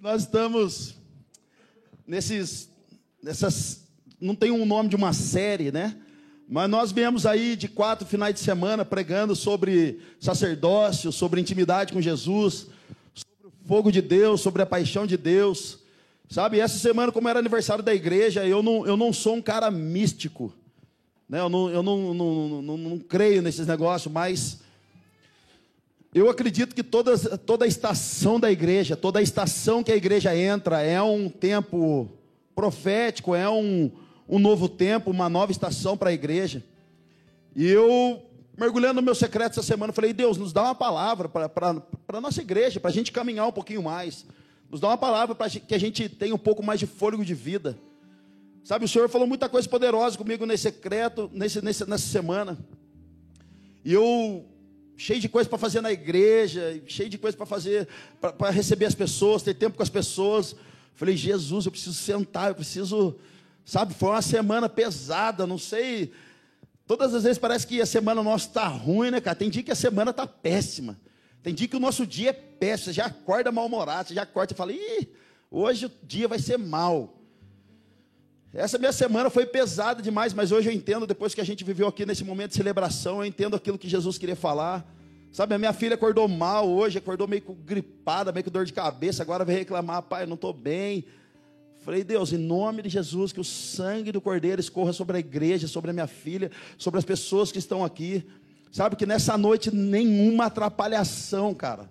[0.00, 0.94] Nós estamos
[2.06, 2.70] nesses,
[3.22, 3.84] nessas,
[4.20, 5.96] não tem um nome de uma série, né?
[6.48, 12.00] Mas nós viemos aí de quatro finais de semana pregando sobre sacerdócio, sobre intimidade com
[12.00, 12.66] Jesus,
[13.14, 15.78] sobre o fogo de Deus, sobre a paixão de Deus.
[16.28, 19.70] Sabe, essa semana, como era aniversário da igreja, eu não, eu não sou um cara
[19.70, 20.52] místico.
[21.28, 21.40] Né?
[21.40, 24.60] Eu, não, eu não, não, não, não creio nesses negócios, mas
[26.12, 30.36] eu acredito que toda, toda a estação da igreja, toda a estação que a igreja
[30.36, 32.10] entra é um tempo
[32.54, 33.92] profético, é um,
[34.28, 36.64] um novo tempo, uma nova estação para a igreja.
[37.54, 38.20] E eu,
[38.58, 42.40] mergulhando no meu secreto essa semana, falei: Deus, nos dá uma palavra para a nossa
[42.40, 44.26] igreja, para a gente caminhar um pouquinho mais.
[44.68, 47.34] Nos dá uma palavra para que a gente tenha um pouco mais de fôlego de
[47.34, 47.78] vida.
[48.64, 52.58] Sabe, o Senhor falou muita coisa poderosa comigo nesse secreto, nesse, nesse, nessa semana.
[53.84, 54.44] E eu,
[55.00, 57.88] cheio de coisa para fazer na igreja, cheio de coisa para fazer,
[58.20, 60.54] para receber as pessoas, ter tempo com as pessoas.
[60.94, 63.16] Falei, Jesus, eu preciso sentar, eu preciso
[63.70, 66.12] Sabe, foi uma semana pesada, não sei.
[66.88, 69.36] Todas as vezes parece que a semana nossa está ruim, né, cara?
[69.36, 70.98] Tem dia que a semana está péssima.
[71.40, 72.86] Tem dia que o nosso dia é péssimo.
[72.86, 75.08] Você já acorda mal-humorado, você já acorda e fala, ih,
[75.48, 77.19] hoje o dia vai ser mal.
[78.52, 81.86] Essa minha semana foi pesada demais, mas hoje eu entendo, depois que a gente viveu
[81.86, 84.84] aqui nesse momento de celebração, eu entendo aquilo que Jesus queria falar.
[85.30, 89.22] Sabe, a minha filha acordou mal hoje, acordou meio gripada, meio com dor de cabeça,
[89.22, 91.04] agora vem reclamar, pai, eu não estou bem.
[91.82, 95.68] Falei, Deus, em nome de Jesus, que o sangue do Cordeiro escorra sobre a igreja,
[95.68, 98.26] sobre a minha filha, sobre as pessoas que estão aqui.
[98.72, 101.88] Sabe que nessa noite nenhuma atrapalhação, cara,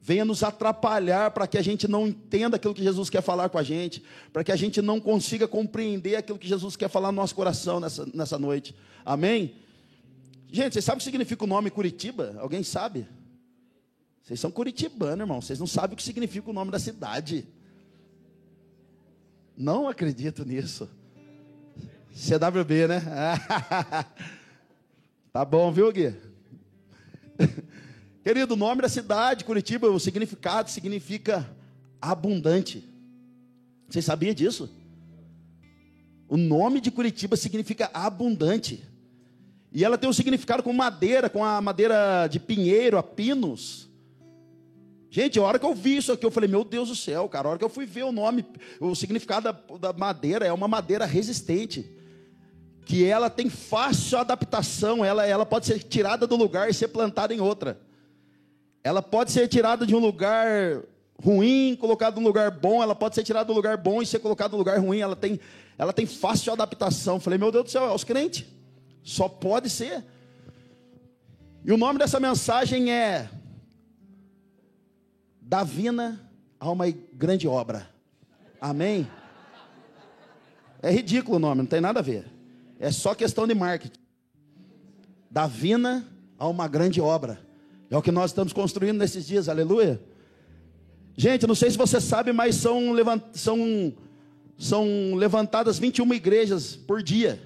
[0.00, 3.58] venha nos atrapalhar para que a gente não entenda aquilo que Jesus quer falar com
[3.58, 7.16] a gente, para que a gente não consiga compreender aquilo que Jesus quer falar no
[7.16, 8.74] nosso coração nessa, nessa noite.
[9.04, 9.54] Amém?
[10.50, 12.34] Gente, vocês sabem o que significa o nome Curitiba?
[12.38, 13.06] Alguém sabe?
[14.22, 15.40] Vocês são curitibanos, irmão.
[15.40, 17.46] Vocês não sabem o que significa o nome da cidade.
[19.56, 20.88] Não acredito nisso.
[22.14, 23.02] CWB, né?
[25.32, 26.14] tá bom, viu, Gui?
[28.22, 31.50] Querido, o nome da cidade, Curitiba, o significado significa
[32.00, 32.84] abundante.
[33.88, 34.68] Você sabia disso?
[36.28, 38.84] O nome de Curitiba significa abundante.
[39.72, 43.88] E ela tem um significado com madeira, com a madeira de pinheiro, a pinos.
[45.10, 47.48] Gente, a hora que eu vi isso aqui, eu falei, meu Deus do céu, cara.
[47.48, 48.44] A hora que eu fui ver o nome,
[48.78, 51.90] o significado da, da madeira é uma madeira resistente.
[52.84, 57.32] Que ela tem fácil adaptação, ela, ela pode ser tirada do lugar e ser plantada
[57.32, 57.80] em outra.
[58.82, 60.82] Ela pode ser tirada de um lugar
[61.22, 64.52] ruim, colocada num lugar bom, ela pode ser tirada do lugar bom e ser colocada
[64.52, 65.00] no lugar ruim.
[65.00, 65.38] Ela tem,
[65.76, 67.20] ela tem fácil adaptação.
[67.20, 68.46] falei, meu Deus do céu, é os crentes.
[69.02, 70.04] Só pode ser.
[71.64, 73.28] E o nome dessa mensagem é
[75.40, 76.20] Davina
[76.58, 77.88] a uma grande obra.
[78.60, 79.06] Amém?
[80.82, 82.24] É ridículo o nome, não tem nada a ver.
[82.78, 84.00] É só questão de marketing.
[85.30, 86.06] Davina
[86.38, 87.49] a uma grande obra.
[87.90, 90.00] É o que nós estamos construindo nesses dias, aleluia.
[91.16, 93.22] Gente, não sei se você sabe, mas são, levant...
[93.32, 93.92] são,
[94.56, 97.40] são levantadas 21 igrejas por dia.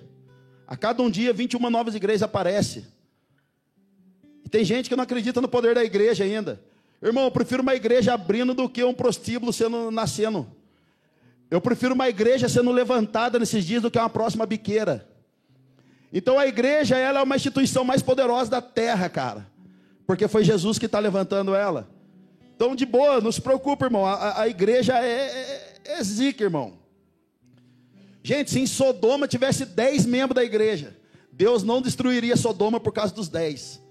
[0.66, 2.87] A cada um dia, 21 novas igrejas aparecem.
[4.50, 6.60] Tem gente que não acredita no poder da igreja ainda.
[7.03, 10.47] Irmão, eu prefiro uma igreja abrindo do que um prostíbulo sendo nascendo.
[11.50, 15.09] Eu prefiro uma igreja sendo levantada nesses dias do que uma próxima biqueira.
[16.12, 19.53] Então a igreja ela é uma instituição mais poderosa da terra, cara.
[20.06, 21.88] Porque foi Jesus que está levantando ela.
[22.54, 24.06] Então, de boa, não se preocupe, irmão.
[24.06, 26.75] A, a igreja é, é, é zica, irmão.
[28.22, 30.97] Gente, se em Sodoma tivesse 10 membros da igreja,
[31.32, 33.84] Deus não destruiria Sodoma por causa dos 10.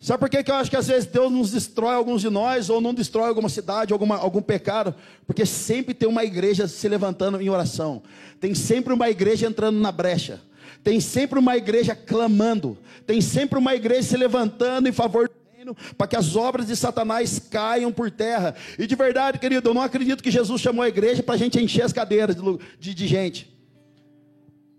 [0.00, 2.70] Sabe por que, que eu acho que às vezes Deus nos destrói alguns de nós,
[2.70, 4.94] ou não destrói alguma cidade, alguma, algum pecado?
[5.26, 8.02] Porque sempre tem uma igreja se levantando em oração,
[8.40, 10.40] tem sempre uma igreja entrando na brecha,
[10.82, 15.76] tem sempre uma igreja clamando, tem sempre uma igreja se levantando em favor do reino,
[15.96, 18.54] para que as obras de Satanás caiam por terra.
[18.78, 21.60] E de verdade, querido, eu não acredito que Jesus chamou a igreja para a gente
[21.60, 22.36] encher as cadeiras
[22.78, 23.54] de, de, gente.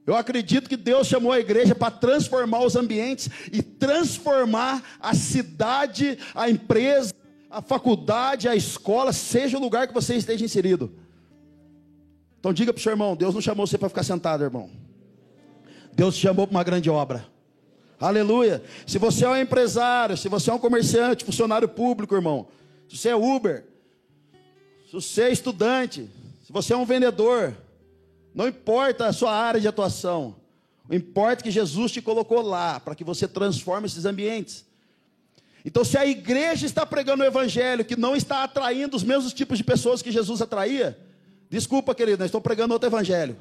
[0.05, 6.17] Eu acredito que Deus chamou a igreja para transformar os ambientes e transformar a cidade,
[6.33, 7.13] a empresa,
[7.47, 10.91] a faculdade, a escola, seja o lugar que você esteja inserido.
[12.39, 14.80] Então diga para o seu irmão: Deus não chamou você para ficar sentado, irmão.
[16.01, 17.23] Deus te chamou para uma grande obra.
[17.99, 18.63] Aleluia.
[18.87, 22.47] Se você é um empresário, se você é um comerciante, funcionário público, irmão,
[22.89, 23.63] se você é Uber,
[24.87, 26.09] se você é estudante,
[26.43, 27.55] se você é um vendedor,
[28.33, 30.37] não importa a sua área de atuação.
[30.89, 34.65] O importa é que Jesus te colocou lá para que você transforme esses ambientes.
[35.63, 39.55] Então, se a igreja está pregando o evangelho que não está atraindo os mesmos tipos
[39.55, 40.97] de pessoas que Jesus atraía,
[41.47, 43.37] desculpa, querido, nós estamos pregando outro evangelho.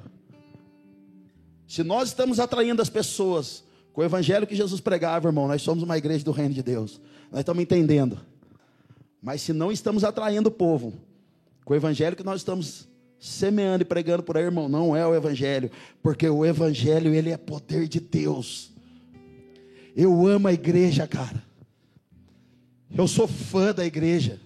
[1.71, 3.63] Se nós estamos atraindo as pessoas
[3.93, 7.01] com o evangelho que Jesus pregava, irmão, nós somos uma igreja do reino de Deus.
[7.31, 8.21] Nós estamos entendendo.
[9.23, 10.93] Mas se não estamos atraindo o povo
[11.65, 12.89] com o evangelho que nós estamos
[13.21, 15.71] semeando e pregando por aí, irmão, não é o evangelho,
[16.03, 18.73] porque o evangelho ele é poder de Deus.
[19.95, 21.41] Eu amo a igreja, cara.
[22.93, 24.41] Eu sou fã da igreja.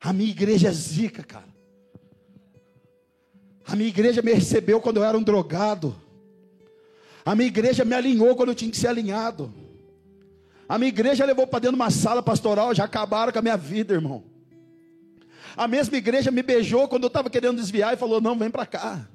[0.00, 1.49] A minha igreja é zica, cara.
[3.70, 5.94] A minha igreja me recebeu quando eu era um drogado.
[7.24, 9.54] A minha igreja me alinhou quando eu tinha que ser alinhado.
[10.68, 13.56] A minha igreja levou para dentro de uma sala pastoral, já acabaram com a minha
[13.56, 14.24] vida, irmão.
[15.56, 18.66] A mesma igreja me beijou quando eu estava querendo desviar e falou: Não, vem para
[18.66, 19.06] cá.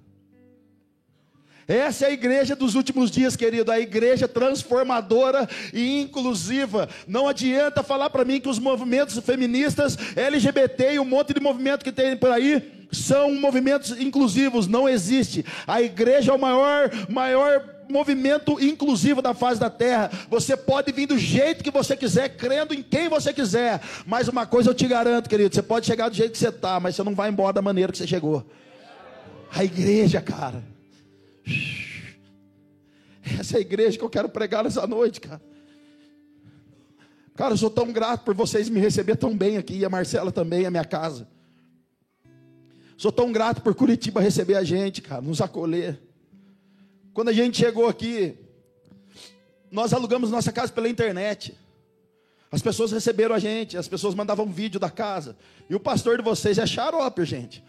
[1.67, 6.87] Essa é a igreja dos últimos dias, querido, a igreja transformadora e inclusiva.
[7.05, 11.83] Não adianta falar para mim que os movimentos feministas, LGBT e um monte de movimento
[11.83, 14.67] que tem por aí são movimentos inclusivos.
[14.67, 15.45] Não existe.
[15.67, 20.11] A igreja é o maior, maior movimento inclusivo da face da terra.
[20.29, 23.81] Você pode vir do jeito que você quiser, crendo em quem você quiser.
[24.05, 26.79] Mas uma coisa eu te garanto, querido: você pode chegar do jeito que você está,
[26.79, 28.45] mas você não vai embora da maneira que você chegou.
[29.51, 30.75] A igreja, cara
[33.39, 35.41] essa é a igreja que eu quero pregar nessa noite, cara.
[37.35, 40.31] Cara, eu sou tão grato por vocês me receber tão bem aqui, e a Marcela
[40.31, 41.27] também, a minha casa.
[42.97, 45.99] Sou tão grato por Curitiba receber a gente, cara, nos acolher.
[47.13, 48.37] Quando a gente chegou aqui,
[49.69, 51.57] nós alugamos nossa casa pela internet.
[52.51, 55.35] As pessoas receberam a gente, as pessoas mandavam vídeo da casa.
[55.69, 57.61] E o pastor de vocês é xarope, gente.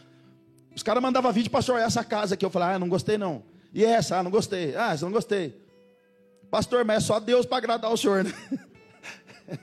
[0.75, 2.45] Os caras mandavam vídeo, pastor, essa casa aqui.
[2.45, 3.43] Eu falei, ah, não gostei não.
[3.75, 4.19] E essa?
[4.19, 4.77] Ah, não gostei.
[4.77, 5.61] Ah, essa não gostei.
[6.49, 8.33] Pastor, mas é só Deus para agradar o senhor, né?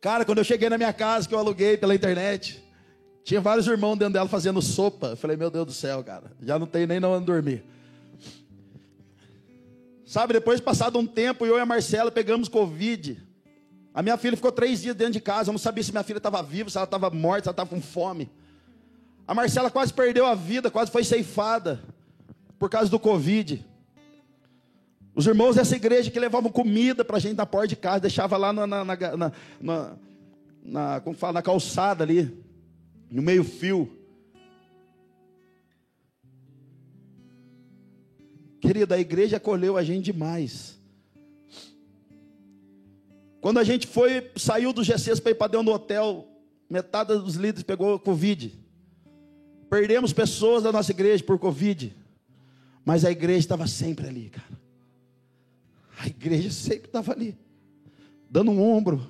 [0.00, 2.63] Cara, quando eu cheguei na minha casa, que eu aluguei pela internet,
[3.24, 5.08] tinha vários irmãos dentro dela fazendo sopa.
[5.08, 7.64] Eu falei, meu Deus do céu, cara, já não tenho nem onde dormir.
[10.04, 13.20] Sabe, depois de passado um tempo, eu e a Marcela pegamos Covid.
[13.94, 15.48] A minha filha ficou três dias dentro de casa.
[15.48, 17.70] Eu não sabia se minha filha estava viva, se ela estava morta, se ela estava
[17.70, 18.30] com fome.
[19.26, 21.82] A Marcela quase perdeu a vida, quase foi ceifada
[22.58, 23.64] por causa do Covid.
[25.14, 28.36] Os irmãos dessa igreja que levavam comida para a gente na porta de casa, deixava
[28.36, 28.96] lá na, na, na,
[29.60, 29.92] na,
[30.62, 32.43] na, como fala, na calçada ali,
[33.14, 33.88] no meio fio.
[38.60, 40.76] Querida, a igreja acolheu a gente demais.
[43.40, 46.26] Quando a gente foi, saiu do GCs para ir para dentro do hotel,
[46.68, 48.52] metade dos líderes pegou Covid.
[49.70, 51.94] Perdemos pessoas da nossa igreja por Covid.
[52.84, 54.60] Mas a igreja estava sempre ali, cara.
[56.00, 57.38] A igreja sempre estava ali,
[58.28, 59.06] dando um ombro,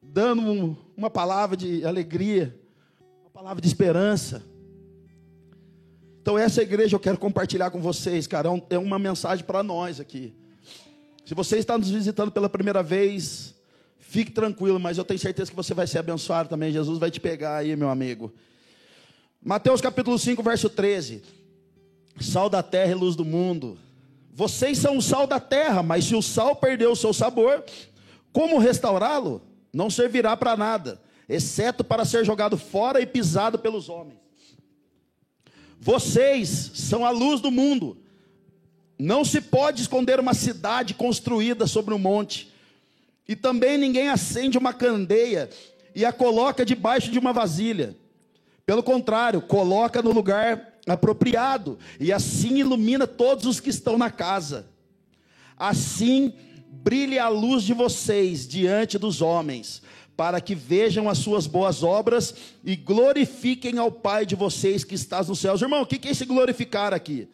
[0.00, 2.54] dando um, uma palavra de alegria,
[3.22, 4.44] uma palavra de esperança.
[6.20, 8.50] Então, essa igreja eu quero compartilhar com vocês, cara.
[8.50, 10.34] É, é uma mensagem para nós aqui.
[11.24, 13.54] Se você está nos visitando pela primeira vez,
[13.98, 16.70] fique tranquilo, mas eu tenho certeza que você vai ser abençoado também.
[16.70, 18.30] Jesus vai te pegar aí, meu amigo.
[19.42, 21.22] Mateus capítulo 5, verso 13
[22.20, 23.78] sal da terra e luz do mundo.
[24.30, 27.64] Vocês são o sal da terra, mas se o sal perdeu o seu sabor,
[28.32, 29.40] como restaurá-lo?
[29.72, 34.18] Não servirá para nada, exceto para ser jogado fora e pisado pelos homens.
[35.78, 37.96] Vocês são a luz do mundo.
[38.98, 42.52] Não se pode esconder uma cidade construída sobre um monte.
[43.26, 45.48] E também ninguém acende uma candeia
[45.94, 47.96] e a coloca debaixo de uma vasilha.
[48.66, 54.66] Pelo contrário, coloca no lugar apropriado, e assim ilumina todos os que estão na casa.
[55.56, 56.32] Assim
[56.70, 59.82] brilhe a luz de vocês diante dos homens,
[60.16, 62.34] para que vejam as suas boas obras
[62.64, 65.60] e glorifiquem ao Pai de vocês que está nos céus.
[65.60, 67.28] Irmão, o que é esse glorificar aqui?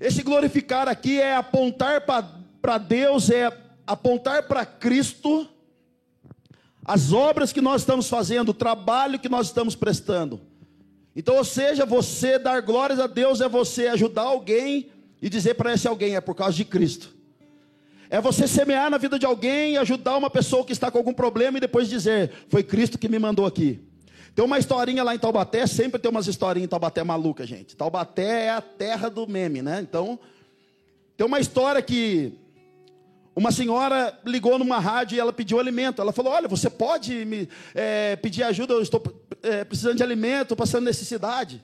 [0.00, 2.02] Esse glorificar aqui é apontar
[2.60, 3.56] para Deus, é
[3.86, 5.48] apontar para Cristo
[6.84, 10.40] as obras que nós estamos fazendo, o trabalho que nós estamos prestando.
[11.14, 15.74] Então, ou seja, você dar glórias a Deus é você ajudar alguém e dizer para
[15.74, 17.19] esse alguém é por causa de Cristo.
[18.10, 21.58] É você semear na vida de alguém ajudar uma pessoa que está com algum problema
[21.58, 23.78] e depois dizer: Foi Cristo que me mandou aqui.
[24.34, 27.76] Tem uma historinha lá em Taubaté, sempre tem umas historinhas em Taubaté maluca, gente.
[27.76, 29.80] Taubaté é a terra do meme, né?
[29.80, 30.18] Então,
[31.16, 32.32] tem uma história que
[33.34, 36.02] uma senhora ligou numa rádio e ela pediu alimento.
[36.02, 38.74] Ela falou: Olha, você pode me é, pedir ajuda?
[38.74, 39.00] Eu estou
[39.40, 41.62] é, precisando de alimento, passando necessidade.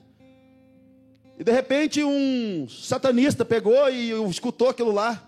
[1.37, 5.27] E de repente um satanista pegou e escutou aquilo lá.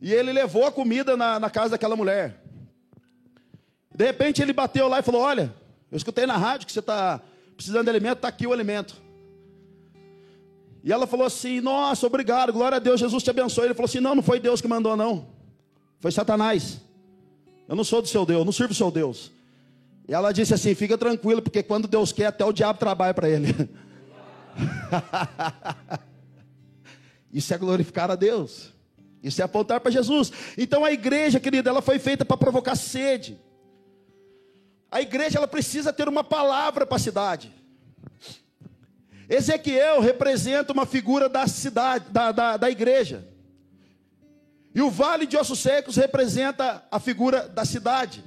[0.00, 2.42] E ele levou a comida na, na casa daquela mulher.
[3.94, 5.54] De repente ele bateu lá e falou: Olha,
[5.90, 7.20] eu escutei na rádio que você está
[7.54, 8.96] precisando de alimento, está aqui o alimento.
[10.82, 13.66] E ela falou assim: Nossa, obrigado, glória a Deus, Jesus te abençoe.
[13.66, 15.28] Ele falou assim: Não, não foi Deus que mandou, não.
[15.98, 16.80] Foi Satanás.
[17.68, 19.30] Eu não sou do seu Deus, não sirvo o seu Deus.
[20.08, 23.28] E ela disse assim: Fica tranquilo, porque quando Deus quer, até o diabo trabalha para
[23.28, 23.54] ele.
[27.32, 28.72] Isso é glorificar a Deus.
[29.22, 30.32] Isso é apontar para Jesus.
[30.56, 33.38] Então a igreja, querida, ela foi feita para provocar sede.
[34.90, 37.54] A igreja ela precisa ter uma palavra para a cidade.
[39.28, 43.28] Ezequiel representa uma figura da cidade, da, da, da igreja.
[44.74, 48.24] E o vale de ossos secos representa a figura da cidade.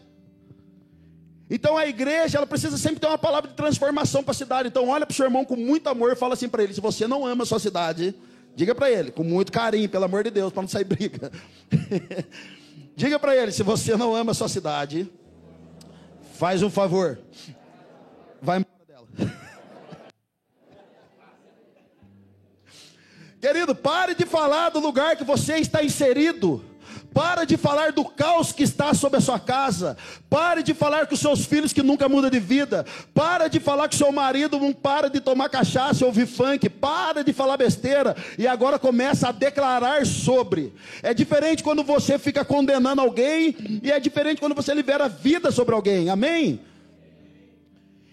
[1.50, 4.70] Então a igreja, ela precisa sempre ter uma palavra de transformação para a cidade.
[4.70, 6.82] Então olha para o seu irmão com muito amor e fala assim para ele: se
[6.82, 8.16] você não ama a sua cidade,
[8.56, 11.32] diga para ele, com muito carinho, pelo amor de Deus, para não sair briga.
[12.96, 15.12] diga para ele: se você não ama a sua cidade,
[16.34, 17.20] faz um favor,
[18.42, 19.08] vai embora dela.
[23.42, 26.64] Querido, pare de falar do lugar que você está inserido.
[27.14, 29.96] Para de falar do caos que está sobre a sua casa.
[30.30, 32.86] Pare de falar com os seus filhos que nunca mudam de vida.
[33.14, 36.68] Para de falar com seu marido não para de tomar cachaça ouvir funk.
[36.70, 40.74] Para de falar besteira e agora começa a declarar sobre.
[41.04, 45.76] É diferente quando você fica condenando alguém e é diferente quando você libera vida sobre
[45.76, 46.10] alguém.
[46.10, 46.60] Amém?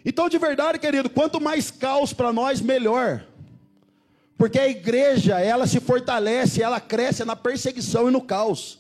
[0.04, 3.24] Então, de verdade, querido, quanto mais caos para nós, melhor.
[4.36, 8.79] Porque a igreja, ela se fortalece, ela cresce na perseguição e no caos.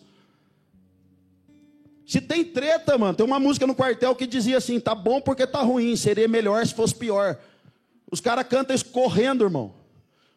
[2.10, 5.46] Se tem treta, mano, tem uma música no quartel que dizia assim: tá bom porque
[5.46, 7.38] tá ruim, seria melhor se fosse pior.
[8.10, 9.72] Os caras cantam isso correndo, irmão.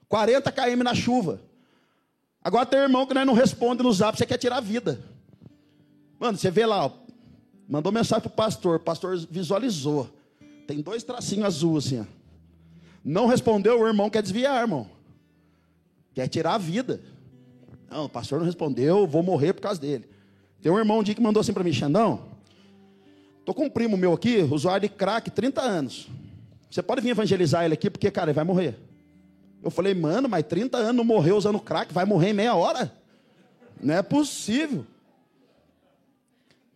[0.08, 1.42] 40 km na chuva.
[2.44, 5.04] Agora tem irmão que não responde no zap, você quer tirar a vida.
[6.20, 6.92] Mano, você vê lá, ó,
[7.68, 10.08] mandou mensagem pro pastor, o pastor visualizou.
[10.68, 12.06] Tem dois tracinhos azul assim, ó.
[13.04, 14.88] Não respondeu, o irmão quer desviar, irmão.
[16.14, 17.02] Quer tirar a vida.
[17.90, 20.13] Não, o pastor não respondeu, vou morrer por causa dele.
[20.64, 22.22] Tem um irmão um dia que mandou assim para mim, Xandão,
[23.44, 26.08] tô com um primo meu aqui, usuário de crack, 30 anos.
[26.72, 28.80] Você pode vir evangelizar ele aqui, porque, cara, ele vai morrer.
[29.62, 32.94] Eu falei, mano, mas 30 anos não morreu usando crack, vai morrer em meia hora?
[33.82, 34.86] Não é possível.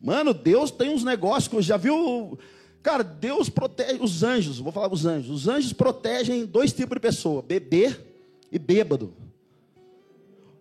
[0.02, 2.38] Mano, Deus tem uns negócios já viu.
[2.84, 5.32] Cara, Deus protege os anjos, vou falar os anjos.
[5.32, 7.98] Os anjos protegem dois tipos de pessoa: bebê
[8.52, 9.14] e bêbado.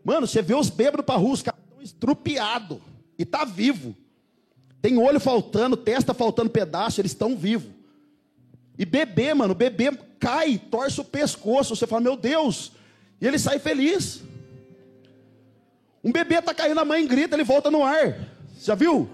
[0.05, 2.79] Mano, você vê os bêbados para rua, os caras estão estrupiados.
[3.19, 3.97] E está vivo.
[4.81, 7.71] Tem olho faltando, testa faltando pedaço, eles estão vivos.
[8.79, 11.75] E bebê, mano, bebê cai, torce o pescoço.
[11.75, 12.73] Você fala, meu Deus.
[13.21, 14.23] E ele sai feliz.
[16.05, 18.29] Um bebê está caindo, a mãe grita, ele volta no ar.
[18.61, 19.11] Já viu?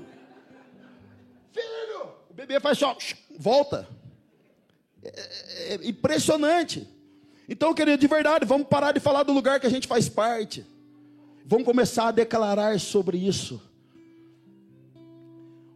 [1.52, 2.08] Filho!
[2.28, 2.96] O bebê faz só,
[3.38, 3.88] volta.
[5.02, 6.88] É, é, é impressionante.
[7.48, 10.66] Então, querido, de verdade, vamos parar de falar do lugar que a gente faz parte.
[11.44, 13.60] Vamos começar a declarar sobre isso.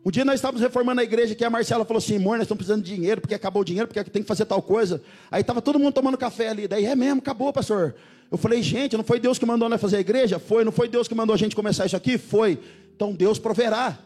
[0.06, 2.58] Um dia nós estávamos reformando a igreja que a Marcela falou assim: amor, nós estamos
[2.58, 5.02] precisando de dinheiro, porque acabou o dinheiro, porque tem que fazer tal coisa.
[5.28, 6.68] Aí estava todo mundo tomando café ali.
[6.68, 7.96] Daí, é mesmo, acabou, pastor.
[8.30, 10.38] Eu falei, gente, não foi Deus que mandou nós fazer a igreja?
[10.38, 10.64] Foi.
[10.64, 12.18] Não foi Deus que mandou a gente começar isso aqui?
[12.18, 12.56] Foi.
[12.94, 13.98] Então Deus proverá.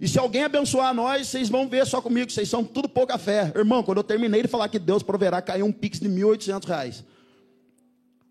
[0.00, 3.52] E se alguém abençoar nós, vocês vão ver só comigo, vocês são tudo pouca fé.
[3.54, 7.04] Irmão, quando eu terminei de falar que Deus proverá, caiu um pix de 1.800 reais.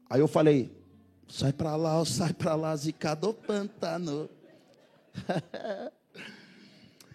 [0.10, 0.70] Aí eu falei,
[1.26, 4.30] sai para lá, sai para lá, zicado pantano.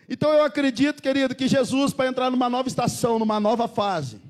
[0.09, 4.21] então eu acredito, querido, que Jesus, para entrar numa nova estação, numa nova fase,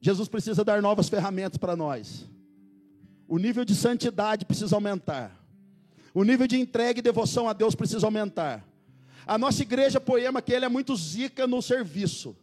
[0.00, 2.26] Jesus precisa dar novas ferramentas para nós.
[3.26, 5.34] O nível de santidade precisa aumentar.
[6.12, 8.62] O nível de entrega e devoção a Deus precisa aumentar.
[9.26, 12.36] A nossa igreja Poema, que ela é muito zica no serviço.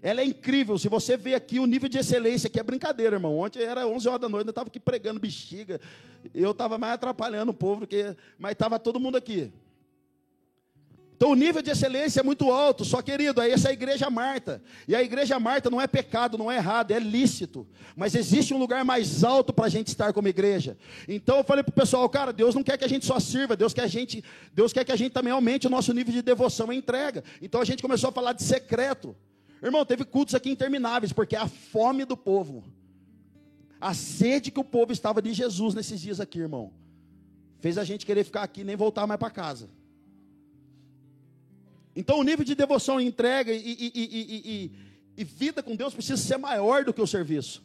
[0.00, 0.78] Ela é incrível.
[0.78, 3.38] Se você vê aqui o nível de excelência, que é brincadeira, irmão.
[3.38, 5.80] Ontem era 11 horas da noite, eu estava aqui pregando bexiga.
[6.34, 8.16] Eu estava mais atrapalhando o povo, porque...
[8.38, 9.52] mas estava todo mundo aqui.
[11.16, 14.60] Então o nível de excelência é muito alto, só querido, essa é a igreja Marta.
[14.86, 17.66] E a igreja Marta não é pecado, não é errado, é lícito.
[17.96, 20.76] Mas existe um lugar mais alto para a gente estar como igreja.
[21.08, 23.56] Então eu falei para o pessoal, cara, Deus não quer que a gente só sirva,
[23.56, 26.20] Deus quer, a gente, Deus quer que a gente também aumente o nosso nível de
[26.20, 27.22] devoção e entrega.
[27.40, 29.16] Então a gente começou a falar de secreto.
[29.62, 32.64] Irmão, teve cultos aqui intermináveis, porque a fome do povo.
[33.80, 36.72] A sede que o povo estava de Jesus nesses dias aqui, irmão.
[37.60, 39.70] Fez a gente querer ficar aqui e nem voltar mais para casa.
[41.94, 44.72] Então o nível de devoção, entrega e, e, e,
[45.16, 47.62] e, vida com Deus precisa ser maior do que o serviço.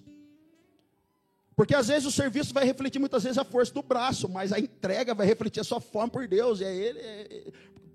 [1.56, 4.60] Porque às vezes o serviço vai refletir muitas vezes a força do braço, mas a
[4.60, 6.62] entrega vai refletir a sua fome por Deus.
[6.62, 7.52] E é ele, é,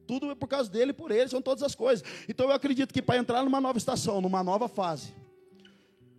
[0.07, 2.05] tudo é por causa dele, por ele, são todas as coisas.
[2.29, 5.15] Então eu acredito que para entrar numa nova estação, numa nova fase,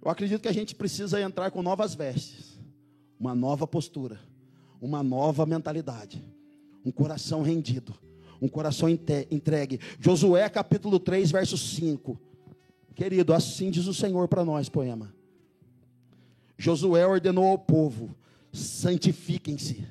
[0.01, 2.59] eu acredito que a gente precisa entrar com novas vestes,
[3.19, 4.19] uma nova postura,
[4.81, 6.23] uma nova mentalidade,
[6.85, 7.93] um coração rendido,
[8.45, 9.79] um coração entregue.
[9.99, 12.19] Josué capítulo 3, verso 5.
[12.93, 15.13] Querido, assim diz o Senhor para nós, poema.
[16.57, 18.15] Josué ordenou ao povo:
[18.53, 19.85] santifiquem-se.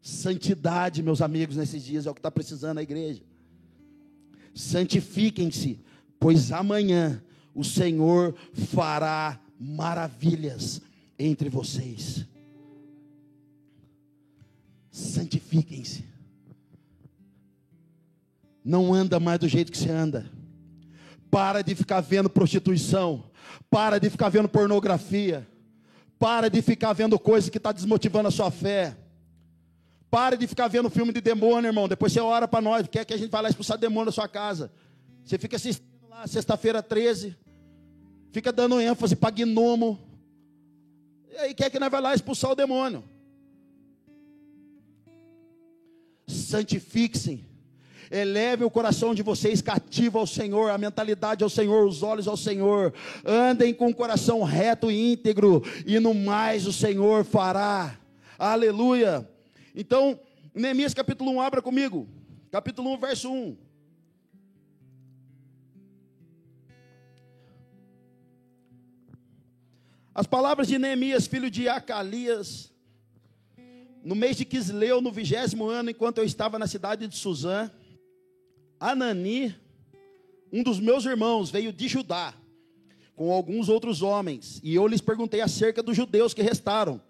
[0.00, 3.22] Santidade, meus amigos, nesses dias é o que está precisando a igreja.
[4.54, 5.80] Santifiquem-se,
[6.18, 7.22] pois amanhã
[7.54, 10.80] o Senhor fará maravilhas
[11.18, 12.24] entre vocês.
[14.90, 16.17] Santifiquem-se.
[18.68, 20.30] Não anda mais do jeito que você anda.
[21.30, 23.24] Para de ficar vendo prostituição.
[23.70, 25.48] Para de ficar vendo pornografia.
[26.18, 28.94] Para de ficar vendo coisa que está desmotivando a sua fé.
[30.10, 31.88] Para de ficar vendo filme de demônio, irmão.
[31.88, 32.86] Depois você ora para nós.
[32.86, 34.70] Quer que a gente vá lá expulsar demônio da sua casa.
[35.24, 37.34] Você fica assistindo lá, sexta-feira 13.
[38.32, 39.98] Fica dando ênfase para gnomo.
[41.32, 43.02] E aí quer que nós vá lá expulsar o demônio.
[46.26, 47.48] Santifiquem
[48.10, 52.36] Eleve o coração de vocês cativo ao Senhor, a mentalidade ao Senhor, os olhos ao
[52.36, 52.92] Senhor.
[53.24, 57.98] Andem com o coração reto e íntegro, e no mais o Senhor fará.
[58.38, 59.28] Aleluia.
[59.74, 60.18] Então,
[60.54, 62.08] Neemias capítulo 1, abra comigo.
[62.50, 63.56] Capítulo 1, verso 1.
[70.14, 72.72] As palavras de Neemias, filho de Acalias,
[74.02, 77.70] no mês de Quisleu, no vigésimo ano, enquanto eu estava na cidade de Suzã,
[78.80, 79.54] Anani,
[80.52, 82.34] um dos meus irmãos, veio de Judá,
[83.16, 87.00] com alguns outros homens, e eu lhes perguntei acerca dos judeus que restaram,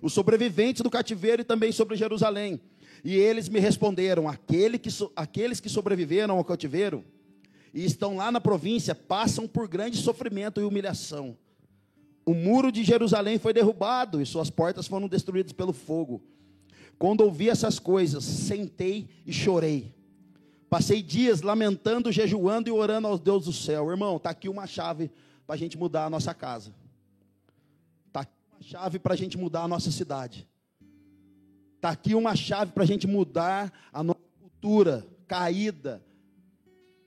[0.00, 2.60] os sobreviventes do cativeiro e também sobre Jerusalém.
[3.04, 7.04] E eles me responderam: Aquele que, aqueles que sobreviveram ao cativeiro
[7.74, 11.36] e estão lá na província passam por grande sofrimento e humilhação.
[12.24, 16.22] O muro de Jerusalém foi derrubado e suas portas foram destruídas pelo fogo.
[16.98, 19.97] Quando ouvi essas coisas, sentei e chorei.
[20.68, 23.90] Passei dias lamentando, jejuando e orando aos Deus do céu.
[23.90, 25.10] Irmão, está aqui uma chave
[25.46, 26.74] para a gente mudar a nossa casa.
[28.06, 30.46] Está aqui uma chave para a gente mudar a nossa cidade.
[31.76, 36.02] Está aqui uma chave para a gente mudar a nossa cultura caída.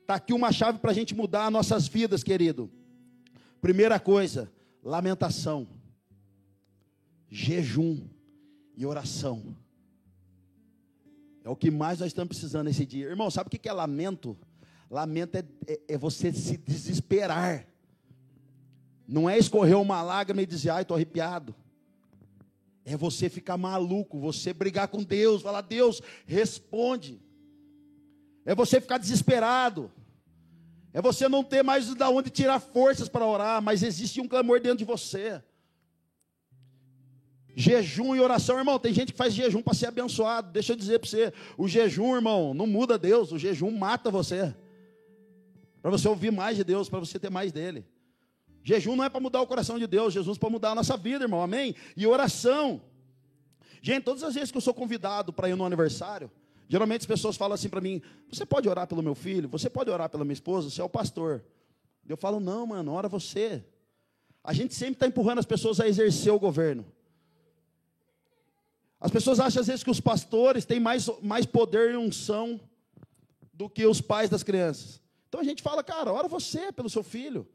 [0.02, 2.72] Está aqui uma chave para a gente mudar as nossas vidas, querido.
[3.62, 4.52] Primeira coisa,
[4.84, 5.68] lamentação,
[7.30, 8.08] jejum
[8.76, 9.56] e oração.
[11.44, 13.08] É o que mais nós estamos precisando nesse dia.
[13.08, 14.38] Irmão, sabe o que é lamento?
[14.90, 17.68] Lamento é, é, é você se desesperar.
[19.08, 21.56] Não é escorrer uma lágrima e dizer, ai, estou arrepiado.
[22.86, 27.22] É você ficar maluco, você brigar com Deus, falar, Deus, responde.
[28.46, 29.92] É você ficar desesperado.
[30.94, 34.60] É você não ter mais de onde tirar forças para orar, mas existe um clamor
[34.60, 35.42] dentro de você.
[37.56, 38.80] Jejum e oração, irmão.
[38.80, 40.52] Tem gente que faz jejum para ser abençoado.
[40.52, 43.32] Deixa eu dizer para você: o jejum, irmão, não muda Deus.
[43.32, 44.54] O jejum mata você.
[45.82, 47.86] Para você ouvir mais de Deus, para você ter mais dele.
[48.64, 51.26] Jejum não é para mudar o coração de Deus, Jesus para mudar a nossa vida,
[51.26, 51.42] irmão.
[51.42, 51.76] Amém?
[51.98, 52.82] E oração.
[53.82, 56.30] Gente, todas as vezes que eu sou convidado para ir no aniversário,
[56.70, 59.50] geralmente as pessoas falam assim para mim: Você pode orar pelo meu filho?
[59.50, 60.70] Você pode orar pela minha esposa?
[60.70, 61.44] Você é o pastor.
[62.08, 63.64] Eu falo: Não, mano, ora você.
[64.44, 66.86] A gente sempre está empurrando as pessoas a exercer o governo.
[69.02, 72.62] As pessoas acham às vezes que os pastores têm mais, mais poder e unção
[73.52, 75.02] do que os pais das crianças.
[75.28, 77.48] Então a gente fala, cara, ora você pelo seu filho.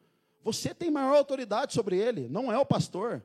[0.42, 3.22] Você tem maior autoridade sobre ele, não é o pastor.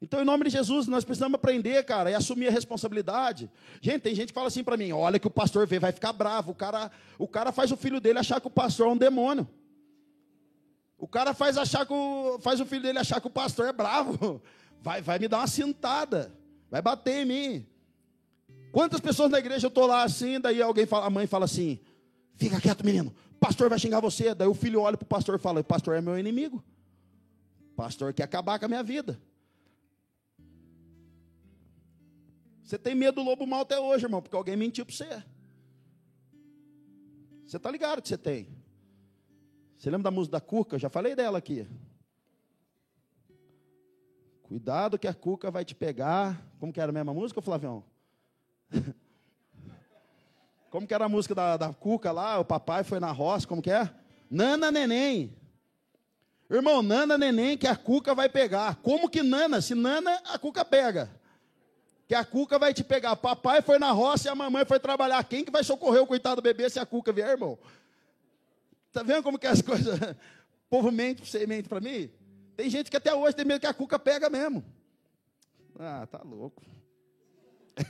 [0.00, 3.48] Então, em nome de Jesus, nós precisamos aprender, cara, e assumir a responsabilidade.
[3.80, 6.12] Gente, tem gente que fala assim para mim: olha que o pastor vê, vai ficar
[6.12, 6.50] bravo.
[6.50, 9.48] O cara, o cara faz o filho dele achar que o pastor é um demônio.
[10.98, 13.72] O cara faz, achar que o, faz o filho dele achar que o pastor é
[13.72, 14.42] bravo.
[14.80, 16.32] Vai, vai me dar uma cintada.
[16.72, 17.66] Vai bater em mim.
[18.72, 21.78] Quantas pessoas na igreja eu estou lá assim, daí alguém fala, a mãe fala assim:
[22.36, 24.34] fica quieto, menino, pastor vai xingar você.
[24.34, 26.64] Daí o filho olha para o pastor e fala: o pastor é meu inimigo.
[27.76, 29.20] Pastor quer acabar com a minha vida.
[32.64, 35.22] Você tem medo do lobo mal até hoje, irmão, porque alguém mentiu para você.
[37.44, 38.48] Você está ligado que você tem.
[39.76, 40.76] Você lembra da música da Cuca?
[40.76, 41.68] Eu já falei dela aqui.
[44.52, 46.38] Cuidado que a cuca vai te pegar.
[46.60, 47.82] Como que era a mesma música, Flavião?
[50.68, 52.38] Como que era a música da, da cuca lá?
[52.38, 53.90] O papai foi na roça, como que é?
[54.30, 55.34] Nana neném.
[56.50, 58.76] Irmão, Nana neném que a Cuca vai pegar.
[58.76, 59.62] Como que Nana?
[59.62, 61.10] Se Nana, a Cuca pega.
[62.06, 63.16] Que a Cuca vai te pegar.
[63.16, 65.24] Papai foi na roça e a mamãe foi trabalhar.
[65.24, 67.58] Quem que vai socorrer o coitado do bebê se a Cuca vier, irmão?
[68.92, 69.98] Tá vendo como que as coisas...
[69.98, 70.16] O
[70.68, 72.10] povo mente, você mente para mim?
[72.56, 74.64] Tem gente que até hoje tem medo que a Cuca pega mesmo.
[75.78, 76.62] Ah, tá louco.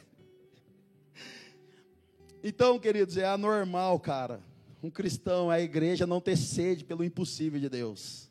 [2.44, 4.40] Então, queridos, é anormal, cara,
[4.83, 8.29] um cristão, a igreja não ter sede pelo impossível de Deus.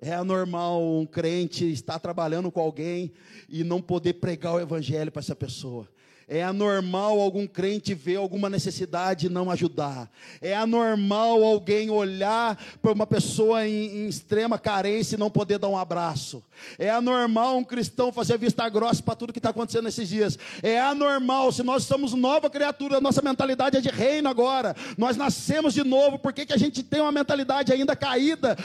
[0.00, 3.12] É anormal um crente estar trabalhando com alguém
[3.46, 5.86] e não poder pregar o evangelho para essa pessoa.
[6.32, 10.08] É anormal algum crente ver alguma necessidade e não ajudar.
[10.40, 15.66] É anormal alguém olhar para uma pessoa em, em, extrema carência e não poder dar
[15.66, 16.40] um abraço.
[16.78, 20.38] É anormal um cristão fazer vista grossa para tudo que está acontecendo nesses dias.
[20.62, 24.76] É anormal, se nós somos nova criatura, nossa mentalidade é de reino agora.
[24.96, 28.56] Nós nascemos de novo, por que, que a gente tem uma mentalidade ainda caída?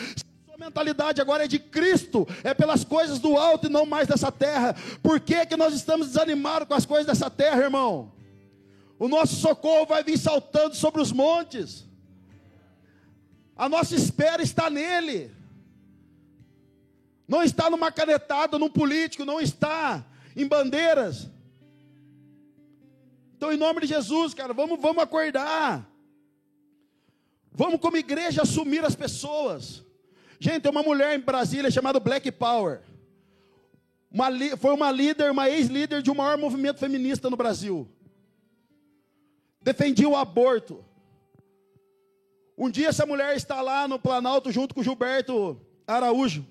[0.56, 4.32] A mentalidade agora é de Cristo, é pelas coisas do alto e não mais dessa
[4.32, 4.74] terra.
[5.04, 8.14] Por que, que nós estamos desanimados com as coisas dessa terra, irmão?
[8.98, 11.86] O nosso socorro vai vir saltando sobre os montes.
[13.54, 15.30] A nossa espera está nele.
[17.28, 20.06] Não está numa canetada, num político, não está
[20.38, 21.30] em bandeiras.
[23.36, 25.86] Então, em nome de Jesus, cara, vamos, vamos acordar.
[27.52, 29.85] Vamos, como igreja, assumir as pessoas.
[30.40, 32.82] Gente, tem uma mulher em Brasília chamada Black Power.
[34.12, 37.88] Uma, foi uma líder, uma ex-líder de um maior movimento feminista no Brasil.
[39.62, 40.84] Defendia o aborto.
[42.58, 46.46] Um dia essa mulher está lá no Planalto junto com Gilberto Araújo.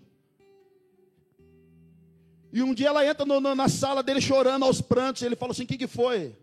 [2.52, 5.22] E um dia ela entra no, no, na sala dele chorando aos prantos.
[5.22, 6.36] Ele falou assim: O que, que foi?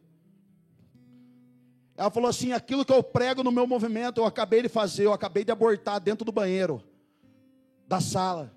[1.96, 5.14] Ela falou assim: Aquilo que eu prego no meu movimento, eu acabei de fazer, eu
[5.14, 6.84] acabei de abortar dentro do banheiro
[7.92, 8.54] da sala.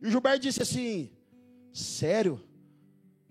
[0.00, 1.10] E o Gilberto disse assim:
[1.72, 2.40] Sério?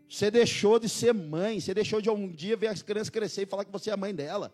[0.09, 3.45] Você deixou de ser mãe, você deixou de um dia ver as crianças crescer e
[3.45, 4.53] falar que você é a mãe dela.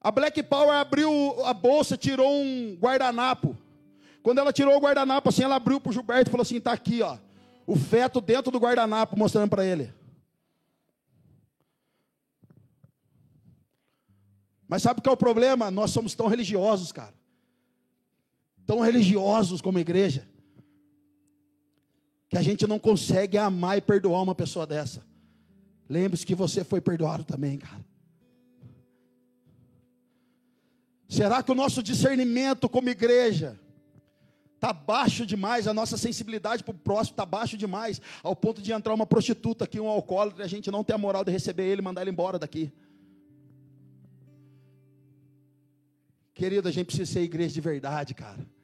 [0.00, 1.10] A Black Power abriu
[1.44, 3.56] a bolsa, tirou um guardanapo.
[4.22, 6.72] Quando ela tirou o guardanapo, assim, ela abriu para o Gilberto e falou assim: está
[6.72, 7.18] aqui, ó,
[7.66, 9.92] o feto dentro do guardanapo, mostrando para ele.
[14.68, 15.72] Mas sabe o que é o problema?
[15.72, 17.21] Nós somos tão religiosos, cara
[18.72, 20.26] tão religiosos como igreja,
[22.26, 25.04] que a gente não consegue amar e perdoar uma pessoa dessa.
[25.90, 27.84] Lembre-se que você foi perdoado também, cara.
[31.06, 33.60] Será que o nosso discernimento como igreja
[34.54, 38.72] está baixo demais, a nossa sensibilidade para o próximo está baixo demais, ao ponto de
[38.72, 41.64] entrar uma prostituta aqui, um alcoólatra, e a gente não ter a moral de receber
[41.64, 42.72] ele e mandar ele embora daqui?
[46.32, 48.61] Querido, a gente precisa ser igreja de verdade, cara.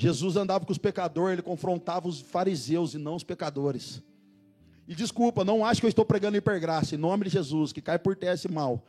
[0.00, 4.00] Jesus andava com os pecadores, ele confrontava os fariseus e não os pecadores.
[4.86, 7.98] E desculpa, não acho que eu estou pregando hipergraça, em nome de Jesus, que cai
[7.98, 8.86] por terra esse mal.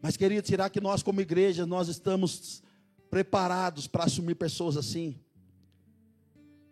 [0.00, 2.62] Mas, querido, será que nós, como igreja, nós estamos
[3.10, 5.18] preparados para assumir pessoas assim?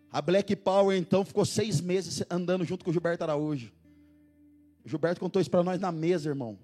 [0.09, 3.73] A Black Power, então, ficou seis meses andando junto com o Gilberto Araújo.
[4.85, 6.57] O Gilberto contou isso para nós na mesa, irmão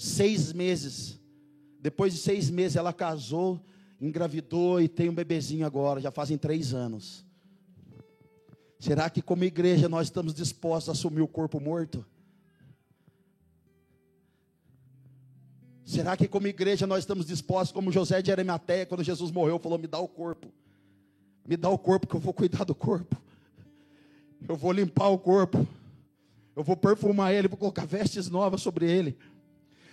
[0.00, 1.19] seis meses.
[1.80, 3.60] Depois de seis meses, ela casou,
[4.00, 7.24] engravidou e tem um bebezinho agora, já fazem três anos.
[8.78, 12.04] Será que, como igreja, nós estamos dispostos a assumir o corpo morto?
[15.84, 19.78] Será que, como igreja, nós estamos dispostos, como José de Arimateia, quando Jesus morreu, falou:
[19.78, 20.48] Me dá o corpo,
[21.44, 23.16] me dá o corpo, que eu vou cuidar do corpo,
[24.48, 25.66] eu vou limpar o corpo,
[26.54, 29.18] eu vou perfumar ele, vou colocar vestes novas sobre ele.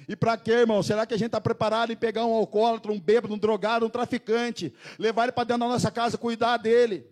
[0.08, 0.82] E para quê, irmão?
[0.82, 3.90] Será que a gente está preparado em pegar um alcoólatra, um bêbado, um drogado, um
[3.90, 7.06] traficante, levar ele para dentro da nossa casa, cuidar dele,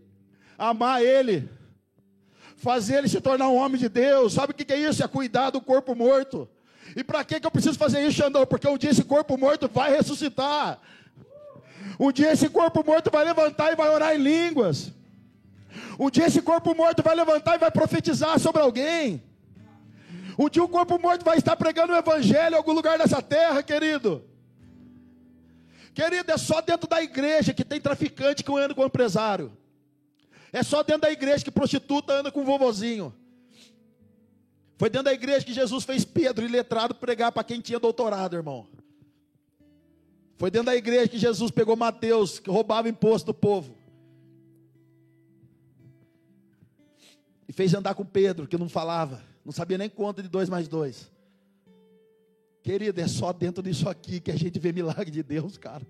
[0.57, 1.49] amar ele,
[2.55, 4.33] fazer ele se tornar um homem de Deus?
[4.33, 5.03] Sabe o que é isso?
[5.03, 6.47] É cuidar do corpo morto.
[6.95, 8.45] E para que eu preciso fazer isso, Xandão?
[8.45, 10.79] Porque um dia esse corpo morto vai ressuscitar.
[11.99, 14.91] Um dia esse corpo morto vai levantar e vai orar em línguas.
[15.99, 19.21] Um dia esse corpo morto vai levantar e vai profetizar sobre alguém.
[20.37, 23.63] Um dia o corpo morto vai estar pregando o evangelho em algum lugar dessa terra,
[23.63, 24.23] querido.
[25.93, 29.55] Querido, é só dentro da igreja que tem traficante que anda com o empresário.
[30.51, 33.13] É só dentro da igreja que prostituta anda com o vovozinho.
[34.77, 38.67] Foi dentro da igreja que Jesus fez Pedro letrado pregar para quem tinha doutorado, irmão.
[40.37, 43.77] Foi dentro da igreja que Jesus pegou Mateus, que roubava imposto do povo.
[47.47, 49.23] E fez andar com Pedro, que não falava.
[49.45, 51.11] Não sabia nem conta de dois mais dois.
[52.63, 55.85] Querido, é só dentro disso aqui que a gente vê milagre de Deus, cara.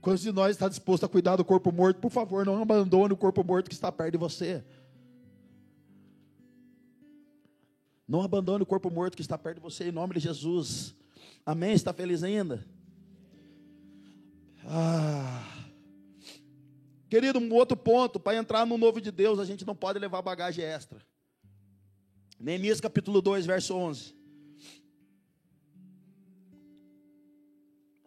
[0.00, 2.00] Quantos de nós está disposto a cuidar do corpo morto?
[2.00, 4.64] Por favor, não abandone o corpo morto que está perto de você.
[8.08, 10.94] Não abandone o corpo morto que está perto de você, em nome de Jesus.
[11.44, 11.74] Amém?
[11.74, 12.66] Está feliz ainda?
[14.64, 15.44] Ah.
[17.10, 20.22] Querido, um outro ponto, para entrar no novo de Deus, a gente não pode levar
[20.22, 21.11] bagagem extra.
[22.42, 24.16] Neemias capítulo 2, verso 11.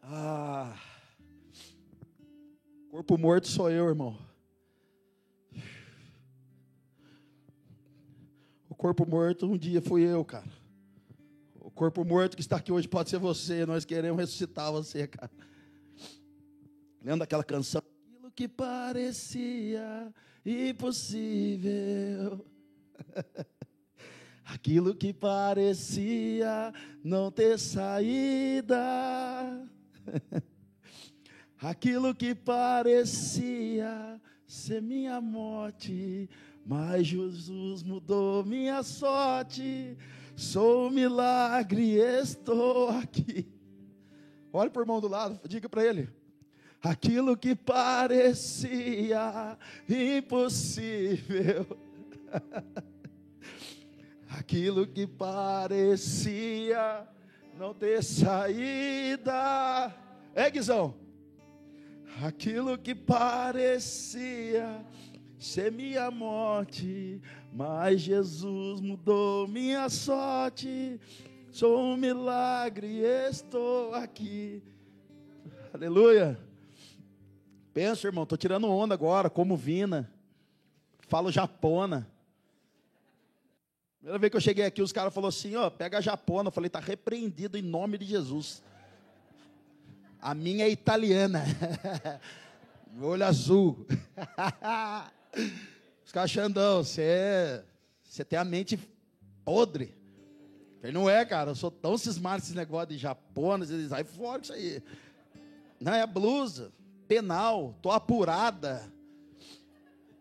[0.04, 0.78] Ah.
[2.90, 4.20] Corpo morto sou eu, irmão.
[8.70, 10.52] O corpo morto um dia fui eu, cara.
[11.62, 13.66] O corpo morto que está aqui hoje pode ser você.
[13.66, 15.32] Nós queremos ressuscitar você, cara.
[17.02, 17.82] Lembra daquela canção?
[18.36, 20.14] que parecia
[20.46, 21.66] impossível.
[24.46, 26.72] Aquilo que parecia
[27.04, 28.78] não ter saída.
[31.60, 36.30] Aquilo que parecia ser minha morte,
[36.66, 39.98] mas Jesus mudou minha sorte.
[40.36, 43.48] Sou um milagre, estou aqui.
[44.54, 46.08] Olhe para o irmão do lado, diga para ele
[46.90, 49.58] aquilo que parecia
[49.90, 51.66] impossível,
[54.38, 57.08] aquilo que parecia
[57.58, 59.94] não ter saída.
[60.34, 60.94] É, Guizão?
[62.22, 64.86] Aquilo que parecia
[65.40, 67.22] ser minha morte,
[67.54, 71.00] mas Jesus mudou minha sorte.
[71.52, 74.62] Sou um milagre, estou aqui.
[75.74, 76.38] Aleluia.
[77.74, 80.12] Pensa, irmão, estou tirando onda agora, como Vina.
[81.08, 82.10] Falo japona.
[84.06, 86.50] Primeira vez que eu cheguei aqui, os caras falaram assim: ó, pega a japona.
[86.50, 88.62] Eu falei, está repreendido em nome de Jesus.
[90.22, 91.44] A minha é italiana.
[93.02, 93.88] Olho azul.
[96.06, 96.32] Os caras
[96.86, 97.64] você é,
[98.04, 98.80] você tem a mente
[99.44, 99.92] podre.
[100.84, 104.40] Ele não é, cara, eu sou tão cismado esse negócio de japona, eles aí fora
[104.40, 104.84] isso aí.
[105.82, 106.72] Não, é blusa
[107.08, 108.88] penal, tô apurada.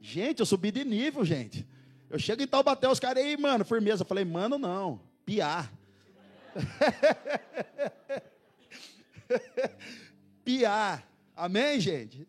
[0.01, 1.67] Gente, eu subi de nível, gente.
[2.15, 4.03] Eu chego em Taubaté, os caras aí, mano, firmeza.
[4.03, 5.69] Eu falei, mano, não, piar.
[10.45, 11.05] piar.
[11.35, 12.29] Amém, gente?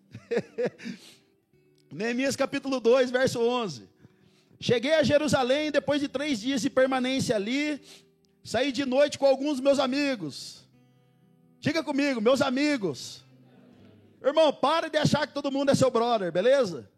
[1.94, 3.88] Neemias capítulo 2, verso 11.
[4.60, 7.80] Cheguei a Jerusalém depois de três dias de permanência ali.
[8.44, 10.68] Saí de noite com alguns meus amigos.
[11.60, 13.24] Diga comigo, meus amigos.
[14.20, 16.90] Irmão, pare de achar que todo mundo é seu brother, beleza?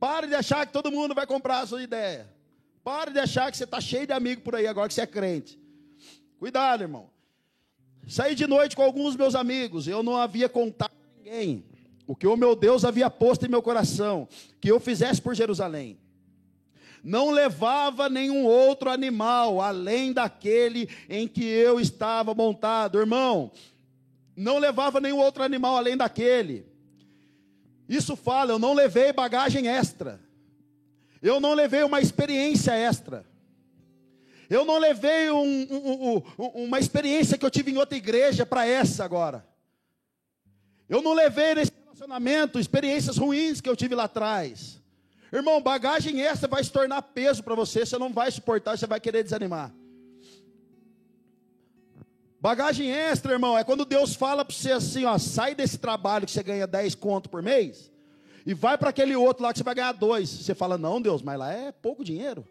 [0.00, 2.26] Pare de achar que todo mundo vai comprar a sua ideia.
[2.82, 5.06] Pare de achar que você está cheio de amigos por aí agora que você é
[5.06, 5.60] crente.
[6.38, 7.10] Cuidado, irmão.
[8.08, 9.86] Saí de noite com alguns meus amigos.
[9.86, 11.64] Eu não havia contado a ninguém
[12.06, 14.26] o que o meu Deus havia posto em meu coração,
[14.58, 15.98] que eu fizesse por Jerusalém.
[17.04, 22.98] Não levava nenhum outro animal além daquele em que eu estava montado.
[22.98, 23.52] Irmão,
[24.34, 26.69] não levava nenhum outro animal além daquele.
[27.90, 30.20] Isso fala, eu não levei bagagem extra.
[31.20, 33.26] Eu não levei uma experiência extra.
[34.48, 38.64] Eu não levei um, um, um, uma experiência que eu tive em outra igreja para
[38.64, 39.44] essa agora.
[40.88, 44.80] Eu não levei nesse relacionamento experiências ruins que eu tive lá atrás.
[45.32, 49.00] Irmão, bagagem extra vai se tornar peso para você, você não vai suportar, você vai
[49.00, 49.74] querer desanimar.
[52.40, 56.32] Bagagem extra, irmão, é quando Deus fala para você assim, ó, sai desse trabalho que
[56.32, 57.92] você ganha 10 conto por mês
[58.46, 60.30] e vai para aquele outro lá que você vai ganhar dois.
[60.30, 62.46] Você fala, não, Deus, mas lá é pouco dinheiro.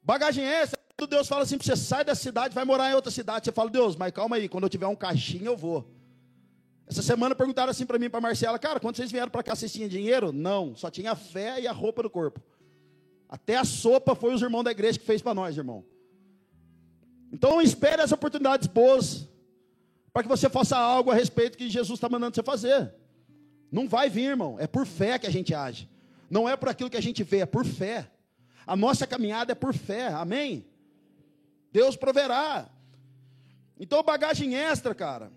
[0.00, 2.94] Bagagem extra, é quando Deus fala assim para você, sai da cidade, vai morar em
[2.94, 3.46] outra cidade.
[3.46, 5.84] Você fala, Deus, mas calma aí, quando eu tiver um caixinho eu vou.
[6.86, 9.72] Essa semana perguntaram assim para mim, para Marcela, cara, quando vocês vieram para cá, vocês
[9.72, 10.32] tinham dinheiro?
[10.32, 12.40] Não, só tinha fé e a roupa do corpo.
[13.28, 15.84] Até a sopa foi os irmãos da igreja que fez para nós, irmão.
[17.32, 19.26] Então espere as oportunidades boas
[20.12, 22.94] para que você faça algo a respeito que Jesus está mandando você fazer.
[23.70, 24.56] Não vai vir, irmão.
[24.60, 25.88] É por fé que a gente age.
[26.28, 28.10] Não é por aquilo que a gente vê, é por fé.
[28.66, 30.08] A nossa caminhada é por fé.
[30.08, 30.66] Amém?
[31.72, 32.68] Deus proverá.
[33.80, 35.32] Então, bagagem extra, cara,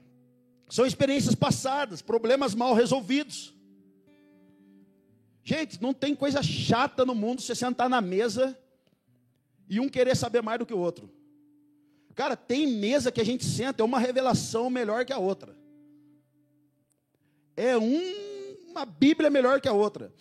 [0.69, 3.55] são experiências passadas, problemas mal resolvidos.
[5.43, 8.58] Gente, não tem coisa chata no mundo você sentar na mesa
[9.69, 11.10] e um querer saber mais do que o outro.
[12.15, 15.56] Cara, tem mesa que a gente senta, é uma revelação melhor que a outra.
[17.58, 18.01] É um,
[18.69, 20.13] uma Bíblia melhor que a outra.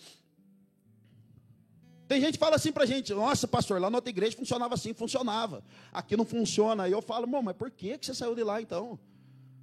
[2.07, 4.93] Tem gente que fala assim pra gente, nossa, pastor, lá na outra igreja funcionava assim,
[4.93, 5.63] funcionava.
[5.91, 6.83] Aqui não funciona.
[6.83, 8.99] Aí eu falo, mas por que você saiu de lá então?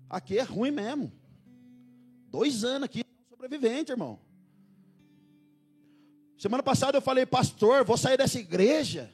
[0.09, 1.13] Aqui é ruim mesmo.
[2.29, 4.19] Dois anos aqui, sobrevivente, irmão.
[6.39, 9.13] Semana passada eu falei, pastor, vou sair dessa igreja.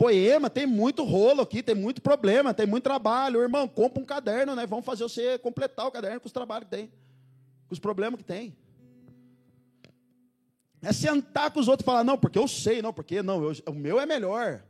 [0.00, 3.42] Poema, tem muito rolo aqui, tem muito problema, tem muito trabalho.
[3.42, 4.66] Irmão, compra um caderno, né?
[4.66, 8.24] Vamos fazer você completar o caderno com os trabalhos que tem, com os problemas que
[8.24, 8.56] tem.
[10.80, 13.52] É sentar com os outros e falar, não, porque eu sei, não, porque não, eu,
[13.66, 14.64] o meu é melhor.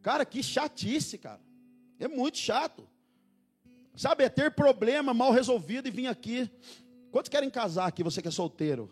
[0.00, 1.40] Cara, que chatice, cara.
[1.98, 2.88] É muito chato.
[3.96, 6.48] Sabe, é ter problema mal resolvido e vir aqui.
[7.10, 8.88] Quantos querem casar aqui, você que é solteiro?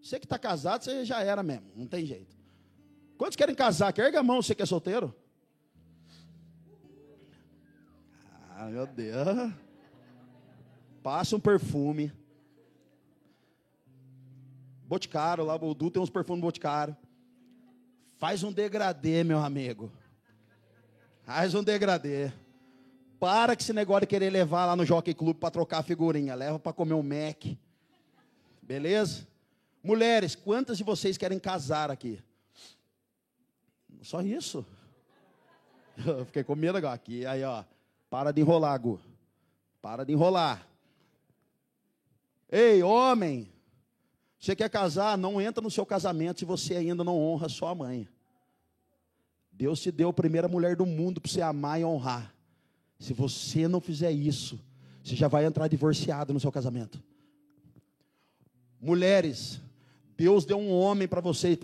[0.00, 2.35] Você que está casado, você já era mesmo, não tem jeito.
[3.16, 3.92] Quantos querem casar?
[3.92, 5.14] Quer erga a mão, você que é solteiro?
[8.50, 9.52] Ah, meu Deus.
[11.02, 12.12] Passa um perfume.
[14.86, 16.96] Boticário, lá o Du tem uns perfumes Boticário.
[18.16, 19.92] Faz um degradê, meu amigo.
[21.22, 22.32] Faz um degradê.
[23.18, 26.34] Para que esse negócio de querer levar lá no Jockey Club para trocar figurinha.
[26.34, 27.44] Leva para comer um Mac.
[28.62, 29.26] Beleza?
[29.82, 32.20] Mulheres, quantas de vocês querem casar aqui?
[34.06, 34.64] Só isso.
[36.06, 36.94] Eu fiquei com medo agora.
[36.94, 37.64] Aqui, aí, ó.
[38.08, 39.00] Para de enrolar, Gu.
[39.82, 40.64] Para de enrolar.
[42.48, 43.50] Ei, homem.
[44.38, 45.18] Você quer casar?
[45.18, 48.08] Não entra no seu casamento se você ainda não honra sua mãe.
[49.50, 52.32] Deus te deu a primeira mulher do mundo para você amar e honrar.
[53.00, 54.60] Se você não fizer isso,
[55.02, 57.02] você já vai entrar divorciado no seu casamento.
[58.80, 59.60] Mulheres,
[60.16, 61.58] Deus deu um homem para vocês,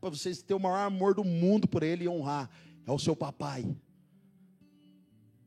[0.00, 2.50] para vocês terem o maior amor do mundo por ele e honrar.
[2.86, 3.76] É o seu papai.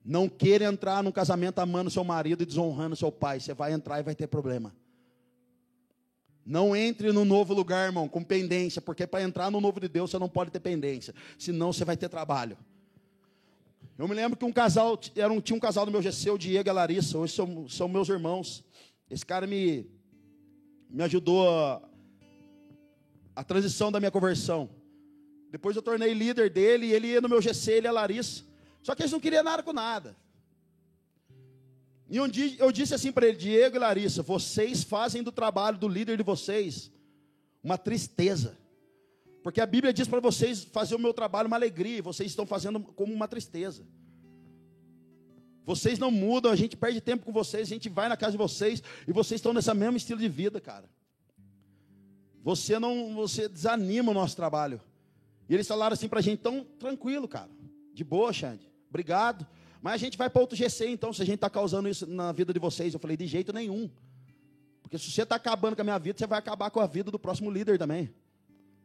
[0.03, 3.39] Não queira entrar num casamento amando seu marido e desonrando seu pai.
[3.39, 4.73] Você vai entrar e vai ter problema.
[6.45, 10.11] Não entre no novo lugar, irmão, com pendência, porque para entrar no novo de Deus
[10.11, 12.55] você não pode ter pendência, senão você vai ter trabalho.
[13.97, 16.37] Eu me lembro que um casal, era um, tinha um casal no meu GC, o
[16.37, 18.63] Diego e a Larissa, hoje são, são meus irmãos.
[19.09, 19.89] Esse cara me,
[20.87, 21.81] me ajudou
[23.35, 24.69] a transição da minha conversão.
[25.51, 28.43] Depois eu tornei líder dele, e ele ia no meu GC, ele a Larissa.
[28.81, 30.15] Só que eles não queriam nada com nada.
[32.09, 35.77] E um dia eu disse assim para ele, Diego e Larissa, vocês fazem do trabalho
[35.77, 36.91] do líder de vocês
[37.63, 38.57] uma tristeza.
[39.43, 42.45] Porque a Bíblia diz para vocês fazer o meu trabalho uma alegria, e vocês estão
[42.45, 43.85] fazendo como uma tristeza.
[45.65, 48.37] Vocês não mudam, a gente perde tempo com vocês, a gente vai na casa de
[48.37, 50.87] vocês e vocês estão nesse mesmo estilo de vida, cara.
[52.45, 54.79] Você não, você desanima o nosso trabalho.
[55.49, 57.49] E eles falaram assim para a gente, tão tranquilo, cara.
[57.91, 58.71] De boa, Xande.
[58.87, 59.47] Obrigado.
[59.81, 62.31] Mas a gente vai para outro GC, então, se a gente está causando isso na
[62.31, 62.93] vida de vocês.
[62.93, 63.89] Eu falei, de jeito nenhum.
[64.83, 67.09] Porque se você está acabando com a minha vida, você vai acabar com a vida
[67.09, 68.13] do próximo líder também.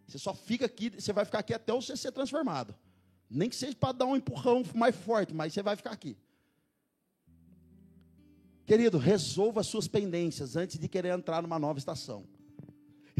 [0.09, 2.75] Você só fica aqui, você vai ficar aqui até você ser transformado.
[3.29, 6.17] Nem que seja para dar um empurrão mais forte, mas você vai ficar aqui.
[8.65, 12.25] Querido, resolva as suas pendências antes de querer entrar numa nova estação.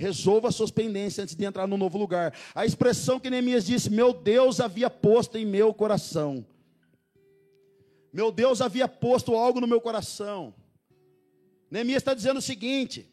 [0.01, 2.35] Resolva suas pendências antes de entrar no novo lugar.
[2.55, 6.45] A expressão que Neemias disse: Meu Deus havia posto em meu coração.
[8.13, 10.55] Meu Deus havia posto algo no meu coração.
[11.71, 13.07] Neemias está dizendo o seguinte: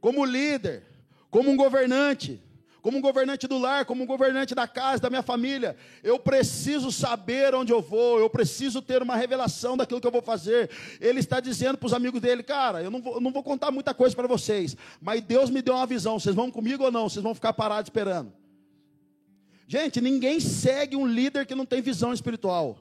[0.00, 0.84] como líder,
[1.30, 2.40] como um governante,
[2.84, 6.92] como um governante do lar, como um governante da casa, da minha família, eu preciso
[6.92, 10.68] saber onde eu vou, eu preciso ter uma revelação daquilo que eu vou fazer.
[11.00, 13.94] Ele está dizendo para os amigos dele, cara, eu não vou, não vou contar muita
[13.94, 17.08] coisa para vocês, mas Deus me deu uma visão, vocês vão comigo ou não?
[17.08, 18.30] Vocês vão ficar parados esperando.
[19.66, 22.78] Gente, ninguém segue um líder que não tem visão espiritual.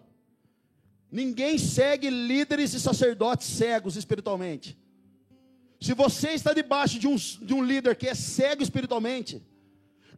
[1.09, 4.77] Ninguém segue líderes e sacerdotes cegos espiritualmente.
[5.79, 9.41] Se você está debaixo de um, de um líder que é cego espiritualmente,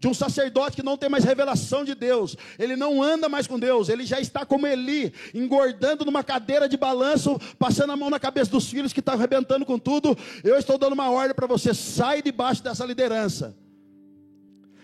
[0.06, 3.58] de um sacerdote que não tem mais revelação de Deus, ele não anda mais com
[3.58, 8.20] Deus, ele já está como Eli, engordando numa cadeira de balanço, passando a mão na
[8.20, 10.16] cabeça dos filhos que está arrebentando com tudo.
[10.44, 13.58] Eu estou dando uma ordem para você: sai debaixo dessa liderança,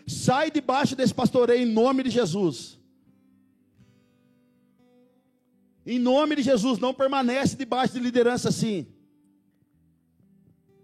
[0.08, 2.80] sai debaixo desse pastoreio em nome de Jesus.
[5.86, 8.88] Em nome de Jesus, não permanece debaixo de liderança assim.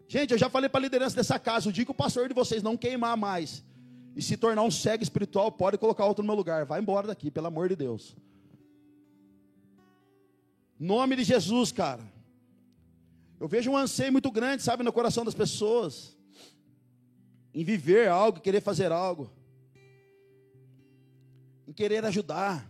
[0.08, 2.36] Gente, eu já falei para a liderança dessa casa, o dia que o pastor de
[2.36, 3.64] vocês não queimar mais,
[4.18, 6.66] e se tornar um cego espiritual, pode colocar outro no meu lugar.
[6.66, 8.18] Vai embora daqui, pelo amor de Deus.
[10.80, 12.02] Nome de Jesus, cara.
[13.40, 16.18] Eu vejo um anseio muito grande, sabe, no coração das pessoas.
[17.54, 19.30] Em viver algo, querer fazer algo.
[21.68, 22.68] Em querer ajudar.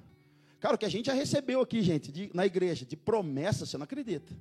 [0.59, 3.77] Cara, o que a gente já recebeu aqui, gente, de, na igreja, de promessa, você
[3.77, 4.33] não acredita.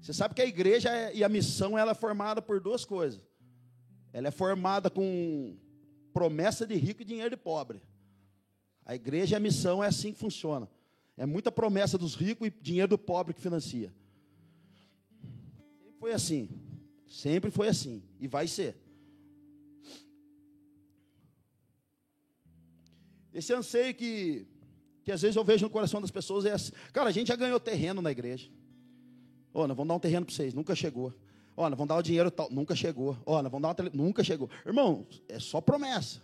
[0.00, 3.20] Você sabe que a igreja é, e a missão ela é formada por duas coisas.
[4.12, 5.58] Ela é formada com
[6.18, 7.80] promessa de rico e dinheiro de pobre.
[8.84, 10.68] A igreja e a missão é assim que funciona.
[11.16, 13.94] É muita promessa dos ricos e dinheiro do pobre que financia.
[15.78, 16.48] Sempre foi assim.
[17.06, 18.02] Sempre foi assim.
[18.18, 18.76] E vai ser.
[23.32, 24.44] Esse anseio que,
[25.04, 26.72] que às vezes eu vejo no coração das pessoas é assim.
[26.92, 28.50] Cara, a gente já ganhou terreno na igreja.
[29.54, 30.52] Ó, nós vamos dar um terreno para vocês.
[30.52, 31.14] Nunca chegou.
[31.62, 32.48] Nós vamos dar o dinheiro tal.
[32.50, 33.16] Nunca chegou.
[33.26, 33.90] Nós vamos dar uma tele...
[33.92, 34.48] Nunca chegou.
[34.64, 36.22] Irmão, é só promessa.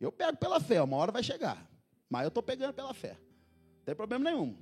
[0.00, 0.80] Eu pego pela fé.
[0.80, 1.68] Uma hora vai chegar.
[2.08, 3.18] Mas eu estou pegando pela fé.
[3.78, 4.56] Não tem problema nenhum.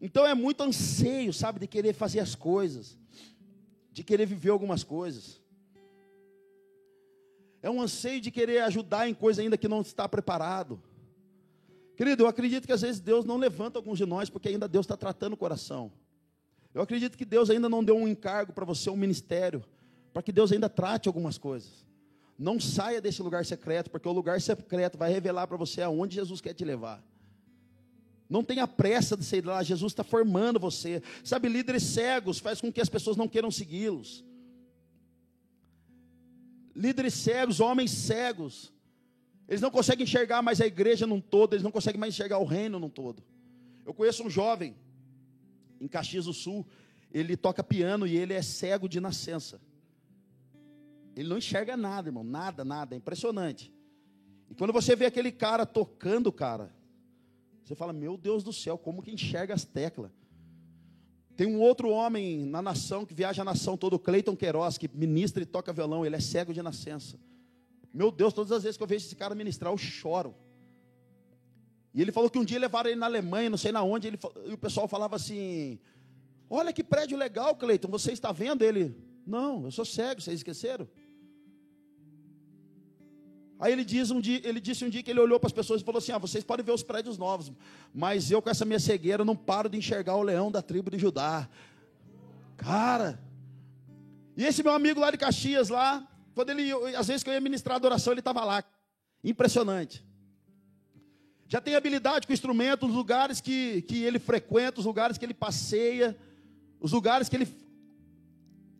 [0.00, 2.98] Então é muito anseio, sabe, de querer fazer as coisas.
[3.92, 5.40] De querer viver algumas coisas.
[7.62, 10.82] É um anseio de querer ajudar em coisa ainda que não está preparado.
[11.96, 14.84] Querido, eu acredito que às vezes Deus não levanta alguns de nós porque ainda Deus
[14.84, 15.92] está tratando o coração.
[16.74, 19.62] Eu acredito que Deus ainda não deu um encargo para você, um ministério,
[20.12, 21.84] para que Deus ainda trate algumas coisas.
[22.38, 26.40] Não saia desse lugar secreto, porque o lugar secreto vai revelar para você aonde Jesus
[26.40, 27.02] quer te levar.
[28.28, 31.02] Não tenha pressa de sair de lá, Jesus está formando você.
[31.22, 34.24] Sabe, líderes cegos faz com que as pessoas não queiram segui-los.
[36.74, 38.72] Líderes cegos, homens cegos,
[39.46, 42.44] eles não conseguem enxergar mais a igreja num todo, eles não conseguem mais enxergar o
[42.44, 43.22] reino num todo.
[43.84, 44.74] Eu conheço um jovem,
[45.82, 46.64] em Caxias do Sul,
[47.10, 49.60] ele toca piano e ele é cego de nascença.
[51.16, 53.72] Ele não enxerga nada, irmão, nada, nada, é impressionante.
[54.48, 56.72] E quando você vê aquele cara tocando, cara,
[57.64, 60.12] você fala: Meu Deus do céu, como que enxerga as teclas?
[61.36, 65.42] Tem um outro homem na nação que viaja a nação todo, Cleiton Queiroz, que ministra
[65.42, 67.18] e toca violão, ele é cego de nascença.
[67.92, 70.34] Meu Deus, todas as vezes que eu vejo esse cara ministrar, eu choro.
[71.94, 74.18] E ele falou que um dia levaram ele na Alemanha, não sei na onde, ele,
[74.46, 75.78] e o pessoal falava assim:
[76.48, 78.96] Olha que prédio legal, Cleiton, você está vendo ele?
[79.26, 80.88] Não, eu sou cego, vocês esqueceram?
[83.60, 85.82] Aí ele, diz um dia, ele disse um dia que ele olhou para as pessoas
[85.82, 87.52] e falou assim: ah, vocês podem ver os prédios novos,
[87.94, 90.98] mas eu com essa minha cegueira não paro de enxergar o leão da tribo de
[90.98, 91.48] Judá.
[92.56, 93.22] Cara,
[94.34, 97.40] e esse meu amigo lá de Caxias, lá, quando ele, às vezes que eu ia
[97.40, 98.64] ministrar a adoração, ele estava lá.
[99.22, 100.04] Impressionante
[101.52, 105.24] já tem habilidade com o instrumento, os lugares que, que ele frequenta, os lugares que
[105.26, 106.16] ele passeia,
[106.80, 107.46] os lugares que ele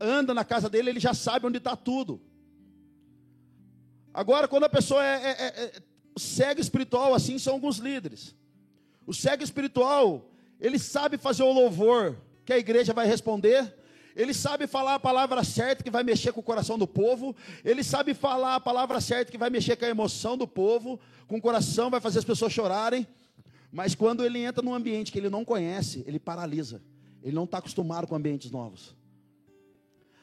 [0.01, 2.19] anda na casa dele, ele já sabe onde está tudo.
[4.15, 5.73] Agora, quando a pessoa é, é, é, é
[6.17, 8.35] cego espiritual, assim são alguns líderes.
[9.07, 13.71] O cego espiritual, ele sabe fazer o louvor que a igreja vai responder,
[14.15, 17.35] ele sabe falar a palavra certa que vai mexer com o coração do povo,
[17.65, 21.37] ele sabe falar a palavra certa que vai mexer com a emoção do povo, com
[21.37, 23.07] o coração, vai fazer as pessoas chorarem.
[23.71, 26.83] Mas quando ele entra num ambiente que ele não conhece, ele paralisa.
[27.23, 28.95] Ele não está acostumado com ambientes novos.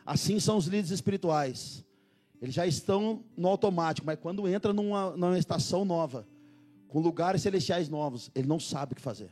[0.06, 1.84] Assim são os líderes espirituais.
[2.42, 6.28] Eles já estão no automático, mas quando entra numa, numa estação nova,
[6.88, 9.30] com lugares celestiais novos, ele não sabe o que fazer.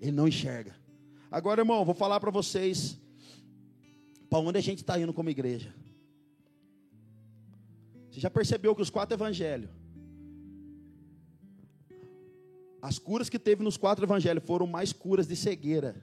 [0.00, 0.74] Ele não enxerga.
[1.30, 2.98] Agora, irmão, vou falar para vocês
[4.30, 5.74] para onde a gente está indo como igreja.
[8.08, 9.68] Você já percebeu que os quatro evangelhos,
[12.80, 15.96] as curas que teve nos quatro evangelhos foram mais curas de cegueira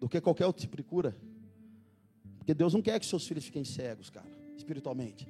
[0.00, 1.16] do que qualquer outro tipo de cura?
[2.38, 5.28] Porque Deus não quer que seus filhos fiquem cegos, cara, espiritualmente.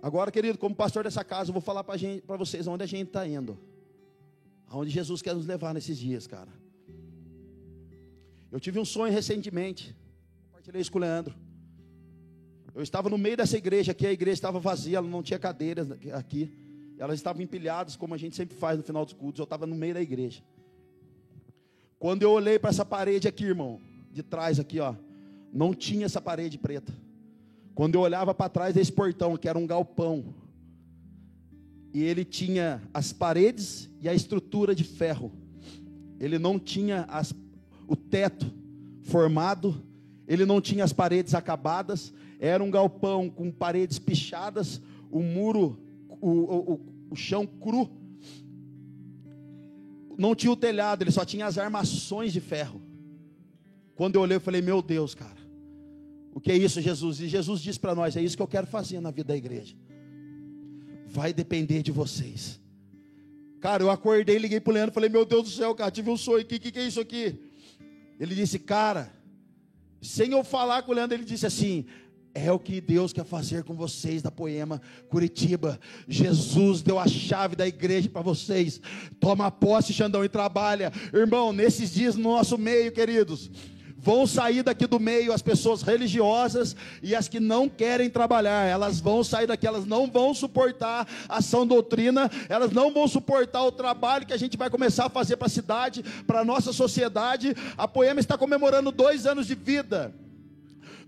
[0.00, 3.26] Agora, querido, como pastor dessa casa, eu vou falar para vocês onde a gente está
[3.26, 3.58] indo.
[4.68, 6.65] Aonde Jesus quer nos levar nesses dias, cara.
[8.50, 9.94] Eu tive um sonho recentemente,
[10.44, 11.34] compartilhei isso com o Leandro.
[12.74, 15.90] Eu estava no meio dessa igreja aqui, a igreja estava vazia, ela não tinha cadeiras
[16.12, 16.52] aqui.
[16.98, 19.38] Elas estavam empilhadas, como a gente sempre faz no final dos cultos.
[19.38, 20.42] Eu estava no meio da igreja.
[21.98, 23.80] Quando eu olhei para essa parede aqui, irmão,
[24.12, 24.94] de trás aqui, ó,
[25.52, 26.92] não tinha essa parede preta.
[27.74, 30.34] Quando eu olhava para trás desse portão, que era um galpão,
[31.92, 35.32] e ele tinha as paredes e a estrutura de ferro.
[36.20, 37.32] Ele não tinha as
[37.86, 38.52] o teto
[39.02, 39.82] formado,
[40.26, 44.80] ele não tinha as paredes acabadas, era um galpão com paredes pichadas,
[45.10, 45.78] o muro,
[46.20, 46.80] o, o,
[47.10, 47.88] o chão cru.
[50.18, 52.80] Não tinha o telhado, ele só tinha as armações de ferro.
[53.94, 55.36] Quando eu olhei, eu falei: Meu Deus, cara,
[56.34, 57.20] o que é isso, Jesus?
[57.20, 59.76] E Jesus disse para nós: É isso que eu quero fazer na vida da igreja.
[61.06, 62.60] Vai depender de vocês.
[63.60, 66.16] Cara, eu acordei, liguei para o Leandro, falei: Meu Deus do céu, cara, tive um
[66.16, 67.38] sonho aqui, o que, que é isso aqui?
[68.18, 69.12] Ele disse, cara,
[70.00, 71.84] sem eu falar com o Leandro, ele disse assim:
[72.36, 75.80] é o que Deus quer fazer com vocês da Poema Curitiba.
[76.06, 78.78] Jesus deu a chave da igreja para vocês.
[79.18, 80.92] Toma posse, Xandão, e trabalha.
[81.14, 83.50] Irmão, nesses dias no nosso meio, queridos,
[84.06, 89.00] vão sair daqui do meio as pessoas religiosas e as que não querem trabalhar, elas
[89.00, 93.72] vão sair daqui, elas não vão suportar a sã doutrina, elas não vão suportar o
[93.72, 97.52] trabalho que a gente vai começar a fazer para a cidade, para a nossa sociedade.
[97.76, 100.14] A Poema está comemorando dois anos de vida.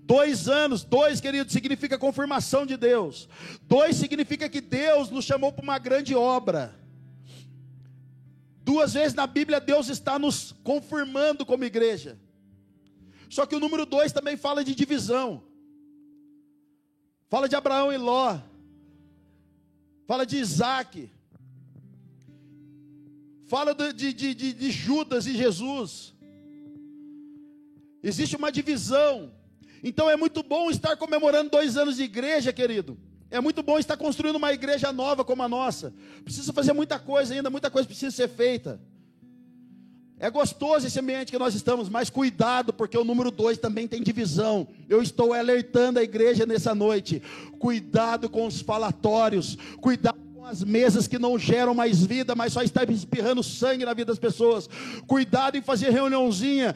[0.00, 3.28] Dois anos, dois, querido, significa confirmação de Deus.
[3.62, 6.74] Dois significa que Deus nos chamou para uma grande obra.
[8.64, 12.18] Duas vezes na Bíblia Deus está nos confirmando como igreja.
[13.28, 15.42] Só que o número dois também fala de divisão.
[17.28, 18.38] Fala de Abraão e Ló.
[20.06, 21.10] Fala de Isaac.
[23.46, 26.14] Fala de, de, de, de Judas e Jesus.
[28.02, 29.32] Existe uma divisão.
[29.82, 32.98] Então é muito bom estar comemorando dois anos de igreja, querido.
[33.30, 35.94] É muito bom estar construindo uma igreja nova como a nossa.
[36.24, 38.80] Precisa fazer muita coisa ainda, muita coisa precisa ser feita.
[40.20, 44.02] É gostoso esse ambiente que nós estamos, mas cuidado, porque o número dois também tem
[44.02, 44.66] divisão.
[44.88, 47.22] Eu estou alertando a igreja nessa noite.
[47.58, 52.62] Cuidado com os falatórios, cuidado com as mesas que não geram mais vida, mas só
[52.62, 54.68] está espirrando sangue na vida das pessoas.
[55.06, 56.74] Cuidado em fazer reuniãozinha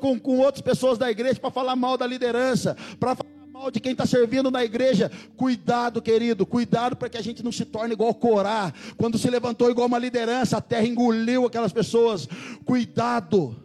[0.00, 3.78] com, com outras pessoas da igreja para falar mal da liderança, para falar mal de
[3.78, 5.10] quem está servindo na igreja.
[5.36, 8.72] Cuidado, querido, cuidado para que a gente não se torne igual Corá.
[8.96, 12.28] Quando se levantou igual uma liderança, a terra engoliu aquelas pessoas.
[12.64, 13.56] Cuidado.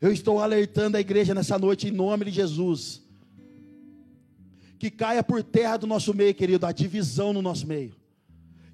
[0.00, 3.02] Eu estou alertando a igreja nessa noite em nome de Jesus.
[4.78, 7.96] Que caia por terra do nosso meio, querido, a divisão no nosso meio.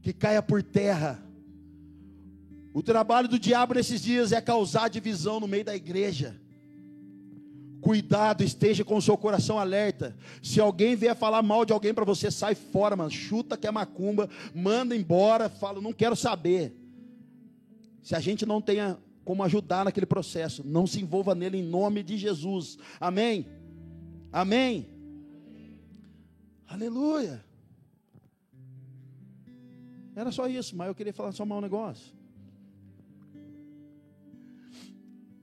[0.03, 1.19] Que caia por terra.
[2.75, 6.39] O trabalho do diabo nesses dias é causar divisão no meio da igreja.
[7.85, 10.17] Cuidado, esteja com o seu coração alerta.
[10.43, 13.11] Se alguém vier falar mal de alguém para você, sai fora, mano.
[13.11, 16.75] Chuta que é macumba, manda embora, fala, não quero saber.
[18.03, 22.03] Se a gente não tenha como ajudar naquele processo, não se envolva nele em nome
[22.03, 22.79] de Jesus.
[22.99, 23.47] Amém?
[24.33, 24.89] Amém?
[26.67, 27.45] Aleluia.
[30.17, 32.15] Era só isso, mas eu queria falar só um negócio.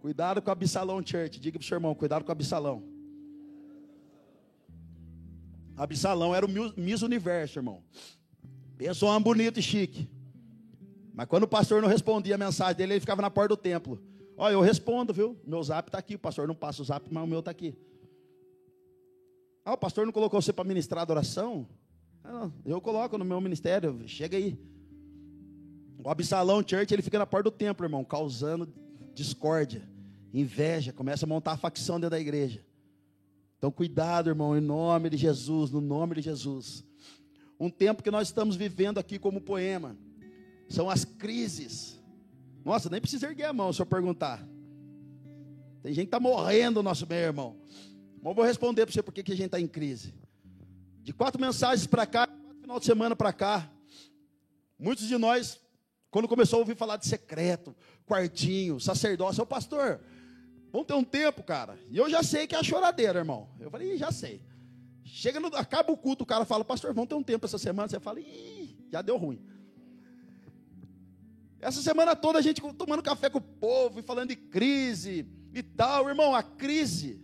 [0.02, 1.40] Cuidado com a Absalão Church.
[1.40, 2.84] Diga para o seu irmão, cuidado com a Absalão.
[5.78, 7.84] Absalão era o Miss Universo, irmão.
[8.78, 10.10] Pensou um bonito e chique.
[11.14, 14.02] Mas quando o pastor não respondia a mensagem dele, ele ficava na porta do templo.
[14.36, 15.40] Olha, eu respondo, viu?
[15.46, 16.16] Meu zap está aqui.
[16.16, 17.78] O pastor não passa o zap, mas o meu está aqui.
[19.64, 21.68] Ah, o pastor não colocou você para ministrar adoração?
[22.24, 24.02] Ah, eu coloco no meu ministério.
[24.08, 24.60] Chega aí.
[26.04, 28.68] O Absalão Church, ele fica na porta do templo, irmão, causando
[29.14, 29.88] discórdia,
[30.34, 32.66] inveja, começa a montar a facção dentro da igreja.
[33.58, 36.84] Então, cuidado, irmão, em nome de Jesus, no nome de Jesus.
[37.60, 39.96] Um tempo que nós estamos vivendo aqui como poema,
[40.68, 42.02] são as crises.
[42.66, 44.44] Nossa, nem precisa erguer a mão se eu perguntar.
[45.84, 47.56] Tem gente que está morrendo no nosso meio, irmão.
[48.22, 50.14] Mas eu vou responder para você por que a gente está em crise.
[51.04, 53.72] De quatro mensagens para cá, quatro final de semana para cá,
[54.78, 55.60] muitos de nós,
[56.10, 57.76] quando começou a ouvir falar de secreto,
[58.06, 60.02] quartinho, sacerdócio, ô pastor,
[60.72, 61.78] vamos ter um tempo, cara.
[61.90, 63.50] E eu já sei que é a choradeira, irmão.
[63.60, 64.42] Eu falei, já sei.
[65.04, 67.88] Chega no, acaba o culto, o cara fala, pastor, vamos ter um tempo essa semana.
[67.88, 69.42] Você fala, ih, já deu ruim.
[71.60, 75.62] Essa semana toda a gente tomando café com o povo e falando de crise e
[75.62, 76.10] tal.
[76.10, 77.20] Irmão, a crise.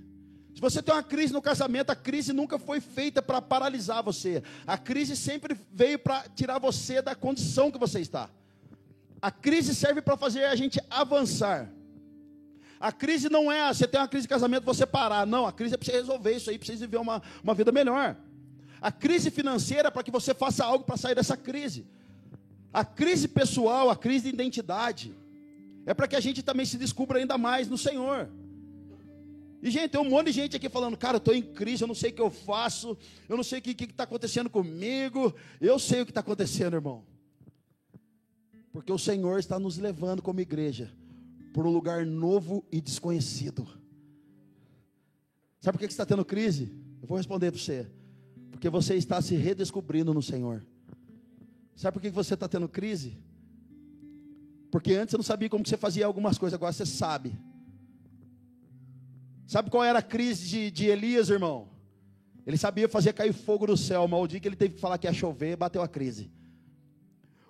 [0.54, 4.44] Se você tem uma crise no casamento, a crise nunca foi feita para paralisar você.
[4.66, 8.30] A crise sempre veio para tirar você da condição que você está.
[9.22, 11.72] A crise serve para fazer a gente avançar.
[12.80, 15.26] A crise não é, você tem uma crise de casamento, você parar.
[15.26, 17.72] Não, a crise é para você resolver isso aí, para você viver uma, uma vida
[17.72, 18.16] melhor.
[18.80, 21.88] A crise financeira é para que você faça algo para sair dessa crise.
[22.72, 25.16] A crise pessoal, a crise de identidade,
[25.86, 28.30] é para que a gente também se descubra ainda mais no Senhor.
[29.64, 31.88] E, gente, tem um monte de gente aqui falando, cara, eu estou em crise, eu
[31.88, 32.96] não sei o que eu faço,
[33.28, 35.34] eu não sei o que está acontecendo comigo.
[35.60, 37.04] Eu sei o que está acontecendo, irmão.
[38.72, 40.94] Porque o Senhor está nos levando como igreja
[41.54, 43.68] para um lugar novo e desconhecido.
[45.60, 46.72] Sabe por que você está tendo crise?
[47.02, 47.90] Eu vou responder para você.
[48.52, 50.66] Porque você está se redescobrindo no Senhor.
[51.76, 53.18] Sabe por que você está tendo crise?
[54.72, 57.38] Porque antes você não sabia como você fazia algumas coisas, agora você sabe.
[59.46, 61.70] Sabe qual era a crise de, de Elias, irmão?
[62.46, 64.98] Ele sabia fazer cair fogo do céu, mas o dia que ele teve que falar
[64.98, 66.32] que ia chover, bateu a crise.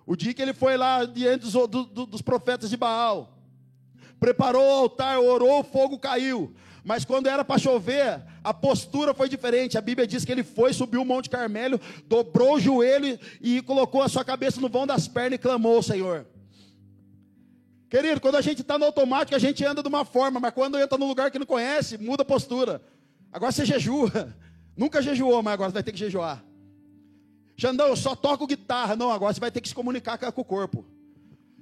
[0.04, 3.37] O dia que ele foi lá diante dos, do, do, dos profetas de Baal,
[4.18, 6.54] preparou o altar, orou, o fogo caiu.
[6.84, 9.76] Mas quando era para chover, a postura foi diferente.
[9.76, 14.02] A Bíblia diz que ele foi, subiu o Monte Carmelo, dobrou o joelho e colocou
[14.02, 16.26] a sua cabeça no vão das pernas e clamou ao Senhor.
[17.90, 20.78] Querido, quando a gente está no automático, a gente anda de uma forma, mas quando
[20.78, 22.82] entra num lugar que não conhece, muda a postura.
[23.32, 24.34] Agora você jejua.
[24.76, 26.44] Nunca jejuou, mas agora você vai ter que jejuar.
[27.56, 28.94] Xandão, eu só toco guitarra.
[28.94, 30.86] Não, agora você vai ter que se comunicar com o corpo.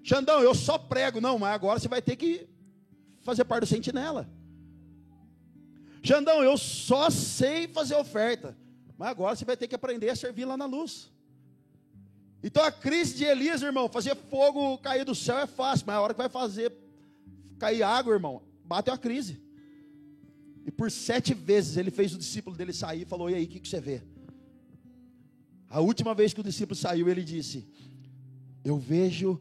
[0.06, 1.20] Xandão, eu só prego.
[1.20, 2.48] Não, mas agora você vai ter que
[3.22, 4.30] fazer parte do sentinela.
[6.00, 8.56] Xandão, eu só sei fazer oferta.
[8.96, 11.10] Mas agora você vai ter que aprender a servir lá na luz.
[12.40, 16.00] Então a crise de Elias, irmão, fazer fogo cair do céu é fácil, mas a
[16.00, 16.72] hora que vai fazer
[17.58, 19.42] cair água, irmão, bateu a crise.
[20.64, 23.48] E por sete vezes ele fez o discípulo dele sair e falou: E aí, o
[23.48, 24.02] que, que você vê?
[25.68, 27.66] A última vez que o discípulo saiu, ele disse:
[28.64, 29.40] Eu vejo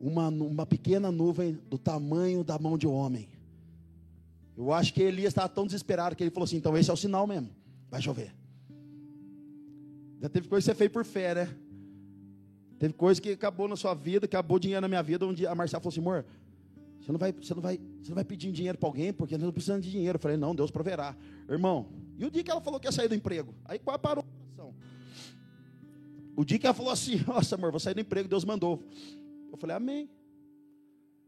[0.00, 3.28] uma, uma pequena nuvem do tamanho da mão de um homem.
[4.56, 6.96] Eu acho que Elias estava tão desesperado que ele falou assim: Então esse é o
[6.96, 7.50] sinal mesmo,
[7.90, 8.34] vai chover.
[10.20, 11.56] Já teve coisa que você fez por fé, né?
[12.78, 15.30] Teve coisa que acabou na sua vida, acabou dinheiro na minha vida.
[15.34, 16.24] Dia a Marcela falou assim: amor,
[17.00, 19.44] você não vai, você não vai, você não vai pedir dinheiro para alguém porque nós
[19.44, 20.16] não precisamos de dinheiro.
[20.16, 21.14] Eu falei: não, Deus proverá.
[21.48, 21.88] Irmão,
[22.18, 23.54] e o dia que ela falou que ia sair do emprego?
[23.66, 24.74] Aí quase parou o coração.
[26.36, 28.82] O dia que ela falou assim: nossa, amor, vou sair do emprego, Deus mandou.
[29.50, 30.10] Eu falei: amém.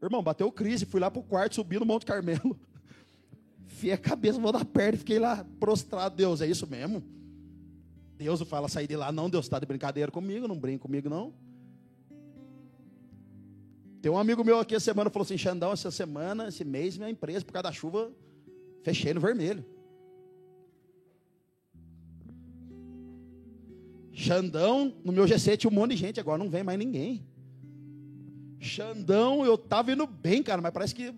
[0.03, 2.59] Irmão, bateu crise, fui lá para o quarto, subi no Monte Carmelo.
[3.67, 6.17] Fiei a cabeça, vou dar perto, fiquei lá prostrado.
[6.17, 7.03] Deus, é isso mesmo?
[8.17, 9.31] Deus não fala sair de lá, não.
[9.31, 11.33] Deus está de brincadeira comigo, não brinca comigo, não.
[14.01, 17.09] Tem um amigo meu aqui essa semana falou assim: Xandão, essa semana, esse mês, minha
[17.09, 18.13] empresa, por causa da chuva,
[18.83, 19.65] fechei no vermelho.
[24.13, 27.25] Xandão, no meu GC tinha um monte de gente, agora não vem mais ninguém.
[28.63, 31.15] Xandão, eu estava indo bem, cara, mas parece que tem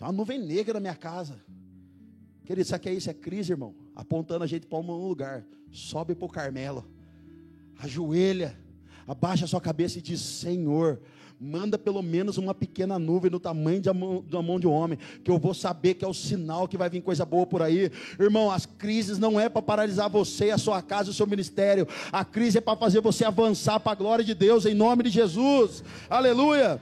[0.00, 1.38] uma nuvem negra na minha casa.
[2.44, 3.10] Querido, sabe o que é isso?
[3.10, 3.74] É crise, irmão.
[3.94, 6.90] Apontando a gente para um lugar sobe para o Carmelo,
[7.78, 8.58] ajoelha,
[9.06, 11.00] abaixa a sua cabeça e diz: Senhor,
[11.40, 14.98] manda pelo menos uma pequena nuvem no tamanho da mão, da mão de um homem,
[15.24, 17.90] que eu vou saber que é o sinal que vai vir coisa boa por aí.
[18.18, 21.88] Irmão, as crises não é para paralisar você, a sua casa, o seu ministério.
[22.12, 25.08] A crise é para fazer você avançar para a glória de Deus, em nome de
[25.08, 25.82] Jesus.
[26.10, 26.78] Aleluia.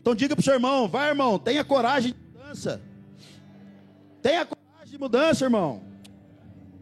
[0.00, 2.80] Então diga para o seu irmão, vai irmão, tenha coragem de mudança.
[4.22, 5.82] Tenha coragem de mudança, irmão.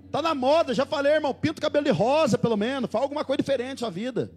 [0.07, 1.34] Está na moda, já falei, irmão.
[1.34, 2.88] Pinta o cabelo de rosa, pelo menos.
[2.88, 4.30] Fala alguma coisa diferente na sua vida.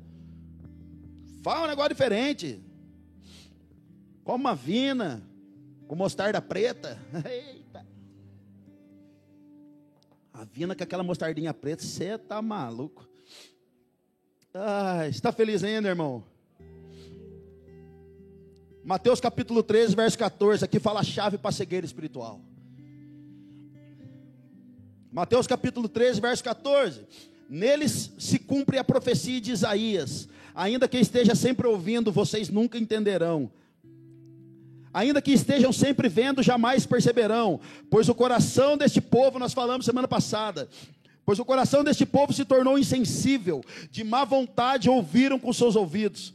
[1.47, 2.61] Fala um negócio diferente.
[4.25, 5.23] Come uma vina
[5.87, 6.99] com mostarda preta.
[7.25, 7.87] Eita.
[10.33, 13.07] A vina com aquela mostardinha preta, você tá maluco.
[14.53, 16.21] Ai, está feliz ainda, irmão?
[18.83, 22.41] Mateus capítulo 13, verso 14, aqui fala a chave para a cegueira espiritual.
[25.09, 27.07] Mateus capítulo 13, verso 14.
[27.49, 30.27] Neles se cumpre a profecia de Isaías.
[30.57, 33.51] Ainda que esteja sempre ouvindo, vocês nunca entenderão.
[34.91, 37.59] Ainda que estejam sempre vendo, jamais perceberão.
[37.91, 40.67] Pois o coração deste povo, nós falamos semana passada,
[41.23, 46.33] pois o coração deste povo se tornou insensível, de má vontade ouviram com seus ouvidos,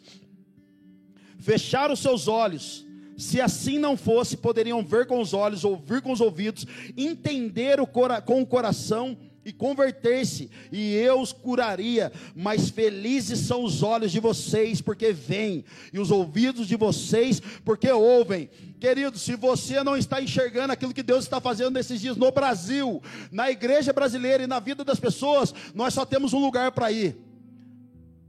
[1.40, 6.20] fecharam seus olhos se assim não fosse, poderiam ver com os olhos, ouvir com os
[6.20, 6.64] ouvidos,
[6.96, 12.12] entender o com o coração e converter-se, e eu os curaria.
[12.34, 17.90] Mas felizes são os olhos de vocês, porque veem, e os ouvidos de vocês, porque
[17.90, 18.48] ouvem.
[18.78, 23.02] Querido, se você não está enxergando aquilo que Deus está fazendo nesses dias no Brasil,
[23.30, 27.16] na igreja brasileira e na vida das pessoas, nós só temos um lugar para ir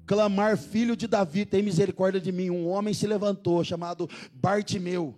[0.05, 2.49] clamar, filho de Davi, tem misericórdia de mim.
[2.49, 5.16] Um homem se levantou, chamado Bartimeu.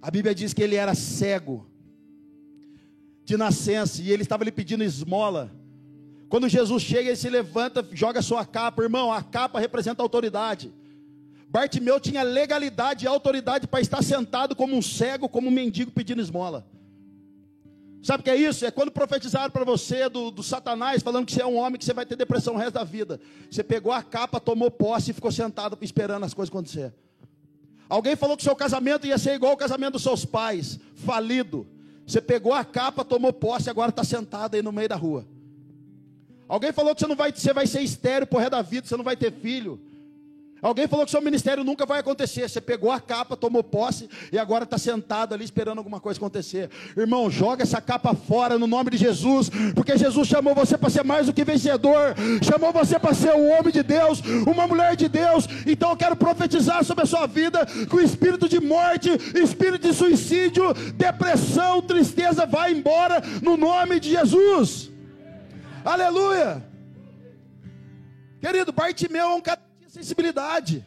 [0.00, 1.66] A Bíblia diz que ele era cego,
[3.28, 5.52] de nascença, e ele estava lhe pedindo esmola.
[6.30, 10.72] Quando Jesus chega, ele se levanta, joga sua capa, irmão, a capa representa autoridade.
[11.46, 16.22] Bartimeu tinha legalidade e autoridade para estar sentado como um cego, como um mendigo pedindo
[16.22, 16.66] esmola.
[18.02, 18.64] Sabe o que é isso?
[18.64, 21.84] É quando profetizaram para você do, do, Satanás, falando que você é um homem que
[21.84, 23.20] você vai ter depressão o resto da vida.
[23.50, 26.94] Você pegou a capa, tomou posse e ficou sentado esperando as coisas acontecer.
[27.90, 31.66] Alguém falou que seu casamento ia ser igual ao casamento dos seus pais, falido.
[32.08, 35.26] Você pegou a capa, tomou posse agora está sentado aí no meio da rua.
[36.48, 38.96] Alguém falou que você não vai, você vai ser estéreo por resto da vida, você
[38.96, 39.78] não vai ter filho.
[40.60, 42.48] Alguém falou que seu ministério nunca vai acontecer.
[42.48, 46.68] Você pegou a capa, tomou posse e agora está sentado ali esperando alguma coisa acontecer.
[46.96, 51.04] Irmão, joga essa capa fora no nome de Jesus, porque Jesus chamou você para ser
[51.04, 55.08] mais do que vencedor, chamou você para ser um homem de Deus, uma mulher de
[55.08, 55.46] Deus.
[55.66, 59.94] Então eu quero profetizar sobre a sua vida que o espírito de morte, espírito de
[59.94, 64.90] suicídio, depressão, tristeza vai embora no nome de Jesus.
[65.84, 66.62] Aleluia.
[68.40, 70.86] Querido, Bartimeu é um cara sensibilidade.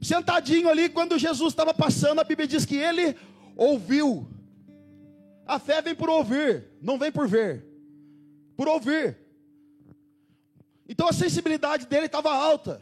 [0.00, 3.14] Sentadinho ali, quando Jesus estava passando, a Bíblia diz que ele
[3.56, 4.28] ouviu.
[5.46, 7.64] A fé vem por ouvir, não vem por ver,
[8.56, 9.16] por ouvir.
[10.88, 12.80] Então a sensibilidade dele estava alta.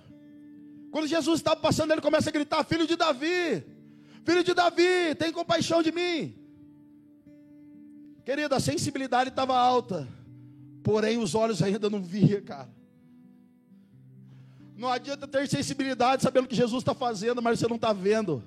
[0.90, 3.64] Quando Jesus estava passando, ele começa a gritar: Filho de Davi,
[4.24, 6.34] filho de Davi, tem compaixão de mim.
[8.24, 10.08] Querido, a sensibilidade estava alta,
[10.82, 12.75] porém os olhos ainda não via, cara.
[14.76, 18.42] Não adianta ter sensibilidade sabendo o que Jesus está fazendo, mas você não está vendo.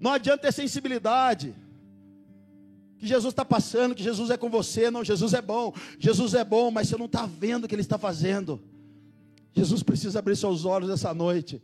[0.00, 1.54] Não adianta ter sensibilidade
[2.98, 4.90] que Jesus está passando, que Jesus é com você.
[4.90, 7.82] Não, Jesus é bom, Jesus é bom, mas você não está vendo o que Ele
[7.82, 8.58] está fazendo.
[9.52, 11.62] Jesus precisa abrir seus olhos essa noite.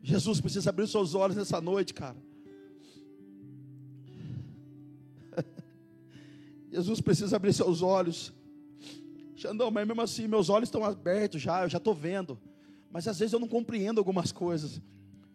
[0.00, 2.16] Jesus precisa abrir seus olhos nessa noite, cara.
[6.70, 8.32] Jesus precisa abrir seus olhos.
[9.42, 12.38] Xandão, mas mesmo assim, meus olhos estão abertos já, eu já estou vendo.
[12.92, 14.80] Mas às vezes eu não compreendo algumas coisas.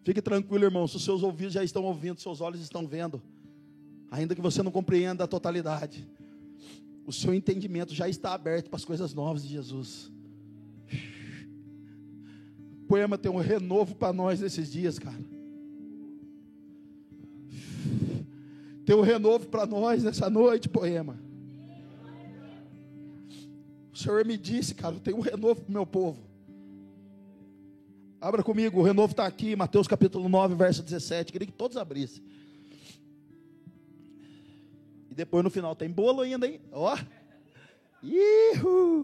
[0.02, 3.22] Fique tranquilo, irmão, se os seus ouvidos já estão ouvindo, seus olhos estão vendo.
[4.10, 6.08] Ainda que você não compreenda a totalidade,
[7.06, 10.10] o seu entendimento já está aberto para as coisas novas de Jesus.
[12.84, 15.20] O poema tem um renovo para nós nesses dias, cara.
[18.86, 21.27] Tem um renovo para nós nessa noite, poema.
[23.98, 26.22] O Senhor me disse, cara, tem um renovo para o meu povo.
[28.22, 31.32] Abra comigo, o renovo está aqui, Mateus capítulo 9, verso 17.
[31.32, 32.24] Queria que todos abrissem.
[35.10, 36.62] E depois no final tem bolo ainda, hein?
[36.72, 36.96] Ó.
[38.04, 39.04] Ihu.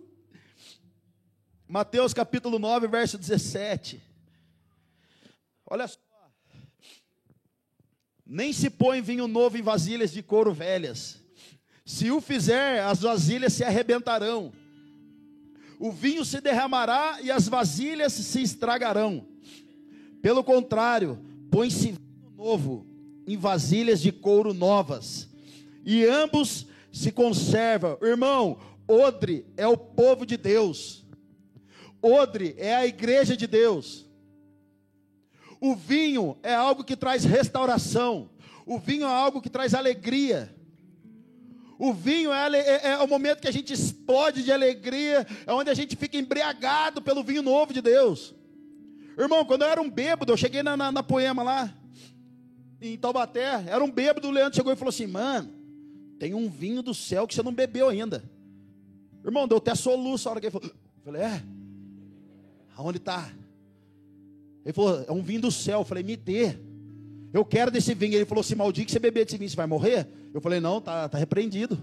[1.67, 3.99] Mateus capítulo 9, verso 17.
[5.65, 5.97] Olha só.
[8.23, 11.19] Nem se põe vinho novo em vasilhas de couro velhas.
[11.83, 14.53] Se o fizer, as vasilhas se arrebentarão
[15.79, 19.25] o vinho se derramará e as vasilhas se estragarão.
[20.21, 21.19] Pelo contrário,
[21.51, 22.87] põe-se vinho novo
[23.27, 25.29] em vasilhas de couro novas,
[25.85, 27.97] e ambos se conservam.
[28.01, 28.57] Irmão,
[28.87, 31.05] odre é o povo de Deus,
[32.01, 34.05] odre é a igreja de Deus.
[35.59, 38.29] O vinho é algo que traz restauração,
[38.65, 40.53] o vinho é algo que traz alegria.
[41.83, 45.69] O vinho é, é, é, o momento que a gente explode de alegria, é onde
[45.69, 48.33] a gente fica embriagado pelo vinho novo de Deus.
[49.17, 51.73] Irmão, quando eu era um bêbado, eu cheguei na, na, na poema lá,
[52.79, 55.53] em Taubaté, era um bêbado, o Leandro chegou e falou assim: Mano,
[56.17, 58.23] tem um vinho do céu que você não bebeu ainda.
[59.21, 60.69] Irmão, deu até soluço a hora que ele falou.
[60.69, 61.43] Eu falei: É,
[62.77, 63.29] aonde está?
[64.63, 65.79] Ele falou: É um vinho do céu.
[65.81, 66.55] Eu falei: Me dê.
[67.33, 68.15] Eu quero desse vinho.
[68.15, 70.07] Ele falou assim: Maldito que você beber desse vinho, você vai morrer?
[70.33, 71.77] Eu falei: Não, tá, tá repreendido.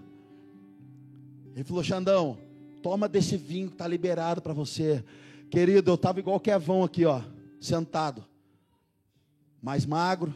[1.54, 2.36] Ele falou: Xandão,
[2.82, 5.04] toma desse vinho que está liberado para você.
[5.50, 7.22] Querido, eu estava igual Kevão aqui, ó,
[7.60, 8.24] sentado,
[9.62, 10.34] mais magro.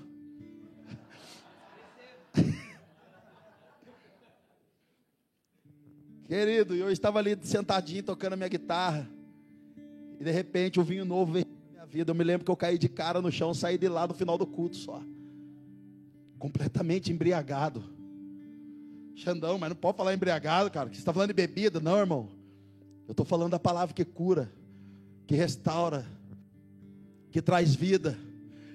[6.26, 9.08] Querido, eu estava ali sentadinho tocando minha guitarra.
[10.18, 11.46] E de repente o vinho novo veio
[11.94, 12.10] vida.
[12.10, 14.36] Eu me lembro que eu caí de cara no chão, saí de lá no final
[14.36, 15.00] do culto só.
[16.40, 17.93] Completamente embriagado.
[19.14, 20.88] Xandão, mas não pode falar embriagado, cara.
[20.88, 21.80] Que você está falando de bebida?
[21.80, 22.28] Não, irmão.
[23.06, 24.50] Eu estou falando da palavra que cura,
[25.26, 26.06] que restaura,
[27.30, 28.18] que traz vida.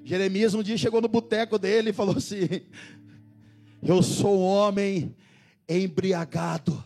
[0.04, 2.48] Jeremias um dia chegou no boteco dele e falou assim:
[3.82, 5.16] Eu sou um homem
[5.68, 6.84] embriagado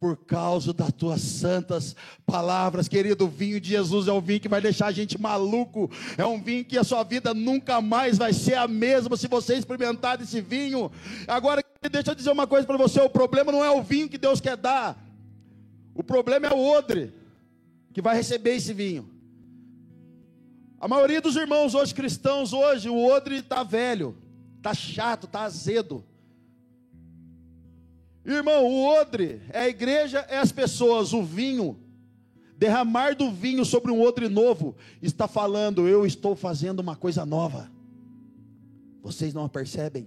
[0.00, 1.94] por causa das tuas santas
[2.24, 3.26] palavras, querido.
[3.26, 6.42] O vinho de Jesus é um vinho que vai deixar a gente maluco, é um
[6.42, 10.40] vinho que a sua vida nunca mais vai ser a mesma se você experimentar desse
[10.40, 10.90] vinho.
[11.28, 14.16] Agora, deixa eu dizer uma coisa para você: o problema não é o vinho que
[14.16, 14.98] Deus quer dar,
[15.94, 17.12] o problema é o odre
[17.92, 19.06] que vai receber esse vinho.
[20.80, 24.16] A maioria dos irmãos hoje cristãos, hoje, o odre está velho,
[24.56, 26.02] está chato, está azedo.
[28.36, 31.78] Irmão, o odre é a igreja, é as pessoas, o vinho.
[32.56, 37.70] Derramar do vinho sobre um odre novo está falando, eu estou fazendo uma coisa nova.
[39.02, 40.06] Vocês não a percebem?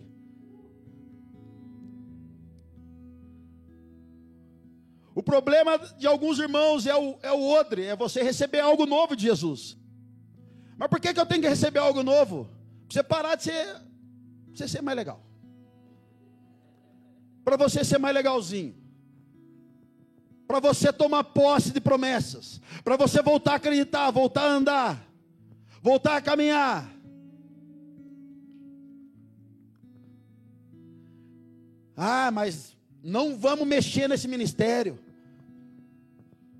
[5.15, 9.15] O problema de alguns irmãos é o, é o odre, é você receber algo novo
[9.15, 9.77] de Jesus.
[10.77, 12.45] Mas por que, que eu tenho que receber algo novo?
[12.87, 13.81] Para você parar de ser,
[14.53, 15.32] você ser mais legal
[17.43, 18.75] para você ser mais legalzinho,
[20.47, 25.07] para você tomar posse de promessas, para você voltar a acreditar, voltar a andar,
[25.81, 26.89] voltar a caminhar.
[31.95, 34.97] Ah, mas não vamos mexer nesse ministério.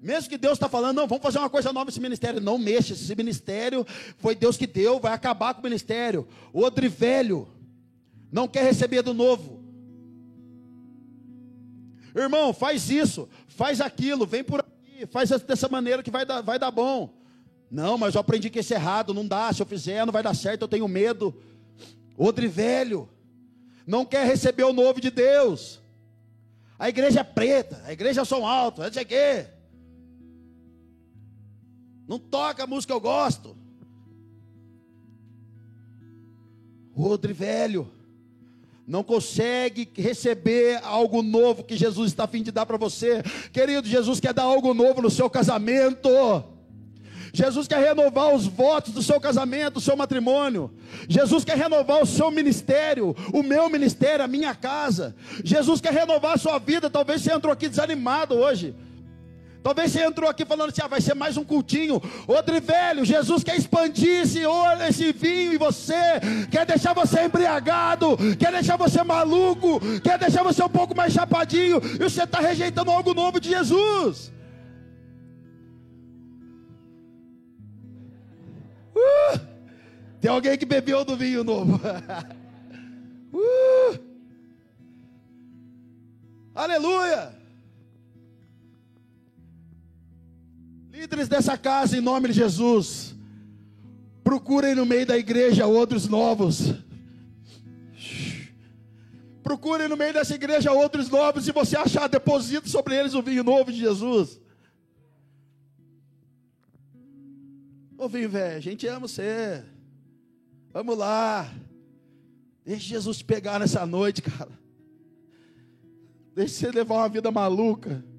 [0.02, 2.42] Mesmo que Deus está falando, não, vamos fazer uma coisa nova nesse ministério.
[2.42, 6.28] Não mexa, esse ministério foi Deus que deu, vai acabar com o ministério.
[6.52, 7.48] Odre velho,
[8.30, 9.63] não quer receber do novo.
[12.16, 16.60] Irmão, faz isso, faz aquilo, vem por aqui, faz dessa maneira que vai dar, vai
[16.60, 17.12] dar bom.
[17.72, 20.22] Não, mas eu aprendi que isso é errado, não dá, se eu fizer não vai
[20.22, 21.34] dar certo, eu tenho medo.
[22.16, 23.10] Odre velho,
[23.88, 25.82] não quer receber o novo de Deus.
[26.78, 29.48] A igreja é preta, a igreja é som alto, não sei o quê.
[32.08, 33.58] Não toca a música que eu gosto.
[36.96, 37.90] Odre velho
[38.88, 43.24] não consegue receber algo novo que Jesus está a fim de dar para você.
[43.52, 46.10] Querido, Jesus quer dar algo novo no seu casamento.
[47.36, 50.72] Jesus quer renovar os votos do seu casamento, do seu matrimônio.
[51.08, 55.16] Jesus quer renovar o seu ministério, o meu ministério, a minha casa.
[55.44, 56.92] Jesus quer renovar a sua vida.
[56.92, 58.76] Talvez você entrou aqui desanimado hoje.
[59.64, 62.02] Talvez você entrou aqui falando assim: ah, vai ser mais um cultinho.
[62.28, 64.42] Outro velho, Jesus quer expandir esse,
[64.90, 66.20] esse vinho em você,
[66.52, 71.78] quer deixar você embriagado, quer deixar você maluco, quer deixar você um pouco mais chapadinho,
[71.78, 74.34] e você está rejeitando algo novo de Jesus.
[78.94, 79.40] Uh!
[80.20, 81.80] Tem alguém que bebeu do vinho novo.
[83.34, 84.00] uh!
[86.54, 87.43] Aleluia!
[90.94, 93.16] Líderes dessa casa, em nome de Jesus,
[94.24, 96.72] procurem no meio da igreja outros novos.
[99.42, 103.44] Procurem no meio dessa igreja outros novos, e você achar, deposito sobre eles o vinho
[103.44, 104.40] novo de Jesus.
[107.98, 109.66] Ô vinho velho, a gente ama você.
[110.72, 111.52] Vamos lá.
[112.64, 114.52] Deixe Jesus pegar nessa noite, cara.
[116.36, 118.13] Deixe você levar uma vida maluca.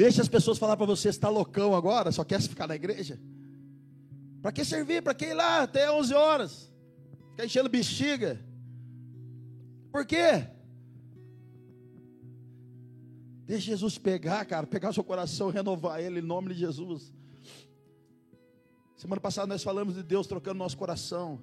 [0.00, 3.20] Deixe as pessoas falar para você, está loucão agora, só quer ficar na igreja.
[4.40, 5.02] Para que servir?
[5.02, 6.72] Para que ir lá até 11 horas?
[7.32, 8.42] Ficar enchendo bexiga.
[9.92, 10.46] Por quê?
[13.44, 17.12] Deixa Jesus pegar, cara, pegar o seu coração, renovar ele em nome de Jesus.
[18.96, 21.38] Semana passada nós falamos de Deus trocando nosso coração.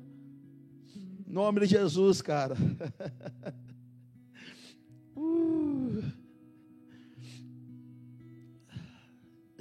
[1.28, 2.58] Em nome de Jesus, cara.
[5.16, 5.66] uh.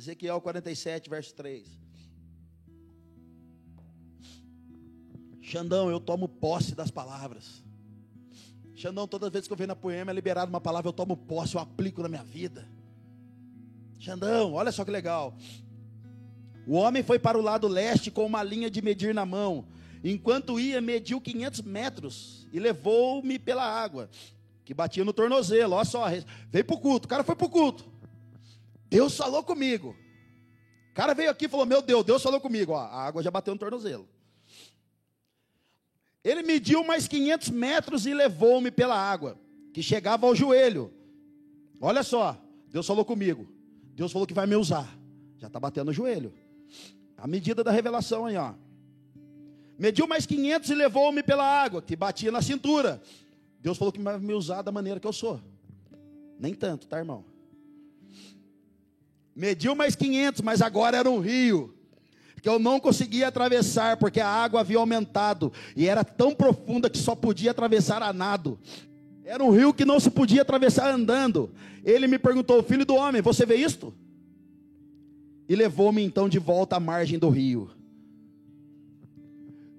[0.07, 1.67] Ezequiel 47, verso 3.
[5.43, 7.65] Xandão, eu tomo posse das palavras.
[8.77, 11.17] Xandão, todas as vezes que eu venho na poema é liberado uma palavra, eu tomo
[11.17, 12.69] posse, eu aplico na minha vida.
[13.99, 15.37] Xandão, olha só que legal.
[16.69, 19.67] O homem foi para o lado leste com uma linha de medir na mão.
[20.05, 24.09] Enquanto ia, mediu 500 metros e levou-me pela água,
[24.65, 25.75] que batia no tornozelo.
[25.75, 26.07] Olha só,
[26.49, 27.07] veio para o culto.
[27.07, 27.96] O cara foi para o culto.
[28.89, 29.97] Deus falou comigo.
[30.91, 32.73] O cara veio aqui e falou: Meu Deus, Deus falou comigo.
[32.73, 34.09] Ó, a água já bateu no tornozelo.
[36.25, 39.39] Ele mediu mais 500 metros e levou-me pela água,
[39.73, 40.93] que chegava ao joelho.
[41.81, 42.37] Olha só,
[42.69, 43.47] Deus falou comigo.
[43.95, 44.89] Deus falou que vai me usar.
[45.39, 46.35] Já está batendo no joelho.
[47.17, 48.55] A medida da revelação aí, ó.
[49.79, 53.01] Mediu mais 500 e levou-me pela água, que batia na cintura.
[53.61, 55.41] Deus falou que vai me usar da maneira que eu sou.
[56.39, 57.25] Nem tanto, tá, irmão?
[59.37, 61.75] Mediu mais 500, mas agora era um rio
[62.41, 66.97] que eu não conseguia atravessar, porque a água havia aumentado, e era tão profunda que
[66.97, 68.59] só podia atravessar a nado.
[69.25, 71.51] Era um rio que não se podia atravessar andando.
[71.85, 73.93] Ele me perguntou, filho do homem, você vê isto?
[75.49, 77.69] E levou-me então de volta à margem do rio.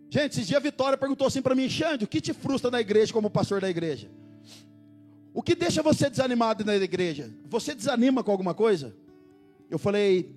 [0.10, 2.82] Gente, esses dias a Vitória perguntou assim para mim, Xande, o que te frustra na
[2.82, 4.10] igreja como pastor da igreja?
[5.34, 7.32] O que deixa você desanimado na igreja?
[7.50, 8.94] Você desanima com alguma coisa?
[9.70, 10.36] Eu falei,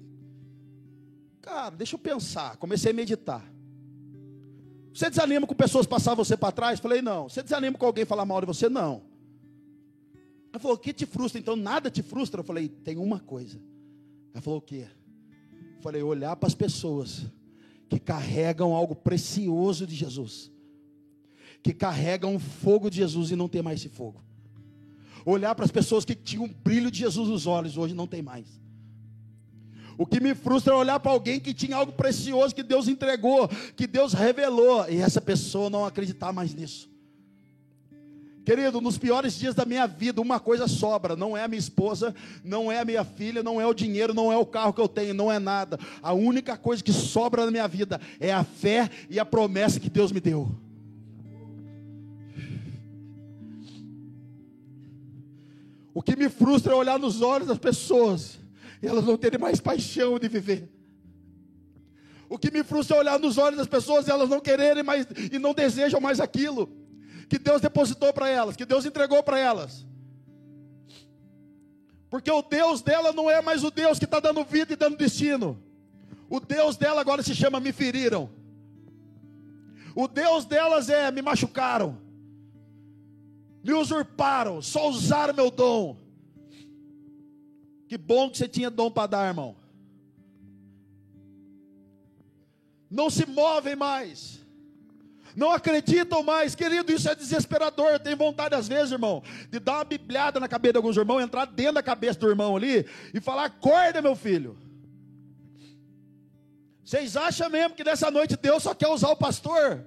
[1.40, 2.56] Cara, deixa eu pensar.
[2.58, 3.44] Comecei a meditar.
[4.92, 6.78] Você desanima com pessoas passar você para trás?
[6.80, 7.28] Falei, não.
[7.28, 8.68] Você desanima com alguém falar mal de você?
[8.68, 9.02] Não.
[10.52, 11.40] Ela falou, o que te frustra?
[11.40, 12.40] Então nada te frustra?
[12.40, 13.60] Eu falei, tem uma coisa.
[14.34, 14.86] Ela falou, o quê?
[15.76, 17.26] Eu falei, olhar para as pessoas
[17.88, 20.50] que carregam algo precioso de Jesus.
[21.62, 24.22] Que carregam o fogo de Jesus e não tem mais esse fogo.
[25.24, 28.22] Olhar para as pessoas que tinham um brilho de Jesus nos olhos, hoje não tem
[28.22, 28.59] mais.
[30.00, 33.46] O que me frustra é olhar para alguém que tinha algo precioso que Deus entregou,
[33.76, 36.88] que Deus revelou, e essa pessoa não acreditar mais nisso.
[38.42, 42.14] Querido, nos piores dias da minha vida, uma coisa sobra: não é a minha esposa,
[42.42, 44.88] não é a minha filha, não é o dinheiro, não é o carro que eu
[44.88, 45.78] tenho, não é nada.
[46.02, 49.90] A única coisa que sobra na minha vida é a fé e a promessa que
[49.90, 50.50] Deus me deu.
[55.92, 58.39] O que me frustra é olhar nos olhos das pessoas
[58.82, 60.68] e elas não terem mais paixão de viver.
[62.28, 65.06] O que me frustra é olhar nos olhos das pessoas e elas não quererem mais
[65.32, 66.70] e não desejam mais aquilo
[67.28, 69.86] que Deus depositou para elas, que Deus entregou para elas.
[72.08, 74.96] Porque o Deus dela não é mais o Deus que está dando vida e dando
[74.96, 75.62] destino.
[76.28, 78.30] O Deus dela agora se chama me feriram.
[79.94, 81.98] O Deus delas é me machucaram,
[83.62, 85.96] me usurparam, só usaram meu dom.
[87.90, 89.56] Que bom que você tinha dom para dar, irmão.
[92.88, 94.38] Não se movem mais.
[95.34, 97.98] Não acreditam mais, querido, isso é desesperador.
[97.98, 101.46] Tem vontade, às vezes, irmão, de dar uma bibliada na cabeça de alguns irmãos, entrar
[101.46, 104.56] dentro da cabeça do irmão ali e falar: acorda, meu filho.
[106.84, 109.84] Vocês acham mesmo que nessa noite Deus só quer usar o pastor?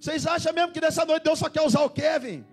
[0.00, 2.46] Vocês acham mesmo que nessa noite Deus só quer usar o Kevin?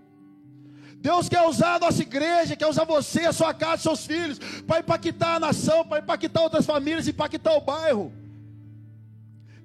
[1.03, 4.79] Deus quer usar a nossa igreja, quer usar você, a sua casa, seus filhos, para
[4.79, 8.13] impactar a nação, para impactar outras famílias, impactar o bairro.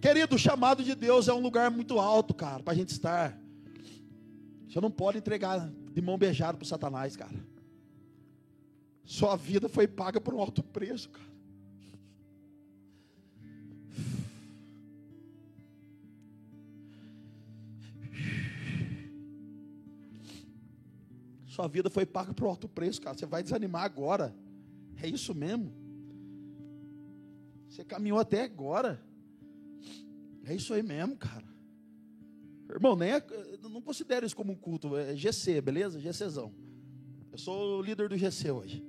[0.01, 3.39] Querido, o chamado de Deus é um lugar muito alto, cara, para a gente estar.
[4.69, 7.39] Você não pode entregar de mão beijada para Satanás, cara.
[9.05, 11.28] Sua vida foi paga por um alto preço, cara.
[21.59, 23.19] Sua vida foi paga por alto preço, cara.
[23.19, 24.33] Você vai desanimar agora.
[25.03, 25.75] É isso mesmo.
[27.69, 29.03] Você caminhou até agora.
[30.45, 31.45] É isso aí mesmo, cara.
[32.71, 33.27] Irmão, nem é,
[33.63, 35.99] não considero isso como um culto, é GC, beleza?
[35.99, 36.55] GCzão.
[37.33, 38.87] Eu sou o líder do GC hoje.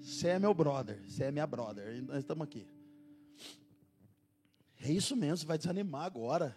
[0.00, 2.02] Você é meu brother, você é minha brother.
[2.02, 2.66] Nós estamos aqui.
[4.80, 6.56] É isso mesmo, você vai desanimar agora.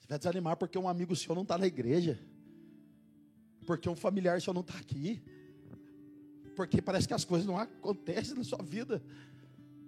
[0.00, 2.18] Você vai desanimar porque um amigo seu não está na igreja
[3.68, 5.22] porque um familiar seu não está aqui,
[6.56, 9.02] porque parece que as coisas não acontecem na sua vida.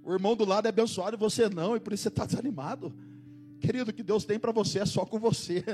[0.05, 2.93] O irmão do lado é abençoado e você não, e por isso você está desanimado.
[3.59, 5.64] Querido, o que Deus tem para você é só com você.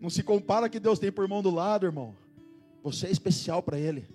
[0.00, 2.14] Não se compara que Deus tem para o irmão do lado, irmão.
[2.84, 4.06] Você é especial para Ele.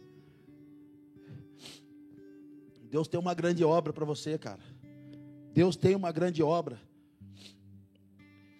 [2.89, 4.61] Deus tem uma grande obra para você, cara.
[5.53, 6.79] Deus tem uma grande obra.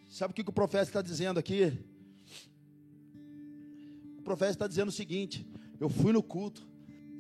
[0.10, 1.89] Sabe o que o profeta está dizendo aqui?
[4.30, 5.44] Profeta está dizendo o seguinte:
[5.80, 6.68] eu fui no culto,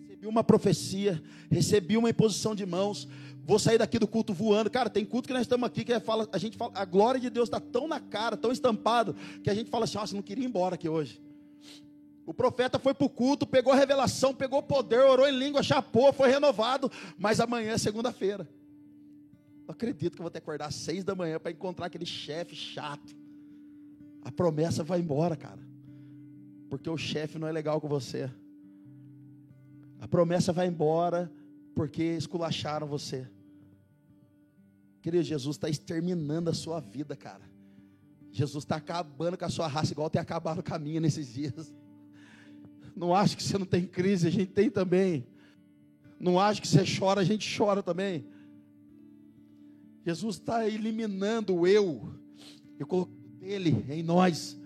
[0.03, 3.07] recebi uma profecia, recebi uma imposição de mãos,
[3.43, 4.69] vou sair daqui do culto voando.
[4.69, 7.19] Cara, tem culto que nós estamos aqui que é fala, a gente fala, a glória
[7.19, 10.21] de Deus está tão na cara, tão estampado, que a gente fala assim: nossa, não
[10.21, 11.19] queria ir embora aqui hoje.
[12.27, 16.13] O profeta foi para o culto, pegou a revelação, pegou poder, orou em língua, chapou,
[16.13, 18.47] foi renovado, mas amanhã é segunda-feira.
[19.67, 22.05] Não acredito que eu vou ter que acordar às seis da manhã para encontrar aquele
[22.05, 23.15] chefe chato.
[24.21, 25.68] A promessa vai embora, cara
[26.69, 28.29] porque o chefe não é legal com você.
[29.99, 31.31] A promessa vai embora
[31.75, 33.27] porque esculacharam você.
[35.01, 37.49] Querido, Jesus está exterminando a sua vida, cara.
[38.31, 41.73] Jesus está acabando com a sua raça, igual tem acabado o caminho nesses dias.
[42.95, 45.25] Não acho que você não tem crise, a gente tem também.
[46.19, 48.25] Não acho que você chora, a gente chora também.
[50.05, 52.13] Jesus está eliminando o eu
[52.79, 54.57] e colocando ele em nós.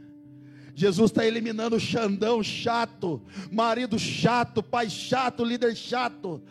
[0.76, 3.22] Jesus está eliminando Xandão chato,
[3.52, 6.42] marido chato, pai chato, líder chato.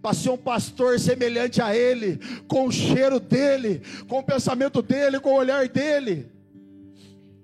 [0.00, 2.18] Para ser um pastor semelhante a ele,
[2.48, 6.30] com o cheiro dele, com o pensamento dele, com o olhar dele.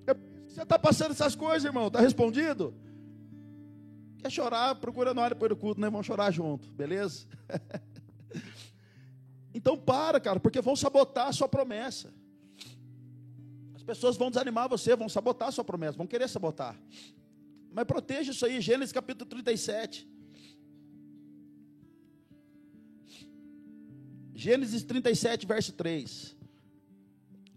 [0.06, 0.14] É
[0.46, 1.86] você está passando essas coisas, irmão?
[1.86, 2.74] Está respondido?
[4.18, 4.74] Quer chorar?
[4.76, 7.26] Procura na hora depois do culto, nós vamos chorar junto, beleza?
[9.54, 12.12] então para, cara, porque vão sabotar a sua promessa
[13.88, 16.78] pessoas vão desanimar você, vão sabotar a sua promessa, vão querer sabotar.
[17.72, 20.06] Mas proteja isso aí, Gênesis capítulo 37.
[24.34, 26.36] Gênesis 37, verso 3.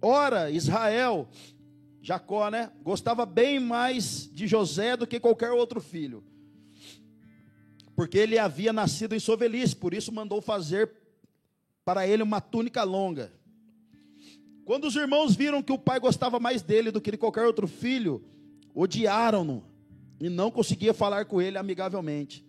[0.01, 1.27] Ora, Israel,
[2.01, 2.71] Jacó, né?
[2.81, 6.23] Gostava bem mais de José do que qualquer outro filho.
[7.93, 10.89] Porque ele havia nascido em sua velhice, por isso mandou fazer
[11.83, 13.33] para ele uma túnica longa.
[14.71, 17.67] Quando os irmãos viram que o pai gostava mais dele do que de qualquer outro
[17.67, 18.23] filho,
[18.73, 19.65] odiaram-no
[20.17, 22.45] e não conseguia falar com ele amigavelmente.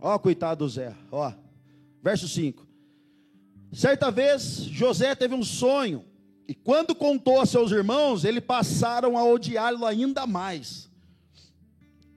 [0.00, 1.30] Ó, coitado do Zé, ó.
[2.02, 2.66] Verso 5.
[3.70, 6.06] Certa vez José teve um sonho,
[6.48, 10.90] e quando contou a seus irmãos, eles passaram a odiá-lo ainda mais.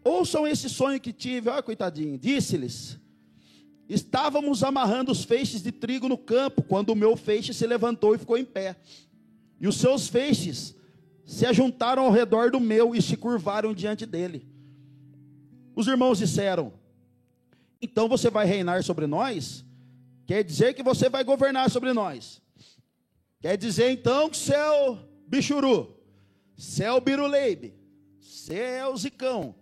[0.01, 2.17] Ouçam esse sonho que tive, ó, coitadinho.
[2.17, 2.97] Disse-lhes:
[3.93, 8.17] Estávamos amarrando os feixes de trigo no campo, quando o meu feixe se levantou e
[8.17, 8.77] ficou em pé.
[9.59, 10.73] E os seus feixes
[11.25, 14.47] se ajuntaram ao redor do meu e se curvaram diante dele.
[15.75, 16.71] Os irmãos disseram:
[17.81, 19.65] Então você vai reinar sobre nós?
[20.25, 22.41] Quer dizer que você vai governar sobre nós.
[23.41, 24.53] Quer dizer então que você
[25.27, 25.97] bichuru,
[26.55, 27.73] você biruleibe,
[28.21, 29.53] você zicão.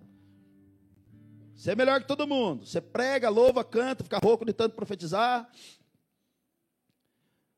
[1.59, 2.65] Você é melhor que todo mundo.
[2.65, 5.51] Você prega, louva, canta, fica rouco de tanto profetizar.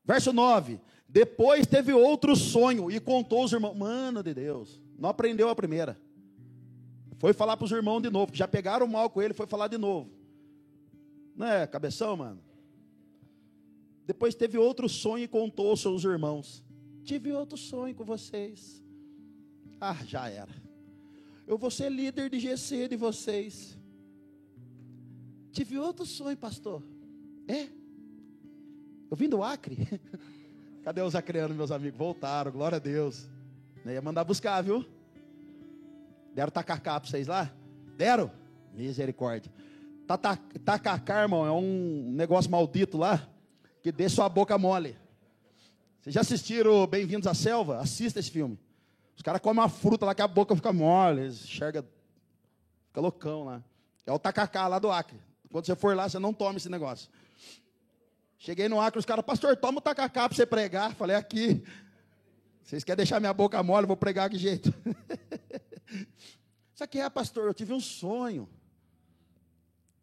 [0.04, 0.80] Verso 9.
[1.08, 3.76] Depois teve outro sonho e contou os irmãos.
[3.76, 5.96] Mano de Deus, não aprendeu a primeira.
[7.20, 9.78] Foi falar para os irmãos de novo, já pegaram mal com ele, foi falar de
[9.78, 10.10] novo.
[11.36, 12.42] Não é, cabeção, mano?
[14.04, 16.64] Depois teve outro sonho e contou aos seus irmãos.
[17.04, 18.82] Tive outro sonho com vocês.
[19.80, 20.50] Ah, já era.
[21.46, 23.80] Eu vou ser líder de GC de vocês.
[25.52, 26.82] Tive outro sonho, pastor.
[27.46, 27.68] É?
[29.10, 29.76] Eu vim do Acre.
[30.82, 31.98] Cadê os acreanos, meus amigos?
[31.98, 33.28] Voltaram, glória a Deus.
[33.84, 34.84] Ia mandar buscar, viu?
[36.34, 37.52] Deram tacacá para vocês lá?
[37.96, 38.30] Deram?
[38.72, 39.52] Misericórdia.
[40.64, 43.28] Tacacá, irmão, é um negócio maldito lá,
[43.82, 44.96] que deixa sua boca mole.
[46.00, 47.78] Vocês já assistiram Bem-vindos à Selva?
[47.78, 48.58] Assista esse filme.
[49.14, 51.84] Os caras comem uma fruta lá que a boca fica mole, eles enxerga,
[52.88, 53.62] fica loucão lá.
[54.06, 55.18] É o tacacá lá do Acre.
[55.52, 57.10] Quando você for lá, você não toma esse negócio.
[58.38, 60.94] Cheguei no Acre, os caras, pastor, toma o tacacá para você pregar.
[60.94, 61.62] Falei, aqui.
[62.64, 64.74] Vocês querem deixar minha boca mole, vou pregar que jeito.
[66.74, 68.48] Isso aqui é, pastor, eu tive um sonho.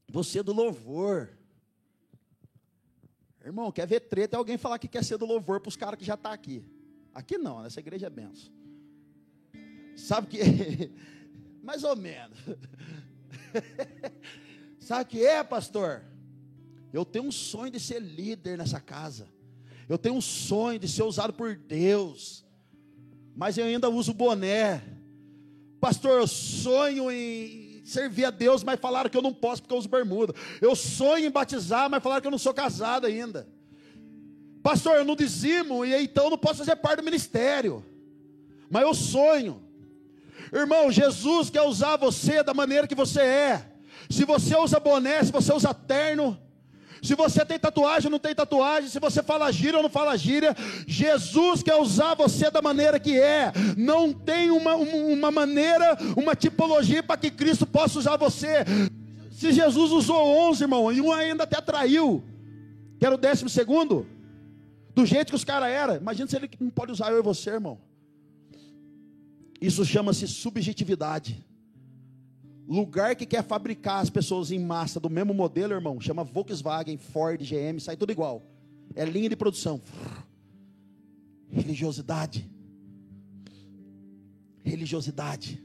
[0.08, 1.30] Você é do louvor.
[3.44, 4.36] Irmão, quer ver treta?
[4.36, 6.36] É alguém falar que quer ser do louvor para os caras que já estão tá
[6.36, 6.64] aqui.
[7.12, 8.54] Aqui não, nessa igreja é benção.
[9.96, 10.92] Sabe que.
[11.64, 12.38] Mais ou menos.
[14.90, 16.02] Sabe o que é, pastor?
[16.92, 19.28] Eu tenho um sonho de ser líder nessa casa.
[19.88, 22.44] Eu tenho um sonho de ser usado por Deus.
[23.36, 24.82] Mas eu ainda uso boné.
[25.80, 29.78] Pastor, eu sonho em servir a Deus, mas falaram que eu não posso porque eu
[29.78, 30.34] uso bermuda.
[30.60, 33.48] Eu sonho em batizar, mas falaram que eu não sou casado ainda.
[34.64, 37.86] Pastor, eu não dizimo e então não posso fazer parte do ministério.
[38.72, 39.62] Mas eu sonho.
[40.52, 43.69] Irmão, Jesus quer usar você da maneira que você é.
[44.10, 46.38] Se você usa boné, se você usa terno,
[47.02, 50.18] se você tem tatuagem ou não tem tatuagem, se você fala gíria ou não fala
[50.18, 50.56] gíria,
[50.86, 53.54] Jesus quer usar você da maneira que é.
[53.78, 58.66] Não tem uma, uma maneira, uma tipologia para que Cristo possa usar você.
[59.32, 62.24] Se Jesus usou 11, irmão, e um ainda até traiu,
[63.00, 64.06] que era o décimo segundo,
[64.94, 67.52] do jeito que os caras eram, imagina se ele não pode usar eu e você,
[67.52, 67.80] irmão.
[69.62, 71.46] Isso chama-se subjetividade.
[72.70, 77.42] Lugar que quer fabricar as pessoas em massa do mesmo modelo, irmão, chama Volkswagen, Ford,
[77.42, 78.44] GM, sai tudo igual.
[78.96, 79.82] É linha de produção.
[81.50, 82.48] Religiosidade.
[84.64, 85.60] Religiosidade.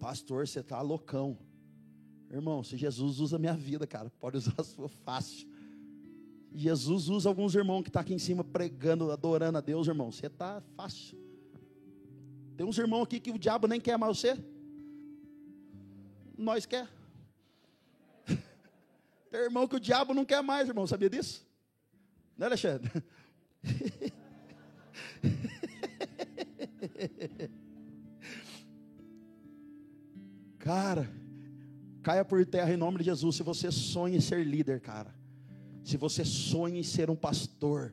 [0.00, 1.38] Pastor, você está loucão.
[2.28, 5.46] Irmão, se Jesus usa a minha vida, cara, pode usar a sua fácil.
[6.52, 10.10] Jesus usa alguns irmãos que estão tá aqui em cima pregando, adorando a Deus, irmão.
[10.10, 11.16] Você está fácil.
[12.56, 14.36] Tem uns irmãos aqui que o diabo nem quer mais você
[16.42, 16.88] nós quer.
[19.30, 21.46] Tem irmão que o diabo não quer mais, irmão, sabia disso?
[22.36, 22.90] Né, Alexandre?
[30.58, 31.10] Cara,
[32.02, 33.36] caia por terra em nome de Jesus.
[33.36, 35.12] Se você sonha em ser líder, cara.
[35.82, 37.92] Se você sonha em ser um pastor.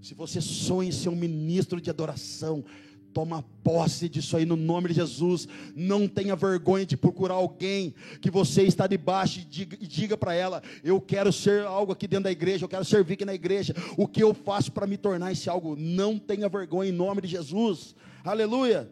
[0.00, 2.64] Se você sonha em ser um ministro de adoração.
[3.12, 5.48] Toma posse disso aí no nome de Jesus.
[5.74, 11.00] Não tenha vergonha de procurar alguém que você está debaixo e diga, para ela: Eu
[11.00, 13.74] quero ser algo aqui dentro da igreja, eu quero servir aqui na igreja.
[13.96, 15.74] O que eu faço para me tornar esse algo?
[15.76, 17.94] Não tenha vergonha em nome de Jesus.
[18.24, 18.90] Aleluia.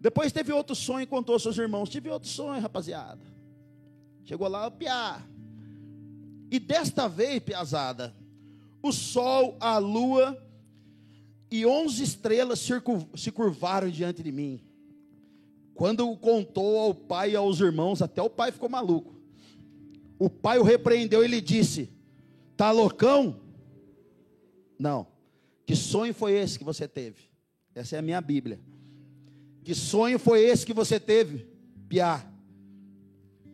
[0.00, 3.20] Depois teve outro sonho e contou aos seus irmãos: Tive outro sonho, rapaziada.
[4.24, 5.22] Chegou lá, piá.
[6.50, 8.14] E desta vez, piazada,
[8.82, 10.36] o sol, a lua
[11.50, 12.66] e onze estrelas
[13.16, 14.60] se curvaram diante de mim.
[15.74, 19.14] Quando contou ao pai e aos irmãos, até o pai ficou maluco.
[20.18, 21.88] O pai o repreendeu e lhe disse:
[22.56, 23.40] Tá loucão?
[24.78, 25.06] Não.
[25.64, 27.30] Que sonho foi esse que você teve?
[27.74, 28.60] Essa é a minha Bíblia.
[29.64, 31.46] Que sonho foi esse que você teve,
[31.88, 32.26] Piá?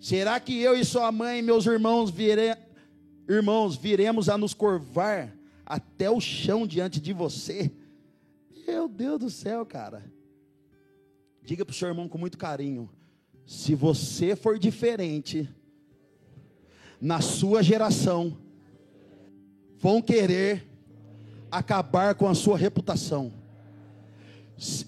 [0.01, 2.57] Será que eu e sua mãe e meus irmãos vire...
[3.29, 7.71] irmãos viremos a nos curvar até o chão diante de você?
[8.67, 10.11] Meu Deus do céu, cara.
[11.43, 12.91] Diga para o seu irmão com muito carinho:
[13.47, 15.49] se você for diferente,
[17.01, 18.37] na sua geração,
[19.79, 20.67] vão querer
[21.51, 23.33] acabar com a sua reputação.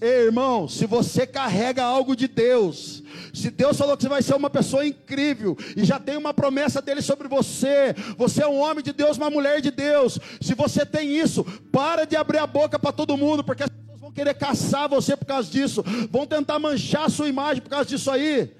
[0.01, 4.49] Irmão, se você carrega algo de Deus, se Deus falou que você vai ser uma
[4.49, 8.91] pessoa incrível e já tem uma promessa dele sobre você, você é um homem de
[8.91, 10.17] Deus, uma mulher de Deus.
[10.41, 13.99] Se você tem isso, para de abrir a boca para todo mundo, porque as pessoas
[13.99, 17.87] vão querer caçar você por causa disso, vão tentar manchar a sua imagem por causa
[17.87, 18.51] disso aí.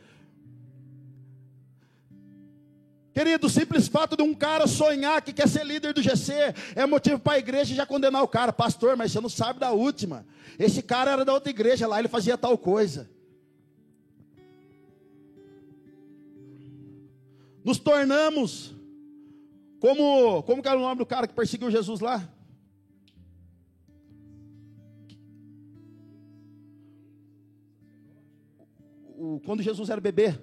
[3.19, 6.31] Querido, o simples fato de um cara sonhar que quer ser líder do GC
[6.73, 8.53] é motivo para a igreja já condenar o cara.
[8.53, 10.25] Pastor, mas você não sabe da última.
[10.57, 13.11] Esse cara era da outra igreja lá, ele fazia tal coisa.
[17.61, 18.73] Nos tornamos
[19.81, 22.25] como, como era o nome do cara que perseguiu Jesus lá?
[29.17, 30.39] O, quando Jesus era bebê.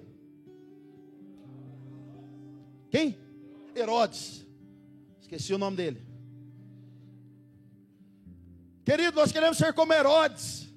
[2.89, 3.17] Quem?
[3.75, 4.45] Herodes.
[5.21, 6.05] Esqueci o nome dele.
[8.85, 10.67] Querido, nós queremos ser como Herodes.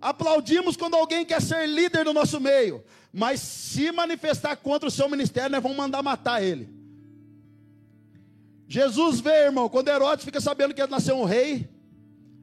[0.00, 2.82] Aplaudimos quando alguém quer ser líder do nosso meio.
[3.12, 6.68] Mas se manifestar contra o seu ministério, nós vamos mandar matar ele.
[8.66, 11.68] Jesus vê, irmão, quando Herodes fica sabendo que nasceu um rei,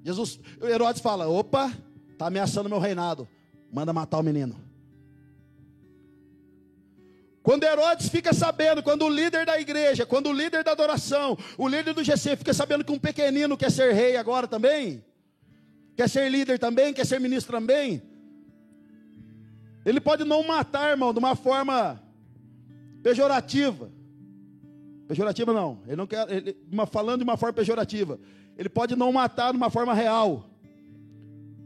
[0.04, 1.72] Jesus, Herodes fala: opa,
[2.12, 3.28] está ameaçando meu reinado.
[3.72, 4.71] Manda matar o menino.
[7.44, 11.68] Quando Herodes fica sabendo, quando o líder da igreja, quando o líder da adoração, o
[11.68, 15.04] líder do GC fica sabendo que um pequenino quer ser rei agora também,
[15.96, 18.02] quer ser líder também, quer ser ministro também,
[19.84, 22.02] ele pode não matar, irmão, de uma forma
[23.02, 23.92] pejorativa.
[25.08, 26.56] Pejorativa não, ele não quer, ele,
[26.92, 28.20] falando de uma forma pejorativa,
[28.56, 30.48] ele pode não matar de uma forma real.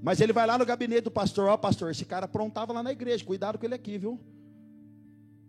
[0.01, 2.93] Mas ele vai lá no gabinete do pastor, ó pastor, esse cara aprontava lá na
[2.93, 4.19] igreja, cuidado com ele aqui, viu?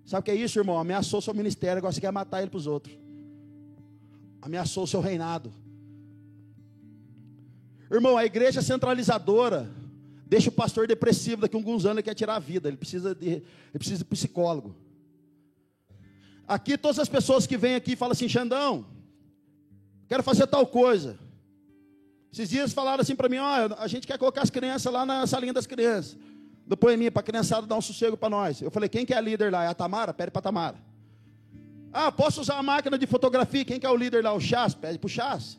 [0.06, 0.78] Sabe o que é isso, irmão?
[0.78, 2.96] Ameaçou seu ministério, agora você quer matar ele para os outros.
[4.40, 5.52] Ameaçou o seu reinado.
[7.90, 9.68] Irmão, a igreja centralizadora
[10.24, 12.68] deixa o pastor depressivo daqui a alguns anos ele quer tirar a vida.
[12.68, 14.76] Ele precisa de, ele precisa de psicólogo.
[16.46, 18.86] Aqui todas as pessoas que vêm aqui falam assim, Xandão,
[20.06, 21.18] quero fazer tal coisa.
[22.32, 25.26] Esses dias falaram assim para mim, ó, a gente quer colocar as crianças lá na
[25.26, 26.16] salinha das crianças
[26.66, 28.60] do poeminha para a criançada dar um sossego para nós.
[28.60, 29.64] Eu falei, quem que é a líder lá?
[29.64, 30.12] É a Tamara?
[30.12, 30.76] Pede para a Tamara.
[31.92, 33.64] Ah, posso usar a máquina de fotografia?
[33.64, 34.32] Quem que é o líder lá?
[34.34, 34.74] O Chás?
[34.74, 35.58] Pede para o Chás.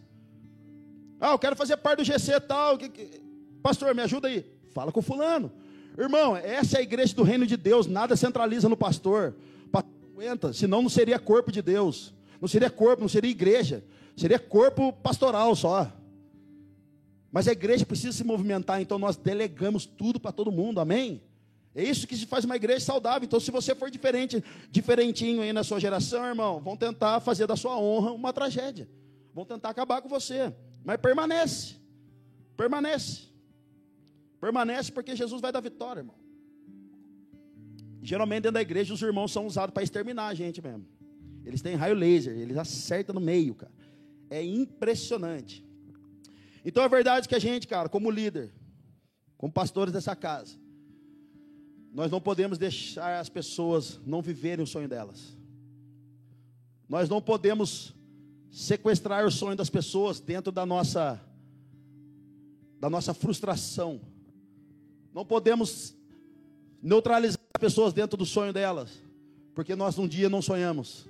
[1.19, 2.77] Ah, eu quero fazer parte do GC tal.
[3.63, 4.45] Pastor, me ajuda aí.
[4.71, 5.51] Fala com o fulano.
[5.97, 7.88] Irmão, essa é a igreja do reino de Deus.
[7.88, 9.35] Nada centraliza no pastor.
[9.71, 12.13] Pastor aguenta, senão não seria corpo de Deus.
[12.39, 13.84] Não seria corpo, não seria igreja.
[14.15, 15.91] Seria corpo pastoral só.
[17.32, 21.22] Mas a igreja precisa se movimentar, então nós delegamos tudo para todo mundo, amém?
[21.76, 23.26] É isso que se faz uma igreja saudável.
[23.26, 27.56] Então, se você for diferente, diferentinho aí na sua geração, irmão, vão tentar fazer da
[27.56, 28.90] sua honra uma tragédia.
[29.32, 30.52] Vão tentar acabar com você.
[30.84, 31.76] Mas permanece.
[32.56, 33.28] Permanece.
[34.41, 36.16] Permanece porque Jesus vai dar vitória, irmão.
[38.02, 40.88] Geralmente dentro da igreja os irmãos são usados para exterminar a gente mesmo.
[41.45, 43.72] Eles têm raio laser, eles acertam no meio, cara.
[44.30, 45.66] É impressionante.
[46.63, 48.53] Então é verdade que a gente, cara, como líder,
[49.38, 50.55] como pastores dessa casa,
[51.93, 55.38] nós não podemos deixar as pessoas não viverem o sonho delas.
[56.88, 57.93] Nós não podemos
[58.51, 61.21] sequestrar o sonho das pessoas dentro da nossa
[62.79, 63.99] da nossa frustração.
[65.13, 65.95] Não podemos
[66.81, 68.91] neutralizar as pessoas dentro do sonho delas,
[69.55, 71.07] porque nós um dia não sonhamos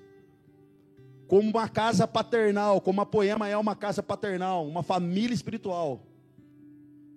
[1.27, 6.01] como uma casa paternal, como a Poema é uma casa paternal, uma família espiritual.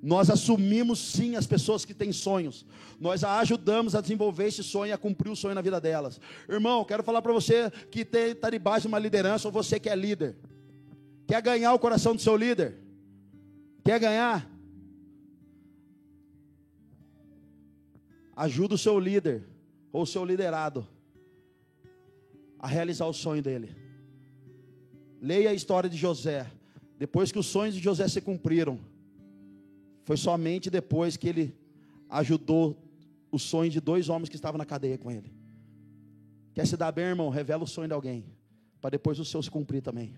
[0.02, 2.64] Nós assumimos sim as pessoas que têm sonhos.
[2.98, 6.18] Nós a ajudamos a desenvolver esse sonho, a cumprir o sonho na vida delas.
[6.48, 9.94] Irmão, quero falar para você que está debaixo de uma liderança, ou você que é
[9.94, 10.36] líder.
[11.26, 12.76] Quer ganhar o coração do seu líder?
[13.84, 14.50] Quer ganhar?
[18.34, 19.46] Ajuda o seu líder,
[19.92, 20.86] ou o seu liderado,
[22.58, 23.79] a realizar o sonho dele.
[25.20, 26.50] Leia a história de José.
[26.98, 28.78] Depois que os sonhos de José se cumpriram,
[30.04, 31.54] foi somente depois que ele
[32.08, 32.76] ajudou
[33.30, 35.32] o sonho de dois homens que estavam na cadeia com ele.
[36.52, 37.28] Quer se dar bem, irmão?
[37.28, 38.24] Revela o sonho de alguém,
[38.80, 40.12] para depois o seu se cumprir também.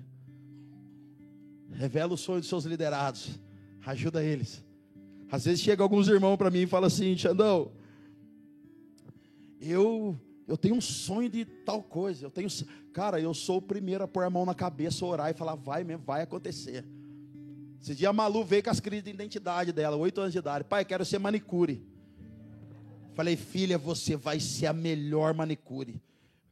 [1.70, 3.38] Revela o sonho dos seus liderados,
[3.84, 4.64] ajuda eles.
[5.30, 7.72] Às vezes chega alguns irmãos para mim e fala assim, Xandão,
[9.60, 10.18] eu
[10.52, 12.26] eu tenho um sonho de tal coisa.
[12.26, 12.46] Eu tenho,
[12.92, 15.82] cara, eu sou o primeiro a pôr a mão na cabeça, orar e falar, vai
[15.82, 16.84] mesmo, vai acontecer.
[17.80, 20.64] Esse dia a Malu veio com as crises de identidade dela, oito anos de idade.
[20.64, 21.82] Pai, quero ser manicure.
[23.14, 26.02] Falei, filha, você vai ser a melhor manicure.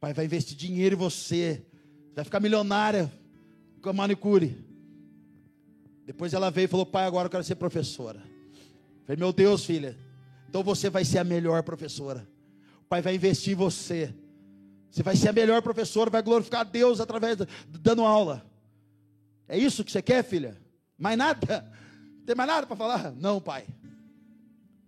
[0.01, 1.63] Pai, vai investir dinheiro em você.
[2.15, 3.13] Vai ficar milionária
[3.83, 4.65] com a manicure.
[6.07, 8.23] Depois ela veio e falou, pai, agora eu quero ser professora.
[9.05, 9.95] Falei, meu Deus, filha,
[10.49, 12.27] então você vai ser a melhor professora.
[12.91, 14.13] Pai vai investir em você.
[14.91, 18.45] Você vai ser a melhor professora, vai glorificar a Deus através de, dando aula.
[19.47, 20.61] É isso que você quer, filha?
[20.99, 21.73] Mais nada?
[22.19, 23.13] Não tem mais nada para falar?
[23.13, 23.65] Não, pai.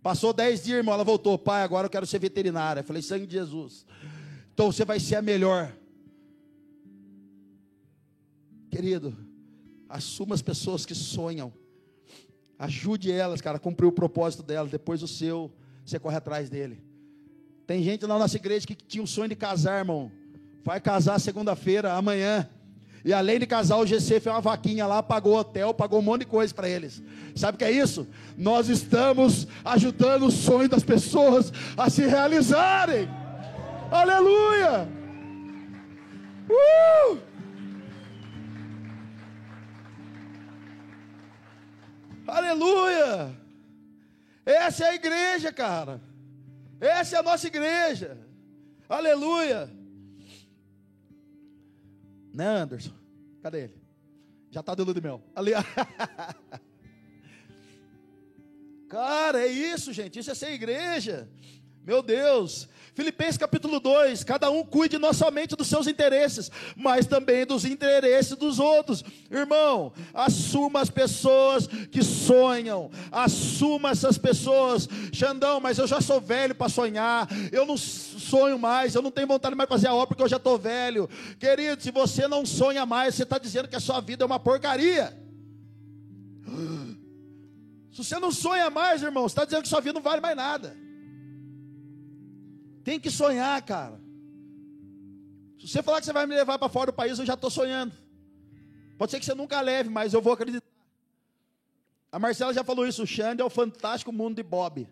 [0.02, 1.38] Passou dez dias, irmão, ela voltou.
[1.38, 2.82] Pai, agora eu quero ser veterinária.
[2.82, 3.86] Falei, sangue de Jesus.
[4.52, 5.72] Então você vai ser a melhor.
[8.68, 9.16] Querido,
[9.88, 11.52] assuma as pessoas que sonham.
[12.58, 14.72] Ajude elas, cara, a cumprir o propósito delas.
[14.72, 15.52] Depois o seu,
[15.84, 16.90] você corre atrás dele.
[17.66, 20.10] Tem gente na nossa igreja que tinha o sonho de casar, irmão.
[20.64, 22.48] Vai casar segunda-feira, amanhã.
[23.04, 26.20] E além de casar, o GC fez uma vaquinha lá, pagou hotel, pagou um monte
[26.20, 27.02] de coisa para eles.
[27.34, 28.06] Sabe o que é isso?
[28.36, 33.08] Nós estamos ajudando o sonho das pessoas a se realizarem.
[33.90, 34.88] Aleluia!
[36.48, 37.18] Uh!
[42.26, 43.36] Aleluia!
[44.46, 46.00] Essa é a igreja, cara.
[46.82, 48.18] Essa é a nossa igreja.
[48.88, 49.70] Aleluia.
[52.34, 52.92] Né, Anderson?
[53.40, 53.80] Cadê ele?
[54.50, 55.22] Já está de lua de mel.
[55.32, 55.52] Ali.
[58.90, 60.18] Cara, é isso, gente.
[60.18, 61.30] Isso é ser igreja.
[61.84, 62.68] Meu Deus.
[62.94, 68.36] Filipenses capítulo 2: cada um cuide não somente dos seus interesses, mas também dos interesses
[68.36, 69.02] dos outros.
[69.30, 74.88] Irmão, assuma as pessoas que sonham, assuma essas pessoas.
[75.12, 79.26] Xandão, mas eu já sou velho para sonhar, eu não sonho mais, eu não tenho
[79.26, 81.08] vontade mais de fazer a obra porque eu já estou velho.
[81.38, 84.38] Querido, se você não sonha mais, você está dizendo que a sua vida é uma
[84.38, 85.16] porcaria.
[87.90, 90.36] Se você não sonha mais, irmão, você está dizendo que sua vida não vale mais
[90.36, 90.76] nada.
[92.84, 94.00] Tem que sonhar, cara.
[95.58, 97.50] Se você falar que você vai me levar para fora do país, eu já estou
[97.50, 97.92] sonhando.
[98.98, 100.66] Pode ser que você nunca leve, mas eu vou acreditar.
[102.10, 103.02] A Marcela já falou isso.
[103.02, 104.88] O Xande é o fantástico mundo de Bob.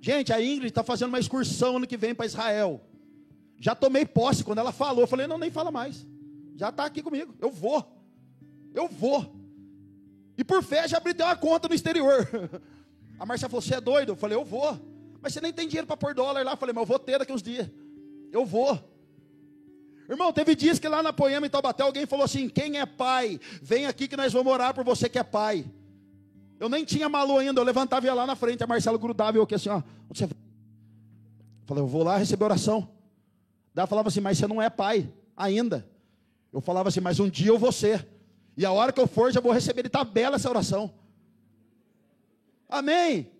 [0.00, 2.80] Gente, a Ingrid está fazendo uma excursão ano que vem para Israel.
[3.58, 5.02] Já tomei posse quando ela falou.
[5.02, 6.06] Eu falei, não, nem fala mais.
[6.56, 7.34] Já está aqui comigo.
[7.40, 7.86] Eu vou.
[8.74, 9.34] Eu vou.
[10.36, 12.28] E por fé já abri uma conta no exterior.
[13.18, 14.12] A Marcela falou, você é doido?
[14.12, 14.93] Eu falei, eu vou.
[15.24, 16.52] Mas você nem tem dinheiro para pôr dólar lá.
[16.52, 17.66] Eu falei, mas eu vou ter daqui uns dias.
[18.30, 18.78] Eu vou.
[20.06, 23.40] Irmão, teve dias que lá na Poema, em Taubaté, alguém falou assim: quem é pai,
[23.62, 25.64] vem aqui que nós vamos orar por você que é pai.
[26.60, 29.38] Eu nem tinha malu ainda, eu levantava e ia lá na frente, a Marcela grudava
[29.38, 29.82] e eu aqui assim, ó.
[30.10, 30.24] Você?
[30.24, 30.30] Eu
[31.64, 32.86] falei, eu vou lá receber oração.
[33.72, 35.88] Daí falava assim, mas você não é pai ainda.
[36.52, 38.06] Eu falava assim, mas um dia eu vou ser.
[38.58, 40.92] E a hora que eu for, já vou receber de tabela essa oração.
[42.68, 43.33] Amém.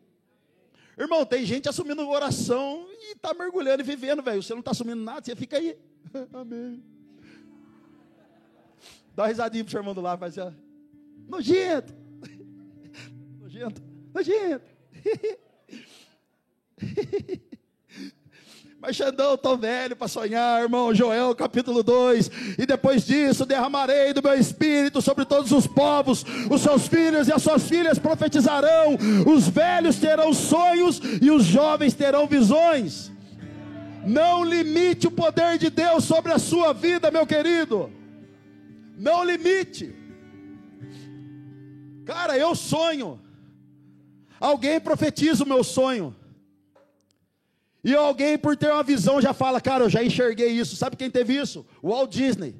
[0.96, 4.42] Irmão, tem gente assumindo oração e está mergulhando e vivendo, velho.
[4.42, 5.76] Você não está assumindo nada, você fica aí.
[6.32, 6.82] Amém.
[9.14, 10.52] Dá uma risadinha pro seu irmão do lado, faz assim, ó.
[11.28, 11.94] Nojento.
[13.40, 13.82] Nojento.
[14.12, 14.64] Nojento.
[18.86, 20.94] Mas Xandão, estou velho para sonhar, irmão.
[20.94, 22.30] Joel capítulo 2.
[22.58, 26.22] E depois disso derramarei do meu espírito sobre todos os povos.
[26.50, 28.98] Os seus filhos e as suas filhas profetizarão.
[29.26, 33.10] Os velhos terão sonhos e os jovens terão visões.
[34.06, 37.90] Não limite o poder de Deus sobre a sua vida, meu querido.
[38.98, 39.94] Não limite.
[42.04, 43.18] Cara, eu sonho.
[44.38, 46.14] Alguém profetiza o meu sonho.
[47.84, 50.74] E alguém, por ter uma visão, já fala: Cara, eu já enxerguei isso.
[50.74, 51.66] Sabe quem teve isso?
[51.82, 52.56] O Walt Disney.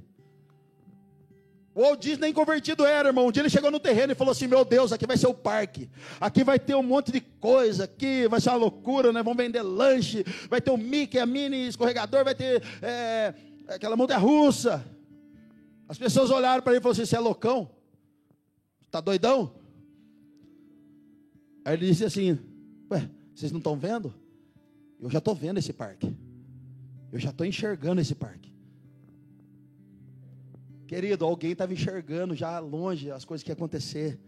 [1.75, 3.27] O Walt Disney convertido era, irmão.
[3.27, 5.33] Um dia ele chegou no terreno e falou assim: Meu Deus, aqui vai ser o
[5.33, 5.89] parque.
[6.21, 7.85] Aqui vai ter um monte de coisa.
[7.85, 9.23] Aqui vai ser uma loucura, né?
[9.23, 10.23] Vão vender lanche.
[10.51, 12.23] Vai ter o Mickey, a mini escorregador.
[12.23, 13.33] Vai ter é,
[13.67, 14.85] aquela montanha russa.
[15.89, 17.71] As pessoas olharam para ele e falaram assim: Você é loucão?
[18.85, 19.55] Está doidão?
[21.65, 22.39] Aí ele disse assim:
[22.93, 24.15] Ué, vocês não estão vendo?
[25.05, 26.16] Eu já estou vendo esse parque.
[27.12, 28.51] Eu já estou enxergando esse parque.
[30.86, 34.18] Querido, alguém estava enxergando já longe as coisas que iam acontecer.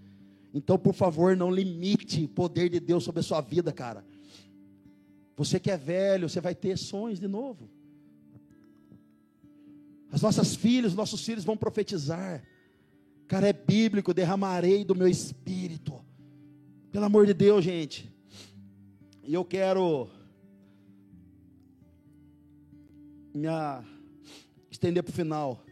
[0.53, 4.05] Então, por favor, não limite o poder de Deus sobre a sua vida, cara.
[5.35, 7.71] Você que é velho, você vai ter sonhos de novo.
[10.13, 12.47] As nossas filhas, os nossos filhos vão profetizar.
[13.27, 16.05] Cara, é bíblico, derramarei do meu espírito.
[16.93, 18.13] Pelo amor de Deus, gente.
[19.25, 20.11] E eu quero
[23.37, 23.49] me
[24.71, 25.63] estender para o final.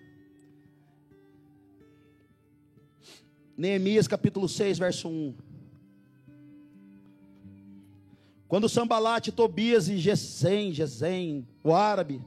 [3.56, 5.34] Neemias capítulo 6, verso 1.
[8.46, 12.20] Quando Sambalate, Tobias e Gesem, Gesem, o árabe,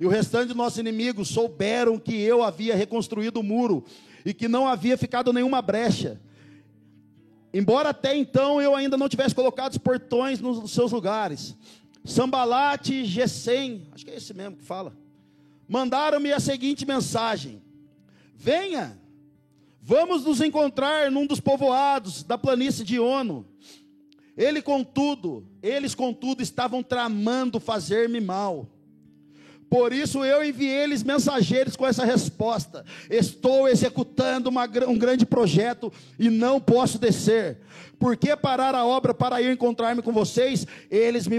[0.00, 3.84] e o restante de nossos inimigos souberam que eu havia reconstruído o muro
[4.24, 6.18] e que não havia ficado nenhuma brecha,
[7.52, 11.54] embora até então eu ainda não tivesse colocado os portões nos seus lugares,
[12.04, 14.96] Sambalate e Gesem, acho que é esse mesmo que fala,
[15.68, 17.62] mandaram-me a seguinte mensagem:
[18.34, 18.98] Venha,
[19.82, 23.46] vamos nos encontrar num dos povoados da planície de Ono.
[24.36, 28.66] Ele contudo, eles contudo estavam tramando fazer-me mal.
[29.68, 36.28] Por isso eu enviei-lhes mensageiros com essa resposta: Estou executando uma, um grande projeto e
[36.28, 37.58] não posso descer.
[37.98, 40.66] Por que parar a obra para ir encontrar-me com vocês?
[40.90, 41.38] Eles me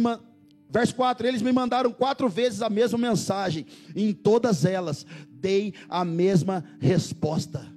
[0.72, 3.66] Verso 4: Eles me mandaram quatro vezes a mesma mensagem,
[3.96, 7.68] em todas elas dei a mesma resposta.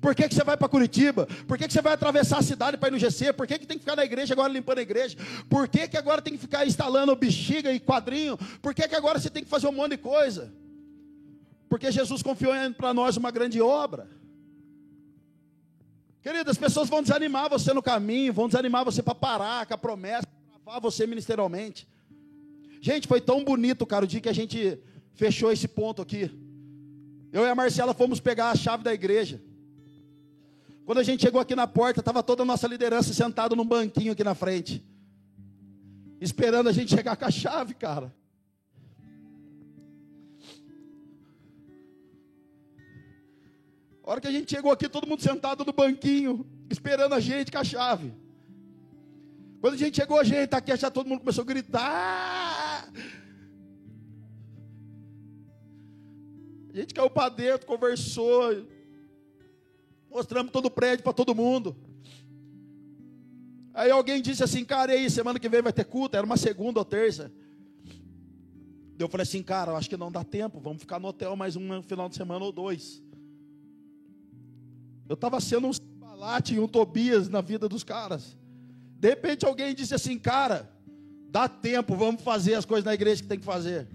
[0.00, 1.26] Por que, que você vai para Curitiba?
[1.46, 3.32] Por que, que você vai atravessar a cidade para ir no GC?
[3.32, 5.16] Por que, que tem que ficar na igreja agora limpando a igreja?
[5.48, 8.38] Por que, que agora tem que ficar instalando bexiga e quadrinho?
[8.62, 10.52] Por que, que agora você tem que fazer um monte de coisa?
[11.68, 14.08] Porque Jesus confiou para nós uma grande obra.
[16.22, 19.78] Querido, as pessoas vão desanimar você no caminho, vão desanimar você para parar com a
[19.78, 20.26] promessa,
[20.68, 21.88] travar você ministerialmente.
[22.78, 24.78] Gente, foi tão bonito, cara, o dia que a gente
[25.14, 26.30] fechou esse ponto aqui.
[27.32, 29.42] Eu e a Marcela fomos pegar a chave da igreja.
[30.84, 34.12] Quando a gente chegou aqui na porta, estava toda a nossa liderança sentada num banquinho
[34.12, 34.84] aqui na frente,
[36.20, 38.14] esperando a gente chegar com a chave, cara.
[44.04, 47.50] A hora que a gente chegou aqui, todo mundo sentado no banquinho, esperando a gente
[47.50, 48.12] com a chave.
[49.60, 52.92] Quando a gente chegou, a gente está aqui, já todo mundo começou a gritar.
[56.70, 58.64] A gente caiu para dentro, conversou.
[60.08, 61.76] Mostramos todo o prédio para todo mundo.
[63.74, 66.16] Aí alguém disse assim, cara, e aí, semana que vem vai ter culto?
[66.16, 67.32] Era uma segunda ou terça.
[68.98, 71.82] Eu falei assim, cara, acho que não dá tempo, vamos ficar no hotel mais um
[71.82, 73.02] final de semana ou dois.
[75.08, 78.36] Eu estava sendo um balate e um Tobias na vida dos caras.
[78.98, 80.70] De repente alguém disse assim, cara,
[81.30, 83.86] dá tempo, vamos fazer as coisas na igreja que tem que fazer.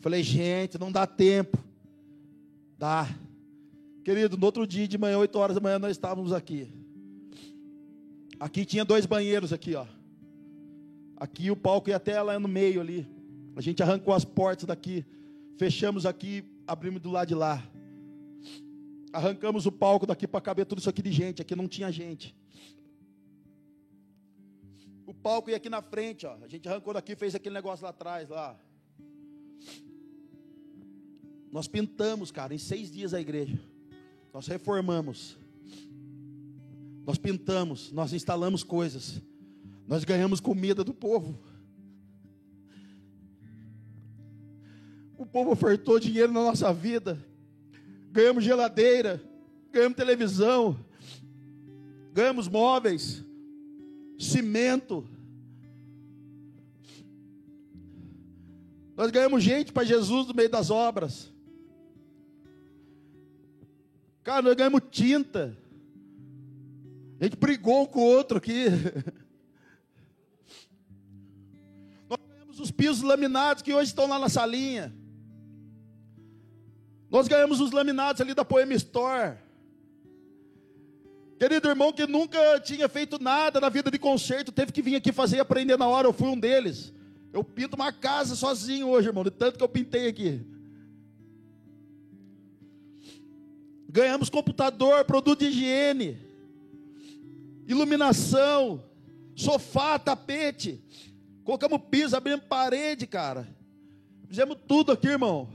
[0.00, 1.58] Falei, gente, não dá tempo.
[2.76, 3.08] Dá.
[4.04, 6.72] Querido, no outro dia de manhã, 8 horas da manhã, nós estávamos aqui.
[8.40, 9.86] Aqui tinha dois banheiros aqui, ó.
[11.16, 13.06] Aqui o palco ia até lá no meio ali.
[13.56, 15.04] A gente arrancou as portas daqui,
[15.56, 17.62] fechamos aqui, abrimos do lado de lá.
[19.12, 21.42] Arrancamos o palco daqui para caber tudo isso aqui de gente.
[21.42, 22.36] Aqui não tinha gente.
[25.06, 26.36] O palco ia aqui na frente, ó.
[26.42, 28.58] A gente arrancou daqui, fez aquele negócio lá atrás, lá.
[31.50, 33.58] Nós pintamos, cara, em seis dias a igreja.
[34.32, 35.38] Nós reformamos,
[37.04, 39.22] nós pintamos, nós instalamos coisas,
[39.86, 41.38] nós ganhamos comida do povo.
[45.16, 47.18] O povo ofertou dinheiro na nossa vida,
[48.12, 49.22] ganhamos geladeira,
[49.72, 50.78] ganhamos televisão,
[52.12, 53.24] ganhamos móveis,
[54.18, 55.08] cimento.
[58.96, 61.32] Nós ganhamos gente para Jesus no meio das obras.
[64.24, 65.56] Cara, nós ganhamos tinta.
[67.20, 68.66] A gente brigou com o outro aqui.
[72.08, 74.94] Nós ganhamos os pisos laminados que hoje estão lá na salinha.
[77.10, 79.38] Nós ganhamos os laminados ali da Poema Store.
[81.38, 85.12] Querido irmão que nunca tinha feito nada na vida de concerto, teve que vir aqui
[85.12, 86.92] fazer e aprender na hora, eu fui um deles.
[87.32, 90.44] Eu pinto uma casa sozinho hoje, irmão, de tanto que eu pintei aqui.
[93.88, 96.18] Ganhamos computador, produto de higiene,
[97.68, 98.82] iluminação,
[99.36, 100.82] sofá, tapete.
[101.44, 103.48] Colocamos piso, abrimos parede, cara.
[104.26, 105.48] Fizemos tudo aqui, irmão.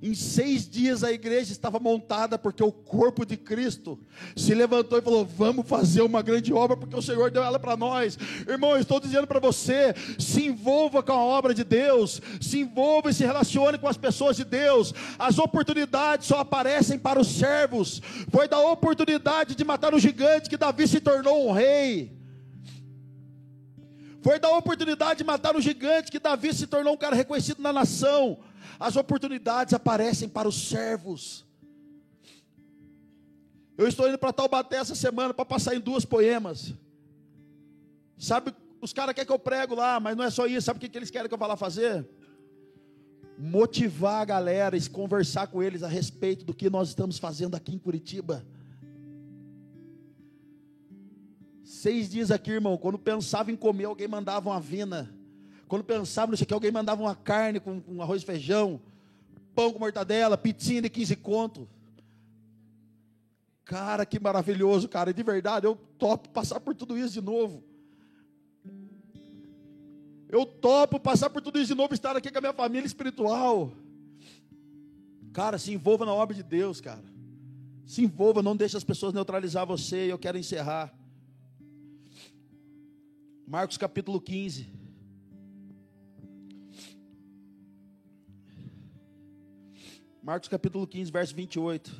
[0.00, 3.98] Em seis dias a igreja estava montada, porque o corpo de Cristo
[4.36, 7.76] se levantou e falou: Vamos fazer uma grande obra, porque o Senhor deu ela para
[7.76, 8.16] nós.
[8.46, 13.10] Irmão, eu estou dizendo para você: se envolva com a obra de Deus, se envolva
[13.10, 14.94] e se relacione com as pessoas de Deus.
[15.18, 18.00] As oportunidades só aparecem para os servos.
[18.30, 22.16] Foi da oportunidade de matar o gigante que Davi se tornou um rei.
[24.22, 27.72] Foi da oportunidade de matar o gigante que Davi se tornou um cara reconhecido na
[27.72, 28.38] nação.
[28.78, 31.46] As oportunidades aparecem para os servos.
[33.76, 36.74] Eu estou indo para Taubaté essa semana para passar em duas poemas.
[38.16, 40.66] Sabe, os caras querem que eu prego lá, mas não é só isso.
[40.66, 42.04] Sabe o que, que eles querem que eu vá lá fazer?
[43.38, 47.72] Motivar a galera e conversar com eles a respeito do que nós estamos fazendo aqui
[47.72, 48.44] em Curitiba.
[51.62, 55.14] Seis dias aqui, irmão, quando pensava em comer, alguém mandava uma vina.
[55.68, 58.80] Quando pensava nisso aqui, alguém mandava uma carne com, com arroz e feijão,
[59.54, 61.68] pão com mortadela, pizzinha de 15 conto.
[63.64, 65.12] Cara, que maravilhoso, cara.
[65.12, 67.62] De verdade, eu topo passar por tudo isso de novo.
[70.26, 73.70] Eu topo passar por tudo isso de novo, estar aqui com a minha família espiritual.
[75.34, 77.04] Cara, se envolva na obra de Deus, cara.
[77.86, 80.10] Se envolva, não deixe as pessoas neutralizar você.
[80.10, 80.94] Eu quero encerrar.
[83.46, 84.77] Marcos capítulo 15.
[90.22, 91.94] Marcos capítulo 15, verso 28.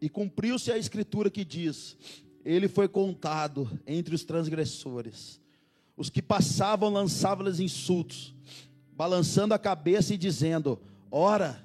[0.00, 1.96] E cumpriu-se a escritura que diz:
[2.44, 5.40] Ele foi contado entre os transgressores.
[5.96, 8.34] Os que passavam lançavam-lhes insultos,
[8.92, 11.62] balançando a cabeça e dizendo: Ora,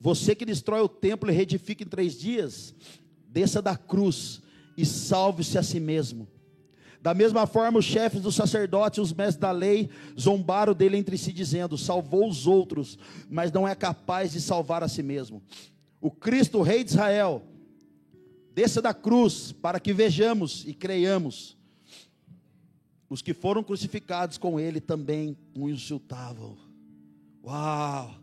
[0.00, 2.74] você que destrói o templo e reedifica em três dias,
[3.28, 4.40] desça da cruz
[4.76, 6.28] e salve-se a si mesmo.
[7.02, 11.18] Da mesma forma, os chefes dos sacerdotes e os mestres da lei zombaram dele entre
[11.18, 12.96] si, dizendo: Salvou os outros,
[13.28, 15.42] mas não é capaz de salvar a si mesmo
[16.02, 17.44] o Cristo, o Rei de Israel,
[18.52, 21.56] desça da cruz para que vejamos e creiamos.
[23.08, 26.58] Os que foram crucificados com ele também o insultavam.
[27.44, 28.16] Uau!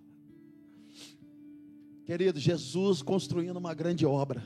[2.05, 4.43] Querido, Jesus construindo uma grande obra.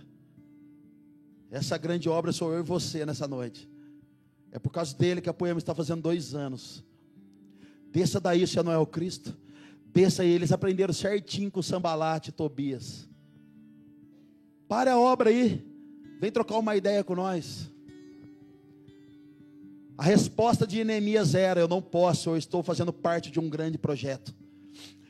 [1.49, 3.67] Essa grande obra sou eu e você nessa noite.
[4.53, 6.83] É por causa dele que a Poema está fazendo dois anos.
[7.91, 9.35] Desça daí, se não é o Cristo.
[9.91, 13.09] Desça aí, eles aprenderam certinho com Sambalate e Tobias.
[14.67, 15.65] Pare a obra aí.
[16.21, 17.67] Vem trocar uma ideia com nós.
[19.97, 23.79] A resposta de Neemias era: Eu não posso, eu estou fazendo parte de um grande
[23.79, 24.35] projeto.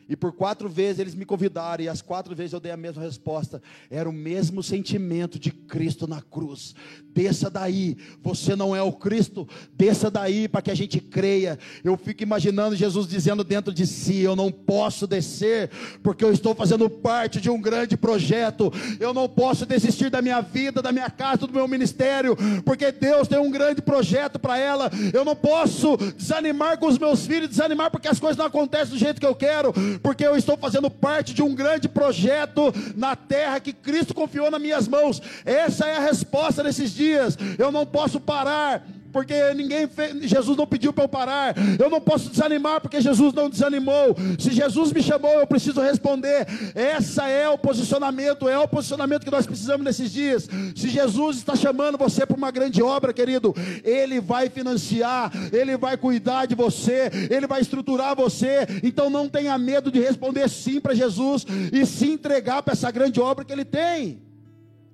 [0.08, 3.02] E por quatro vezes eles me convidaram, e as quatro vezes eu dei a mesma
[3.02, 3.62] resposta.
[3.90, 6.76] Era o mesmo sentimento de Cristo na cruz.
[7.14, 11.58] Desça daí, você não é o Cristo, desça daí para que a gente creia.
[11.84, 15.70] Eu fico imaginando Jesus dizendo dentro de si: Eu não posso descer,
[16.02, 18.72] porque eu estou fazendo parte de um grande projeto.
[19.00, 22.36] Eu não posso desistir da minha vida, da minha casa, do meu ministério,
[22.66, 24.92] porque Deus tem um grande projeto para ela.
[25.14, 28.98] Eu não posso desanimar com os meus filhos, desanimar porque as coisas não acontecem do
[28.98, 29.74] jeito que eu quero
[30.04, 34.62] porque eu estou fazendo parte de um grande projeto na terra que Cristo confiou nas
[34.62, 35.22] minhas mãos.
[35.46, 37.38] Essa é a resposta desses dias.
[37.58, 41.56] Eu não posso parar porque ninguém fez, Jesus não pediu para eu parar.
[41.80, 44.16] Eu não posso desanimar porque Jesus não desanimou.
[44.40, 46.48] Se Jesus me chamou, eu preciso responder.
[46.74, 50.50] Essa é o posicionamento, é o posicionamento que nós precisamos nesses dias.
[50.76, 53.54] Se Jesus está chamando você para uma grande obra, querido,
[53.84, 58.66] ele vai financiar, ele vai cuidar de você, ele vai estruturar você.
[58.82, 63.22] Então não tenha medo de responder sim para Jesus e se entregar para essa grande
[63.22, 64.24] obra que ele tem.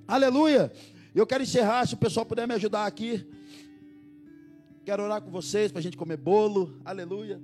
[0.05, 0.69] Aleluia.
[1.15, 3.25] Eu quero encerrar, se o pessoal puder me ajudar aqui.
[4.85, 6.79] Quero orar com vocês para a gente comer bolo.
[6.83, 7.39] Aleluia.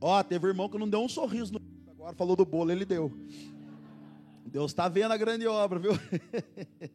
[0.00, 1.60] Ó, teve irmão que não deu um sorriso no...
[1.90, 3.12] agora, falou do bolo, ele deu.
[4.44, 5.92] Deus está vendo a grande obra, viu?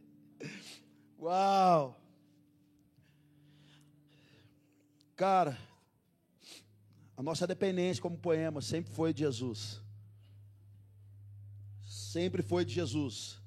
[1.20, 2.00] Uau!
[5.16, 5.58] Cara,
[7.16, 9.80] a nossa dependência como poema sempre foi de Jesus.
[11.84, 13.40] Sempre foi de Jesus.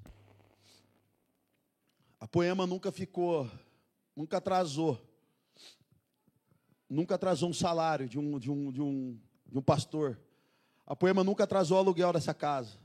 [2.21, 3.51] A poema nunca ficou
[4.17, 5.01] nunca atrasou.
[6.89, 10.19] Nunca atrasou um salário de um, de um, de um, de um pastor.
[10.87, 12.79] A Poema nunca atrasou o aluguel dessa casa.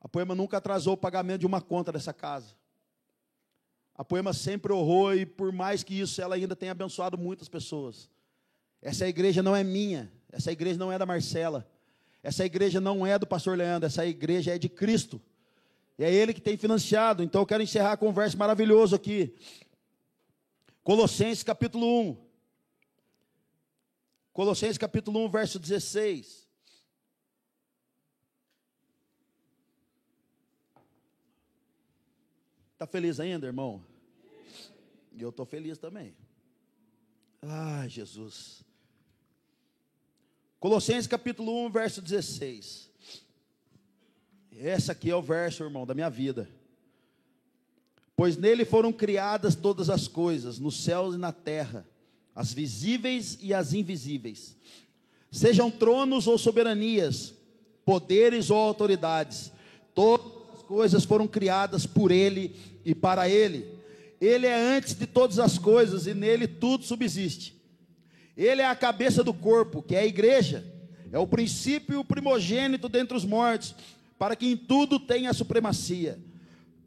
[0.00, 2.54] A Poema nunca atrasou o pagamento de uma conta dessa casa.
[3.94, 8.08] A Poema sempre honrou e, por mais que isso, ela ainda tem abençoado muitas pessoas.
[8.80, 11.70] Essa igreja não é minha, essa igreja não é da Marcela,
[12.22, 15.20] essa igreja não é do pastor Leandro, essa igreja é de Cristo.
[15.98, 17.22] E é Ele que tem financiado.
[17.22, 19.34] Então eu quero encerrar com um verso maravilhoso aqui.
[20.82, 22.16] Colossenses capítulo 1.
[24.32, 26.48] Colossenses capítulo 1, verso 16.
[32.72, 33.84] Está feliz ainda, irmão?
[35.12, 36.16] E eu estou feliz também.
[37.40, 38.64] Ai, Jesus.
[40.58, 42.90] Colossenses capítulo 1, verso 16.
[44.50, 46.48] Esse aqui é o verso, irmão, da minha vida
[48.16, 51.86] pois nele foram criadas todas as coisas, nos céus e na terra,
[52.34, 54.56] as visíveis e as invisíveis,
[55.30, 57.34] sejam tronos ou soberanias,
[57.84, 59.52] poderes ou autoridades,
[59.94, 63.66] todas as coisas foram criadas por ele e para ele.
[64.20, 67.60] Ele é antes de todas as coisas e nele tudo subsiste.
[68.36, 70.64] Ele é a cabeça do corpo, que é a igreja,
[71.10, 73.74] é o princípio primogênito dentre os mortos,
[74.18, 76.18] para que em tudo tenha supremacia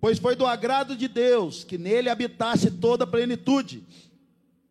[0.06, 3.84] pois foi do agrado de Deus que nele habitasse toda a plenitude,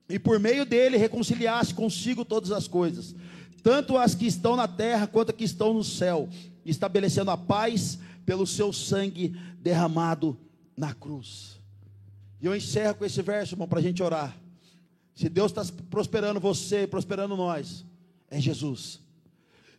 [0.08, 3.16] e por meio dele reconciliasse consigo todas as coisas,
[3.60, 6.28] tanto as que estão na terra quanto as que estão no céu.
[6.64, 10.38] estabelecendo a paz pelo seu sangue derramado
[10.76, 11.60] na cruz.
[12.40, 14.38] E eu encerro com esse verso, irmão, para a gente orar.
[15.16, 17.84] Se Deus está prosperando você, prosperando nós,
[18.30, 19.00] é Jesus.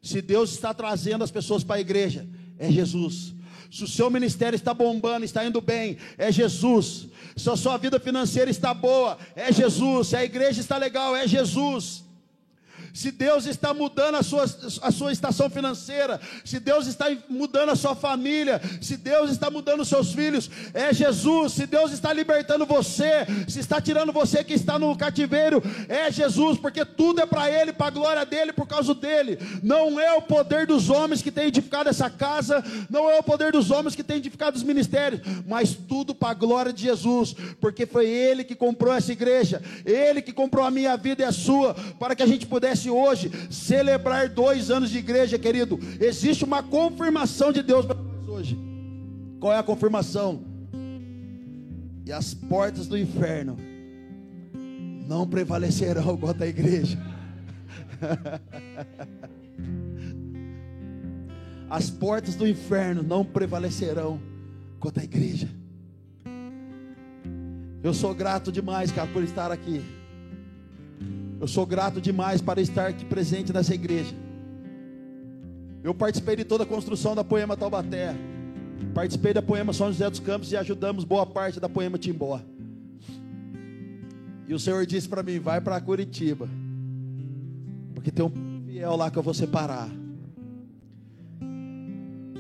[0.02, 2.28] Se Deus está trazendo as pessoas para a igreja,
[2.60, 3.35] é Jesus.
[3.70, 7.08] Se o seu ministério está bombando, está indo bem, é Jesus.
[7.36, 10.08] Se a sua vida financeira está boa, é Jesus.
[10.08, 12.05] Se a igreja está legal, é Jesus
[12.96, 14.46] se Deus está mudando a sua,
[14.82, 19.82] a sua estação financeira, se Deus está mudando a sua família, se Deus está mudando
[19.82, 21.52] os seus filhos, é Jesus.
[21.52, 26.58] Se Deus está libertando você, se está tirando você que está no cativeiro, é Jesus,
[26.58, 29.38] porque tudo é para Ele, para a glória dele, por causa dele.
[29.62, 33.52] Não é o poder dos homens que tem edificado essa casa, não é o poder
[33.52, 37.86] dos homens que tem edificado os ministérios, mas tudo para a glória de Jesus, porque
[37.86, 41.74] foi Ele que comprou essa igreja, Ele que comprou a minha vida e a sua,
[42.00, 47.52] para que a gente pudesse hoje celebrar dois anos de igreja, querido, existe uma confirmação
[47.52, 48.58] de Deus para nós hoje.
[49.40, 50.44] Qual é a confirmação?
[52.06, 53.58] E as portas do inferno
[55.08, 56.98] não prevalecerão contra a igreja.
[61.70, 64.20] As portas do inferno não prevalecerão
[64.80, 65.50] contra a igreja.
[67.84, 69.84] Eu sou grato demais, cara, por estar aqui.
[71.40, 74.16] Eu sou grato demais para estar aqui presente nessa igreja.
[75.84, 78.16] Eu participei de toda a construção da Poema Taubaté.
[78.94, 82.42] Participei da Poema São José dos Campos e ajudamos boa parte da Poema Timbó.
[84.48, 86.48] E o Senhor disse para mim: vai para Curitiba,
[87.94, 89.90] porque tem um fiel lá que eu vou separar.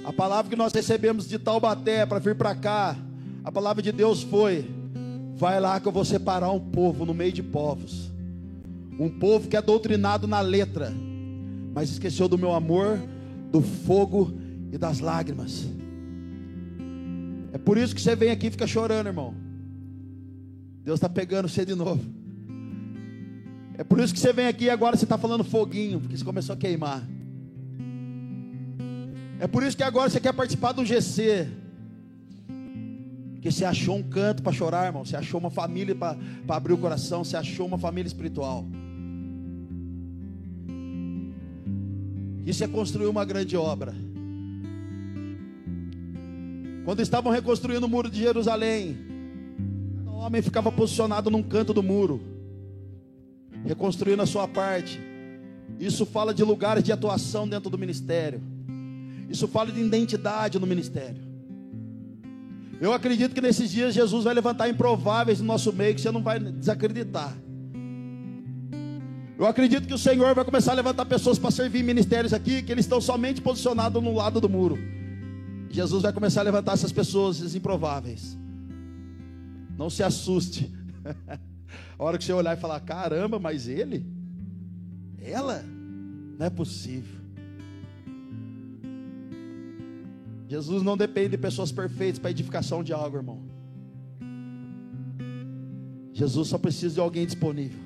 [0.03, 2.95] A palavra que nós recebemos de Taubaté para vir para cá,
[3.43, 4.69] a palavra de Deus foi:
[5.35, 8.14] vai lá que eu vou separar um povo no meio de povos.
[8.99, 10.93] Um povo que é doutrinado na letra,
[11.73, 12.99] mas esqueceu do meu amor,
[13.51, 14.33] do fogo
[14.71, 15.67] e das lágrimas.
[17.51, 19.33] É por isso que você vem aqui e fica chorando, irmão.
[20.83, 22.03] Deus está pegando você de novo.
[23.77, 26.23] É por isso que você vem aqui e agora você está falando foguinho, porque você
[26.23, 27.05] começou a queimar.
[29.39, 31.47] É por isso que agora você quer participar do GC.
[33.33, 35.03] Porque você achou um canto para chorar, irmão.
[35.03, 36.17] Você achou uma família para
[36.49, 37.23] abrir o coração.
[37.23, 38.65] Você achou uma família espiritual.
[42.45, 43.93] Isso é construir uma grande obra.
[46.85, 48.95] Quando estavam reconstruindo o muro de Jerusalém,
[50.05, 52.21] o homem ficava posicionado num canto do muro,
[53.65, 54.99] reconstruindo a sua parte.
[55.79, 58.39] Isso fala de lugares de atuação dentro do ministério.
[59.27, 61.25] Isso fala de identidade no ministério.
[62.79, 66.21] Eu acredito que nesses dias Jesus vai levantar improváveis no nosso meio que você não
[66.21, 67.35] vai desacreditar.
[69.37, 72.71] Eu acredito que o Senhor vai começar a levantar pessoas para servir ministérios aqui, que
[72.71, 74.77] eles estão somente posicionados no lado do muro.
[75.69, 78.37] Jesus vai começar a levantar essas pessoas, esses improváveis.
[79.77, 80.71] Não se assuste.
[81.99, 84.05] a hora que você olhar e falar: caramba, mas ele?
[85.21, 85.65] Ela?
[86.39, 87.19] Não é possível.
[90.47, 93.43] Jesus não depende de pessoas perfeitas para edificação de algo, irmão.
[96.13, 97.84] Jesus só precisa de alguém disponível.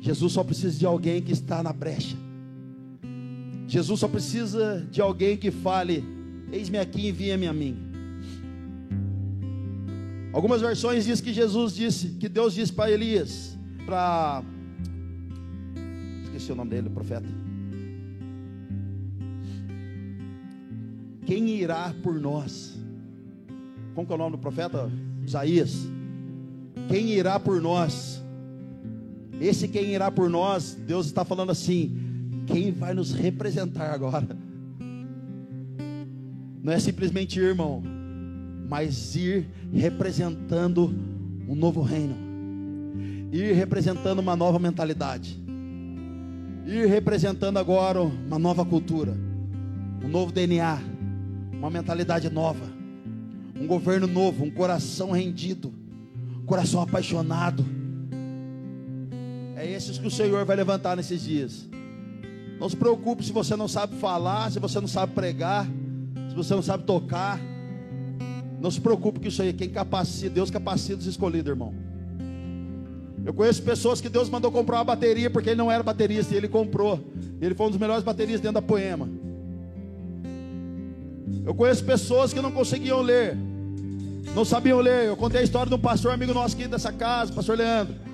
[0.00, 2.16] Jesus só precisa de alguém que está na brecha.
[3.66, 6.04] Jesus só precisa de alguém que fale:
[6.50, 7.88] Eis-me aqui, envia-me a mim.
[10.32, 14.42] Algumas versões diz que Jesus disse, que Deus disse para Elias, para
[16.22, 17.26] esqueci o nome dele, o profeta.
[21.26, 22.78] Quem irá por nós?
[23.94, 24.90] Como que é o nome do profeta?
[25.26, 25.88] Isaías.
[26.88, 28.22] Quem irá por nós?
[29.40, 31.96] Esse quem irá por nós, Deus está falando assim:
[32.46, 34.36] quem vai nos representar agora?
[36.62, 37.82] Não é simplesmente ir, irmão,
[38.68, 40.92] mas ir representando
[41.48, 42.16] um novo reino,
[43.32, 45.40] ir representando uma nova mentalidade,
[46.66, 49.16] ir representando agora uma nova cultura,
[50.04, 50.78] um novo DNA,
[51.52, 52.66] uma mentalidade nova,
[53.54, 55.72] um governo novo, um coração rendido,
[56.42, 57.77] um coração apaixonado
[59.58, 61.66] é esses que o Senhor vai levantar nesses dias.
[62.60, 65.66] Não se preocupe se você não sabe falar, se você não sabe pregar,
[66.28, 67.40] se você não sabe tocar.
[68.60, 71.74] Não se preocupe que isso aí, quem capacita, Deus capacita os escolhidos, irmão.
[73.24, 76.36] Eu conheço pessoas que Deus mandou comprar uma bateria porque ele não era baterista e
[76.36, 77.00] ele comprou.
[77.40, 79.08] Ele foi um dos melhores bateristas dentro da poema.
[81.44, 83.36] Eu conheço pessoas que não conseguiam ler,
[84.34, 85.06] não sabiam ler.
[85.06, 88.07] Eu contei a história de um pastor amigo nosso aqui dessa casa, pastor Leandro.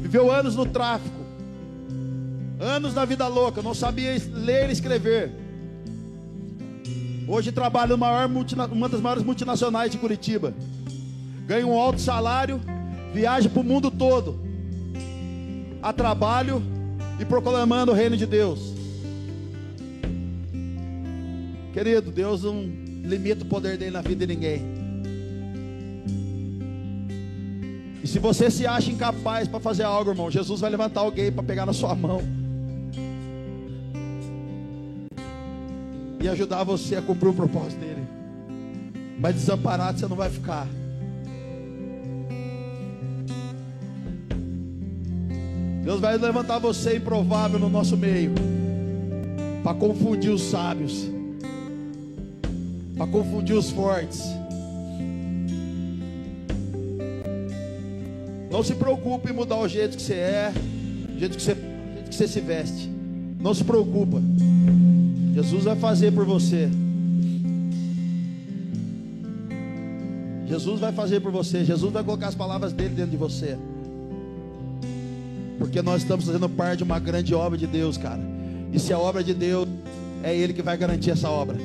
[0.00, 1.20] Viveu anos no tráfico,
[2.60, 5.32] anos na vida louca, não sabia ler e escrever.
[7.28, 10.54] Hoje trabalha uma das maiores multinacionais de Curitiba.
[11.46, 12.60] Ganha um alto salário,
[13.12, 14.38] viaja para o mundo todo.
[15.82, 16.62] A trabalho
[17.18, 18.74] e proclamando o reino de Deus.
[21.72, 22.62] Querido, Deus não
[23.04, 24.75] limita o poder dele na vida de ninguém.
[28.02, 31.42] E se você se acha incapaz para fazer algo, irmão, Jesus vai levantar alguém para
[31.42, 32.22] pegar na sua mão.
[36.20, 38.06] E ajudar você a cumprir o propósito dele.
[39.18, 40.66] Mas desamparado você não vai ficar.
[45.86, 48.32] Deus vai levantar você improvável no nosso meio
[49.62, 51.08] para confundir os sábios,
[52.96, 54.24] para confundir os fortes.
[58.56, 60.50] Não se preocupe em mudar o jeito que você é,
[61.14, 62.90] o jeito que você, jeito que você se veste.
[63.38, 64.18] Não se preocupa.
[65.34, 66.70] Jesus vai fazer por você.
[70.46, 71.66] Jesus vai fazer por você.
[71.66, 73.58] Jesus vai colocar as palavras dele dentro de você.
[75.58, 78.22] Porque nós estamos fazendo parte de uma grande obra de Deus, cara.
[78.72, 79.68] E se a obra de Deus,
[80.22, 81.58] é Ele que vai garantir essa obra.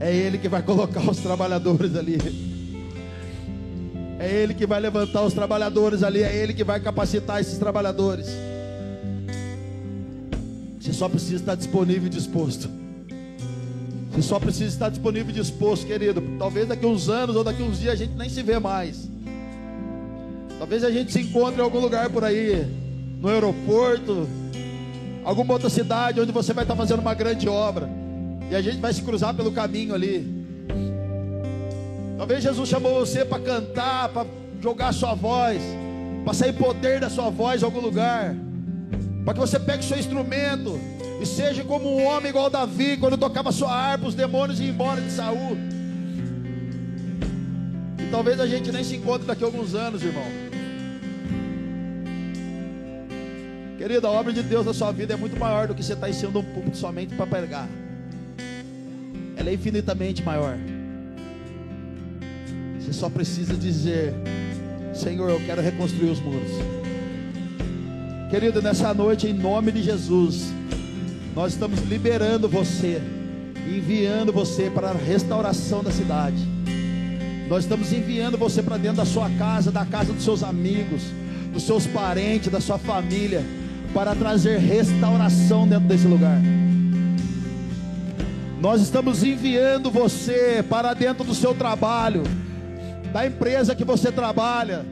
[0.00, 2.53] É Ele que vai colocar os trabalhadores ali.
[4.18, 6.22] É Ele que vai levantar os trabalhadores ali.
[6.22, 8.26] É Ele que vai capacitar esses trabalhadores.
[10.80, 12.68] Você só precisa estar disponível e disposto.
[14.10, 16.22] Você só precisa estar disponível e disposto, querido.
[16.38, 19.08] Talvez daqui uns anos ou daqui uns dias a gente nem se vê mais.
[20.58, 22.64] Talvez a gente se encontre em algum lugar por aí,
[23.20, 24.28] no aeroporto,
[25.24, 27.88] alguma outra cidade onde você vai estar fazendo uma grande obra.
[28.50, 30.33] E a gente vai se cruzar pelo caminho ali.
[32.16, 34.26] Talvez Jesus chamou você para cantar, para
[34.60, 35.60] jogar sua voz,
[36.24, 38.34] para sair poder da sua voz em algum lugar.
[39.24, 40.78] Para que você pegue seu instrumento
[41.20, 45.00] e seja como um homem igual Davi, quando tocava sua harpa, os demônios iam embora
[45.00, 45.56] de Saul.
[47.98, 50.24] E talvez a gente nem se encontre daqui a alguns anos, irmão.
[53.76, 56.08] Querido, a obra de Deus na sua vida é muito maior do que você está
[56.08, 57.68] ensinando um púlpito somente para pregar.
[59.36, 60.56] Ela é infinitamente maior.
[62.84, 64.12] Você só precisa dizer:
[64.92, 66.50] Senhor, eu quero reconstruir os muros.
[68.30, 70.52] Querido, nessa noite, em nome de Jesus,
[71.34, 73.00] nós estamos liberando você,
[73.66, 76.36] enviando você para a restauração da cidade.
[77.48, 81.02] Nós estamos enviando você para dentro da sua casa, da casa dos seus amigos,
[81.52, 83.42] dos seus parentes, da sua família
[83.94, 86.42] para trazer restauração dentro desse lugar.
[88.60, 92.24] Nós estamos enviando você para dentro do seu trabalho,
[93.14, 94.84] da empresa que você trabalha,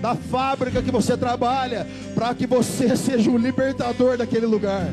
[0.00, 4.86] da fábrica que você trabalha, para que você seja o libertador daquele lugar.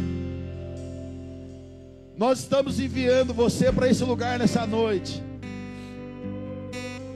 [2.18, 5.24] Nós estamos enviando você para esse lugar nessa noite.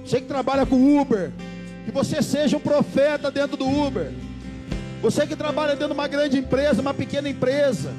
[0.05, 1.29] Você que trabalha com Uber,
[1.83, 4.13] que você seja um profeta dentro do Uber.
[5.01, 7.91] Você que trabalha dentro de uma grande empresa, uma pequena empresa.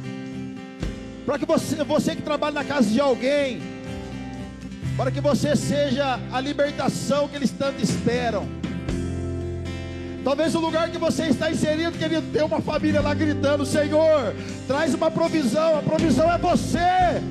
[1.27, 3.61] Para que você, você que trabalha na casa de alguém,
[4.97, 8.47] para que você seja a libertação que eles tanto esperam.
[10.23, 14.35] Talvez o lugar que você está inserido, querido, tem uma família lá gritando: Senhor,
[14.67, 15.79] traz uma provisão.
[15.79, 17.23] A provisão é você.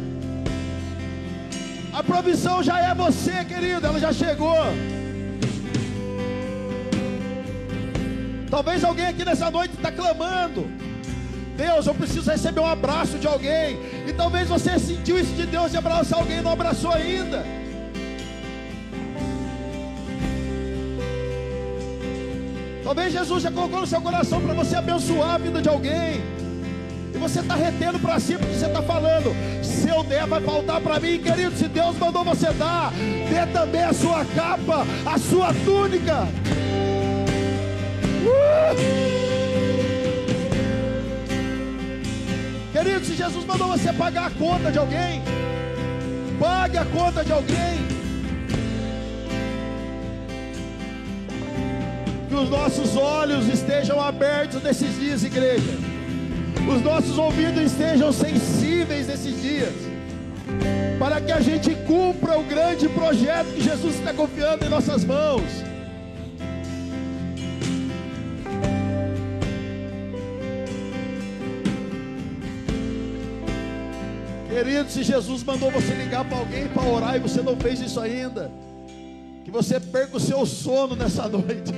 [1.92, 4.58] A provisão já é você, querido, ela já chegou.
[8.50, 10.68] Talvez alguém aqui nessa noite está clamando.
[11.56, 13.80] Deus, eu preciso receber um abraço de alguém.
[14.08, 17.46] E talvez você sentiu isso de Deus e abraçar alguém e não abraçou ainda.
[22.84, 26.22] Talvez Jesus já colocou no seu coração para você abençoar a vida de alguém.
[27.14, 29.34] E você está retendo para si porque você está falando.
[29.64, 31.56] Se eu der, vai faltar para mim, querido.
[31.56, 36.28] Se Deus mandou você dar, dê também a sua capa, a sua túnica.
[42.84, 45.22] Querido, se Jesus mandou você pagar a conta de alguém,
[46.38, 47.78] pague a conta de alguém.
[52.28, 55.78] Que os nossos olhos estejam abertos nesses dias, igreja.
[56.68, 59.74] Os nossos ouvidos estejam sensíveis nesses dias.
[61.00, 65.73] Para que a gente cumpra o grande projeto que Jesus está confiando em nossas mãos.
[74.54, 78.00] Querido, se Jesus mandou você ligar para alguém para orar e você não fez isso
[78.00, 78.52] ainda,
[79.44, 81.74] que você perca o seu sono nessa noite.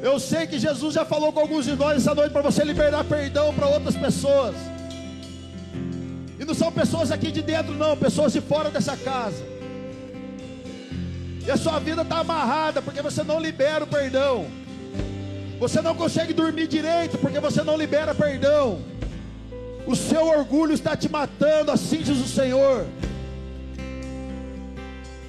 [0.00, 3.02] Eu sei que Jesus já falou com alguns de nós essa noite para você liberar
[3.02, 4.54] perdão para outras pessoas.
[6.38, 9.42] não são pessoas aqui de dentro, não, pessoas de fora dessa casa.
[11.44, 14.46] E a sua vida está amarrada porque você não libera o perdão.
[15.58, 18.80] Você não consegue dormir direito porque você não libera perdão.
[19.86, 22.86] O seu orgulho está te matando, assim diz o Senhor.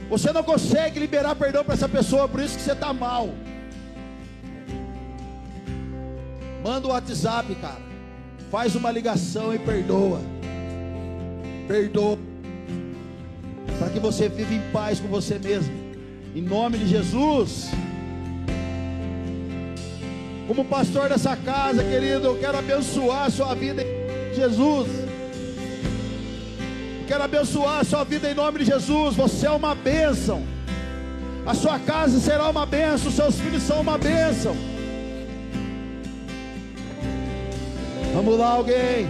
[0.09, 3.29] Você não consegue liberar perdão para essa pessoa, por isso que você está mal.
[6.63, 7.81] Manda o WhatsApp, cara.
[8.49, 10.21] Faz uma ligação e perdoa.
[11.67, 12.17] Perdoa.
[13.77, 15.73] Para que você viva em paz com você mesmo.
[16.35, 17.69] Em nome de Jesus.
[20.47, 24.87] Como pastor dessa casa, querido, eu quero abençoar a sua vida em Jesus.
[27.07, 29.15] Quero abençoar a sua vida em nome de Jesus.
[29.15, 30.43] Você é uma bênção.
[31.45, 33.11] A sua casa será uma bênção.
[33.11, 34.55] Seus filhos são uma bênção.
[38.13, 39.07] Vamos lá, alguém.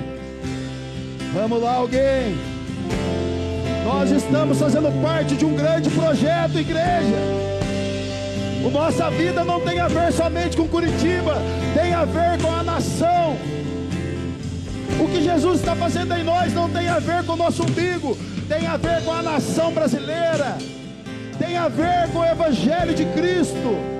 [1.33, 2.37] Vamos lá, alguém.
[3.83, 7.15] Nós estamos fazendo parte de um grande projeto, igreja.
[8.65, 11.35] A nossa vida não tem a ver somente com Curitiba,
[11.75, 13.37] tem a ver com a nação.
[14.99, 18.17] O que Jesus está fazendo em nós não tem a ver com o nosso umbigo,
[18.49, 20.57] tem a ver com a nação brasileira,
[21.37, 23.94] tem a ver com o Evangelho de Cristo.